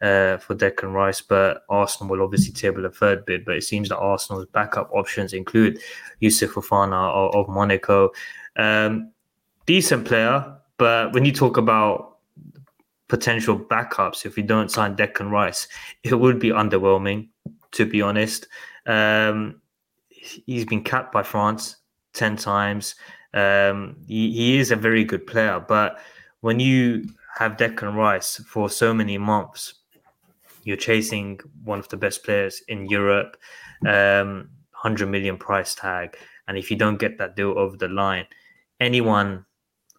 uh, 0.00 0.36
for 0.36 0.54
Declan 0.54 0.92
Rice, 0.92 1.20
but 1.20 1.62
Arsenal 1.68 2.10
will 2.10 2.22
obviously 2.22 2.52
table 2.52 2.84
a 2.84 2.90
third 2.90 3.24
bid. 3.24 3.44
But 3.44 3.56
it 3.56 3.64
seems 3.64 3.88
that 3.88 3.98
Arsenal's 3.98 4.46
backup 4.46 4.90
options 4.92 5.32
include 5.32 5.80
Youssouf 6.22 6.50
Fofana 6.50 7.10
of, 7.12 7.34
of 7.34 7.48
Monaco. 7.48 8.10
Um, 8.56 9.10
decent 9.66 10.04
player, 10.04 10.58
but 10.76 11.12
when 11.12 11.24
you 11.24 11.32
talk 11.32 11.56
about 11.56 12.13
potential 13.14 13.56
backups 13.56 14.26
if 14.26 14.34
we 14.34 14.42
don't 14.42 14.72
sign 14.72 14.96
Declan 14.96 15.30
Rice, 15.30 15.68
it 16.02 16.16
would 16.16 16.40
be 16.40 16.48
underwhelming, 16.48 17.28
to 17.70 17.86
be 17.86 18.02
honest. 18.02 18.48
Um, 18.86 19.60
he's 20.08 20.64
been 20.64 20.82
capped 20.82 21.12
by 21.12 21.22
France 21.22 21.76
10 22.14 22.34
times. 22.34 22.96
Um, 23.32 23.98
he, 24.08 24.32
he, 24.32 24.58
is 24.58 24.72
a 24.72 24.76
very 24.76 25.04
good 25.04 25.28
player, 25.28 25.60
but 25.60 26.00
when 26.40 26.58
you 26.58 27.04
have 27.38 27.56
Declan 27.56 27.94
Rice 27.94 28.42
for 28.48 28.68
so 28.68 28.92
many 28.92 29.16
months, 29.16 29.74
you're 30.64 30.76
chasing 30.76 31.38
one 31.62 31.78
of 31.78 31.88
the 31.90 31.96
best 31.96 32.24
players 32.24 32.62
in 32.66 32.88
Europe, 32.88 33.36
um, 33.86 34.48
100 34.82 35.06
million 35.06 35.36
price 35.36 35.76
tag. 35.76 36.16
And 36.48 36.58
if 36.58 36.68
you 36.68 36.76
don't 36.76 36.98
get 36.98 37.18
that 37.18 37.36
deal 37.36 37.56
over 37.56 37.76
the 37.76 37.88
line, 37.88 38.26
anyone 38.80 39.46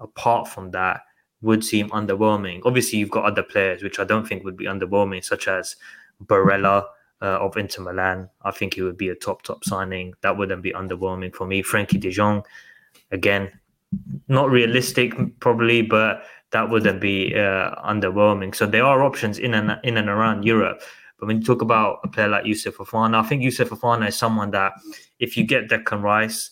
apart 0.01 0.49
from 0.49 0.71
that 0.71 0.99
would 1.41 1.63
seem 1.63 1.89
underwhelming. 1.89 2.61
Obviously, 2.65 2.99
you've 2.99 3.11
got 3.11 3.25
other 3.25 3.43
players 3.43 3.83
which 3.83 3.99
I 3.99 4.03
don't 4.03 4.27
think 4.27 4.43
would 4.43 4.57
be 4.57 4.65
underwhelming, 4.65 5.23
such 5.23 5.47
as 5.47 5.75
Barella 6.25 6.85
uh, 7.21 7.39
of 7.39 7.57
Inter 7.57 7.83
Milan. 7.83 8.29
I 8.43 8.51
think 8.51 8.75
he 8.75 8.81
would 8.81 8.97
be 8.97 9.09
a 9.09 9.15
top 9.15 9.41
top 9.43 9.63
signing. 9.63 10.13
That 10.21 10.37
wouldn't 10.37 10.63
be 10.63 10.71
underwhelming 10.71 11.35
for 11.35 11.45
me. 11.45 11.63
Frenkie 11.63 11.99
De 11.99 12.11
Jong, 12.11 12.43
again, 13.11 13.51
not 14.27 14.49
realistic 14.49 15.13
probably, 15.39 15.81
but 15.81 16.23
that 16.51 16.69
wouldn't 16.69 17.01
be 17.01 17.35
uh, 17.35 17.75
underwhelming. 17.83 18.55
So 18.55 18.65
there 18.65 18.85
are 18.85 19.03
options 19.03 19.39
in 19.39 19.53
and 19.53 19.79
in 19.83 19.97
and 19.97 20.09
around 20.09 20.43
Europe. 20.45 20.81
But 21.19 21.27
when 21.27 21.39
you 21.39 21.43
talk 21.43 21.61
about 21.61 21.99
a 22.03 22.07
player 22.07 22.27
like 22.27 22.45
Youssouf 22.45 22.73
Fofana, 22.73 23.23
I 23.23 23.27
think 23.27 23.41
Youssouf 23.41 23.69
Fofana 23.69 24.09
is 24.09 24.15
someone 24.15 24.51
that 24.51 24.73
if 25.19 25.37
you 25.37 25.45
get 25.45 25.69
Declan 25.69 26.01
Rice, 26.01 26.51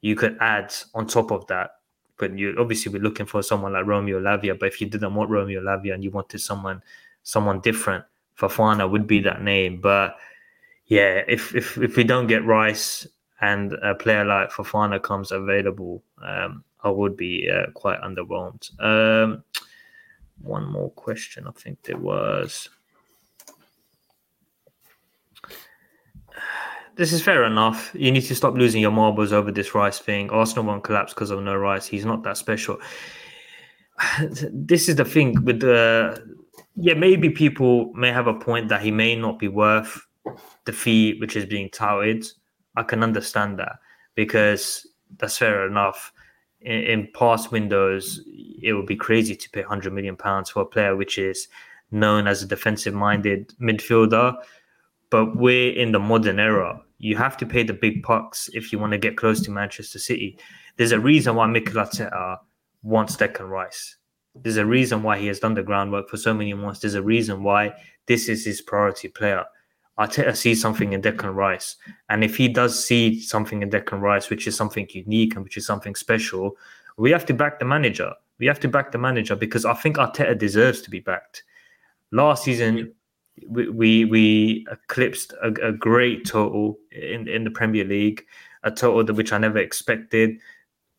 you 0.00 0.16
could 0.16 0.36
add 0.40 0.74
on 0.94 1.06
top 1.06 1.30
of 1.30 1.46
that 1.46 1.70
but 2.18 2.38
you 2.38 2.54
obviously 2.58 2.92
we're 2.92 3.02
looking 3.02 3.26
for 3.26 3.42
someone 3.42 3.72
like 3.72 3.86
Romeo 3.86 4.20
Lavia. 4.20 4.58
But 4.58 4.66
if 4.66 4.80
you 4.80 4.88
didn't 4.88 5.14
want 5.14 5.30
Romeo 5.30 5.60
Lavia 5.60 5.94
and 5.94 6.04
you 6.04 6.10
wanted 6.10 6.38
someone 6.38 6.82
someone 7.22 7.60
different, 7.60 8.04
Fofana 8.38 8.90
would 8.90 9.06
be 9.06 9.20
that 9.20 9.42
name. 9.42 9.80
But 9.80 10.16
yeah, 10.86 11.22
if 11.26 11.54
if 11.54 11.78
if 11.78 11.96
we 11.96 12.04
don't 12.04 12.26
get 12.26 12.44
Rice 12.44 13.06
and 13.40 13.72
a 13.74 13.94
player 13.94 14.24
like 14.24 14.50
Fofana 14.50 15.02
comes 15.02 15.32
available, 15.32 16.02
um, 16.22 16.64
I 16.82 16.90
would 16.90 17.16
be 17.16 17.50
uh, 17.50 17.70
quite 17.72 18.00
underwhelmed. 18.00 18.70
Um, 18.80 19.42
one 20.42 20.66
more 20.66 20.90
question, 20.90 21.46
I 21.46 21.52
think 21.52 21.82
there 21.82 21.98
was. 21.98 22.68
This 26.96 27.12
is 27.12 27.22
fair 27.22 27.44
enough. 27.44 27.90
You 27.94 28.10
need 28.10 28.22
to 28.22 28.34
stop 28.34 28.54
losing 28.54 28.80
your 28.80 28.90
marbles 28.90 29.32
over 29.32 29.50
this 29.50 29.74
Rice 29.74 29.98
thing. 29.98 30.30
Arsenal 30.30 30.64
won't 30.64 30.84
collapse 30.84 31.12
because 31.12 31.30
of 31.30 31.42
no 31.42 31.56
Rice. 31.56 31.86
He's 31.86 32.04
not 32.04 32.22
that 32.24 32.36
special. 32.36 32.78
This 34.20 34.88
is 34.88 34.96
the 34.96 35.04
thing 35.04 35.44
with 35.44 35.60
the 35.60 36.22
yeah. 36.76 36.94
Maybe 36.94 37.30
people 37.30 37.92
may 37.94 38.10
have 38.10 38.26
a 38.26 38.34
point 38.34 38.68
that 38.68 38.82
he 38.82 38.90
may 38.90 39.14
not 39.14 39.38
be 39.38 39.48
worth 39.48 40.06
the 40.64 40.72
fee 40.72 41.18
which 41.20 41.36
is 41.36 41.46
being 41.46 41.70
touted. 41.70 42.26
I 42.76 42.82
can 42.82 43.02
understand 43.02 43.58
that 43.58 43.78
because 44.14 44.86
that's 45.18 45.38
fair 45.38 45.66
enough. 45.66 46.12
In, 46.60 46.82
in 46.82 47.08
past 47.14 47.52
windows, 47.52 48.20
it 48.62 48.72
would 48.72 48.86
be 48.86 48.96
crazy 48.96 49.36
to 49.36 49.50
pay 49.50 49.62
hundred 49.62 49.92
million 49.92 50.16
pounds 50.16 50.50
for 50.50 50.62
a 50.62 50.66
player 50.66 50.96
which 50.96 51.18
is 51.18 51.48
known 51.90 52.26
as 52.26 52.42
a 52.42 52.46
defensive-minded 52.46 53.54
midfielder 53.60 54.36
but 55.14 55.36
we're 55.36 55.72
in 55.72 55.92
the 55.92 55.98
modern 56.00 56.40
era. 56.40 56.80
You 56.98 57.16
have 57.16 57.36
to 57.36 57.46
pay 57.46 57.62
the 57.62 57.72
big 57.72 58.02
bucks 58.02 58.50
if 58.52 58.72
you 58.72 58.80
want 58.80 58.90
to 58.94 58.98
get 58.98 59.16
close 59.16 59.40
to 59.42 59.52
Manchester 59.52 60.00
City. 60.00 60.36
There's 60.76 60.90
a 60.90 60.98
reason 60.98 61.36
why 61.36 61.46
Mikel 61.46 61.74
Arteta 61.74 62.38
wants 62.82 63.16
Declan 63.16 63.48
Rice. 63.48 63.94
There's 64.34 64.56
a 64.56 64.66
reason 64.66 65.04
why 65.04 65.20
he 65.20 65.28
has 65.28 65.38
done 65.38 65.54
the 65.54 65.62
groundwork 65.62 66.08
for 66.08 66.16
so 66.16 66.34
many 66.34 66.52
months. 66.52 66.80
There's 66.80 66.96
a 66.96 67.02
reason 67.02 67.44
why 67.44 67.74
this 68.06 68.28
is 68.28 68.44
his 68.44 68.60
priority 68.60 69.06
player. 69.06 69.44
Arteta 70.00 70.34
sees 70.34 70.60
something 70.60 70.92
in 70.92 71.00
Declan 71.00 71.36
Rice. 71.36 71.76
And 72.08 72.24
if 72.24 72.36
he 72.36 72.48
does 72.48 72.84
see 72.84 73.20
something 73.20 73.62
in 73.62 73.70
Declan 73.70 74.00
Rice, 74.00 74.30
which 74.30 74.48
is 74.48 74.56
something 74.56 74.88
unique 74.90 75.36
and 75.36 75.44
which 75.44 75.56
is 75.56 75.64
something 75.64 75.94
special, 75.94 76.56
we 76.96 77.12
have 77.12 77.24
to 77.26 77.34
back 77.34 77.60
the 77.60 77.64
manager. 77.64 78.12
We 78.40 78.46
have 78.46 78.58
to 78.58 78.68
back 78.68 78.90
the 78.90 78.98
manager 78.98 79.36
because 79.36 79.64
I 79.64 79.74
think 79.74 79.96
Arteta 79.96 80.36
deserves 80.36 80.82
to 80.82 80.90
be 80.90 80.98
backed. 80.98 81.44
Last 82.10 82.42
season, 82.42 82.94
we 83.48 84.04
we, 84.04 84.66
eclipsed 84.70 85.32
a, 85.42 85.48
a, 85.68 85.72
great 85.72 86.24
total 86.24 86.78
in 86.92 87.28
in 87.28 87.44
the 87.44 87.50
Premier 87.50 87.84
League, 87.84 88.24
a 88.62 88.70
total 88.70 89.04
that 89.04 89.14
which 89.14 89.32
I 89.32 89.38
never 89.38 89.58
expected. 89.58 90.38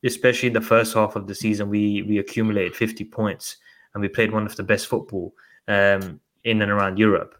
Especially 0.03 0.47
in 0.47 0.53
the 0.53 0.61
first 0.61 0.93
half 0.93 1.15
of 1.15 1.27
the 1.27 1.33
season, 1.33 1.69
we 1.69 2.03
we 2.03 2.19
accumulated 2.19 2.75
50 2.75 3.05
points 3.05 3.57
and 3.93 4.01
we 4.01 4.07
played 4.07 4.31
one 4.31 4.45
of 4.45 4.55
the 4.55 4.63
best 4.63 4.88
football 4.88 5.33
um, 5.67 6.19
in 6.43 6.61
and 6.61 6.71
around 6.71 6.99
Europe. 6.99 7.36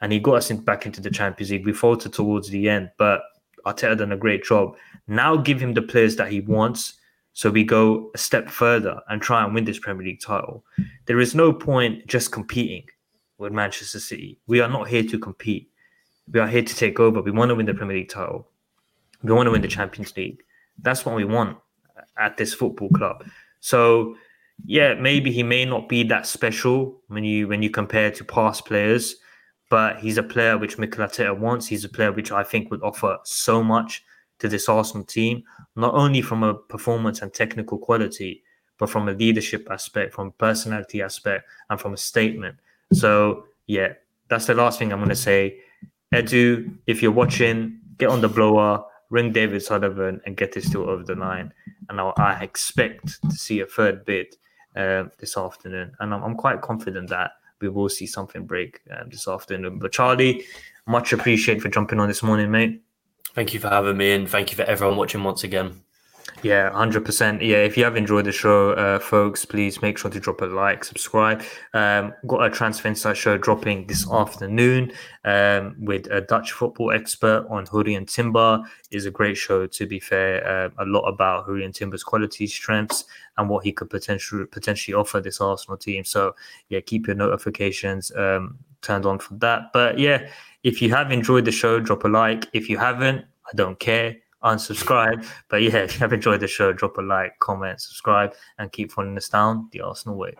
And 0.00 0.12
he 0.12 0.20
got 0.20 0.36
us 0.36 0.50
in, 0.50 0.58
back 0.58 0.86
into 0.86 1.00
the 1.00 1.10
Champions 1.10 1.50
League. 1.50 1.66
We 1.66 1.72
faltered 1.72 2.12
towards 2.12 2.48
the 2.48 2.68
end, 2.68 2.90
but 2.98 3.22
Arteta 3.66 3.98
done 3.98 4.12
a 4.12 4.16
great 4.16 4.44
job. 4.44 4.76
Now 5.08 5.36
give 5.36 5.60
him 5.60 5.74
the 5.74 5.82
players 5.82 6.16
that 6.16 6.30
he 6.30 6.40
wants. 6.40 6.94
So 7.32 7.50
we 7.50 7.64
go 7.64 8.10
a 8.14 8.18
step 8.18 8.48
further 8.48 9.00
and 9.08 9.20
try 9.20 9.44
and 9.44 9.54
win 9.54 9.64
this 9.64 9.78
Premier 9.78 10.06
League 10.06 10.20
title. 10.20 10.64
There 11.06 11.20
is 11.20 11.34
no 11.34 11.52
point 11.52 12.06
just 12.06 12.32
competing 12.32 12.84
with 13.38 13.52
Manchester 13.52 14.00
City. 14.00 14.38
We 14.46 14.60
are 14.60 14.68
not 14.68 14.88
here 14.88 15.04
to 15.04 15.18
compete. 15.18 15.70
We 16.30 16.40
are 16.40 16.48
here 16.48 16.62
to 16.62 16.76
take 16.76 17.00
over. 17.00 17.22
We 17.22 17.30
want 17.30 17.48
to 17.50 17.54
win 17.54 17.66
the 17.66 17.74
Premier 17.74 17.96
League 17.96 18.10
title. 18.10 18.48
We 19.22 19.32
want 19.32 19.46
to 19.46 19.50
win 19.50 19.62
the 19.62 19.68
Champions 19.68 20.16
League. 20.16 20.42
That's 20.80 21.04
what 21.04 21.14
we 21.14 21.24
want 21.24 21.56
at 22.18 22.36
this 22.36 22.54
football 22.54 22.90
club. 22.90 23.24
So, 23.60 24.16
yeah, 24.64 24.94
maybe 24.94 25.32
he 25.32 25.42
may 25.42 25.64
not 25.64 25.88
be 25.88 26.02
that 26.04 26.26
special 26.26 27.00
when 27.08 27.24
you 27.24 27.48
when 27.48 27.62
you 27.62 27.70
compare 27.70 28.10
to 28.10 28.24
past 28.24 28.66
players, 28.66 29.16
but 29.70 29.98
he's 29.98 30.18
a 30.18 30.22
player 30.22 30.58
which 30.58 30.78
Mikel 30.78 31.04
Arteta 31.04 31.36
wants. 31.36 31.66
He's 31.66 31.84
a 31.84 31.88
player 31.88 32.12
which 32.12 32.32
I 32.32 32.42
think 32.42 32.70
would 32.70 32.82
offer 32.82 33.18
so 33.24 33.62
much 33.62 34.04
to 34.40 34.48
this 34.48 34.68
Arsenal 34.68 35.04
team, 35.04 35.42
not 35.76 35.94
only 35.94 36.22
from 36.22 36.42
a 36.42 36.54
performance 36.54 37.22
and 37.22 37.32
technical 37.32 37.78
quality, 37.78 38.42
but 38.78 38.88
from 38.88 39.08
a 39.08 39.12
leadership 39.12 39.66
aspect, 39.70 40.14
from 40.14 40.28
a 40.28 40.32
personality 40.32 41.02
aspect, 41.02 41.48
and 41.70 41.80
from 41.80 41.94
a 41.94 41.96
statement. 41.96 42.56
So 42.92 43.44
yeah, 43.66 43.94
that's 44.28 44.46
the 44.46 44.54
last 44.54 44.78
thing 44.78 44.92
I'm 44.92 45.00
gonna 45.00 45.16
say. 45.16 45.60
Edu, 46.14 46.74
if 46.86 47.02
you're 47.02 47.12
watching, 47.12 47.80
get 47.98 48.08
on 48.08 48.20
the 48.20 48.28
blower, 48.28 48.84
ring 49.10 49.32
David 49.32 49.62
Sullivan, 49.62 50.20
and 50.24 50.36
get 50.36 50.52
this 50.52 50.70
deal 50.70 50.82
over 50.82 51.02
the 51.02 51.14
line. 51.14 51.52
And 51.88 52.00
I'll, 52.00 52.14
I 52.16 52.42
expect 52.42 53.20
to 53.22 53.36
see 53.36 53.60
a 53.60 53.66
third 53.66 54.04
bid 54.04 54.34
uh, 54.76 55.04
this 55.18 55.36
afternoon, 55.36 55.92
and 56.00 56.14
I'm, 56.14 56.22
I'm, 56.22 56.34
quite 56.34 56.60
confident 56.60 57.10
that 57.10 57.32
we 57.60 57.68
will 57.68 57.88
see 57.88 58.06
something 58.06 58.46
break 58.46 58.80
um, 58.90 59.08
this 59.10 59.26
afternoon. 59.26 59.78
But 59.78 59.92
Charlie, 59.92 60.44
much 60.86 61.12
appreciated 61.12 61.62
for 61.62 61.68
jumping 61.68 62.00
on 62.00 62.08
this 62.08 62.22
morning, 62.22 62.50
mate. 62.50 62.82
Thank 63.34 63.54
you 63.54 63.60
for 63.60 63.68
having 63.68 63.96
me, 63.96 64.12
and 64.12 64.28
thank 64.28 64.50
you 64.50 64.56
for 64.56 64.62
everyone 64.62 64.96
watching 64.96 65.22
once 65.24 65.44
again. 65.44 65.82
Yeah, 66.42 66.70
100%. 66.70 67.40
Yeah, 67.40 67.56
if 67.56 67.76
you 67.76 67.82
have 67.82 67.96
enjoyed 67.96 68.24
the 68.24 68.32
show, 68.32 68.70
uh, 68.72 69.00
folks, 69.00 69.44
please 69.44 69.82
make 69.82 69.98
sure 69.98 70.10
to 70.10 70.20
drop 70.20 70.40
a 70.40 70.46
like, 70.46 70.84
subscribe. 70.84 71.42
Um, 71.74 72.14
got 72.28 72.44
a 72.44 72.50
Transfer 72.50 72.86
Insight 72.86 73.16
show 73.16 73.36
dropping 73.36 73.88
this 73.88 74.08
afternoon 74.10 74.92
um, 75.24 75.74
with 75.80 76.06
a 76.12 76.20
Dutch 76.20 76.52
football 76.52 76.92
expert 76.92 77.44
on 77.50 77.66
Jurrien 77.66 78.06
Timber. 78.06 78.62
is 78.92 79.04
a 79.04 79.10
great 79.10 79.36
show, 79.36 79.66
to 79.66 79.86
be 79.86 79.98
fair. 79.98 80.46
Uh, 80.46 80.70
a 80.78 80.86
lot 80.86 81.08
about 81.08 81.48
Jurrien 81.48 81.74
Timber's 81.74 82.04
qualities, 82.04 82.54
strengths, 82.54 83.04
and 83.36 83.48
what 83.48 83.64
he 83.64 83.72
could 83.72 83.90
potentially 83.90 84.46
potentially 84.46 84.94
offer 84.94 85.20
this 85.20 85.40
Arsenal 85.40 85.76
team. 85.76 86.04
So, 86.04 86.36
yeah, 86.68 86.80
keep 86.80 87.08
your 87.08 87.16
notifications 87.16 88.12
um, 88.16 88.58
turned 88.80 89.06
on 89.06 89.18
for 89.18 89.34
that. 89.34 89.72
But 89.72 89.98
yeah, 89.98 90.28
if 90.62 90.80
you 90.80 90.90
have 90.90 91.10
enjoyed 91.10 91.46
the 91.46 91.52
show, 91.52 91.80
drop 91.80 92.04
a 92.04 92.08
like. 92.08 92.46
If 92.52 92.68
you 92.68 92.78
haven't, 92.78 93.24
I 93.46 93.50
don't 93.56 93.78
care 93.80 94.18
unsubscribe. 94.42 95.26
But 95.48 95.62
yeah, 95.62 95.78
if 95.78 95.94
you 95.94 96.00
have 96.00 96.12
enjoyed 96.12 96.40
the 96.40 96.46
show, 96.46 96.72
drop 96.72 96.98
a 96.98 97.02
like, 97.02 97.38
comment, 97.40 97.80
subscribe, 97.80 98.34
and 98.58 98.70
keep 98.72 98.92
following 98.92 99.16
us 99.16 99.28
down 99.28 99.68
the 99.72 99.80
Arsenal 99.80 100.16
way. 100.16 100.34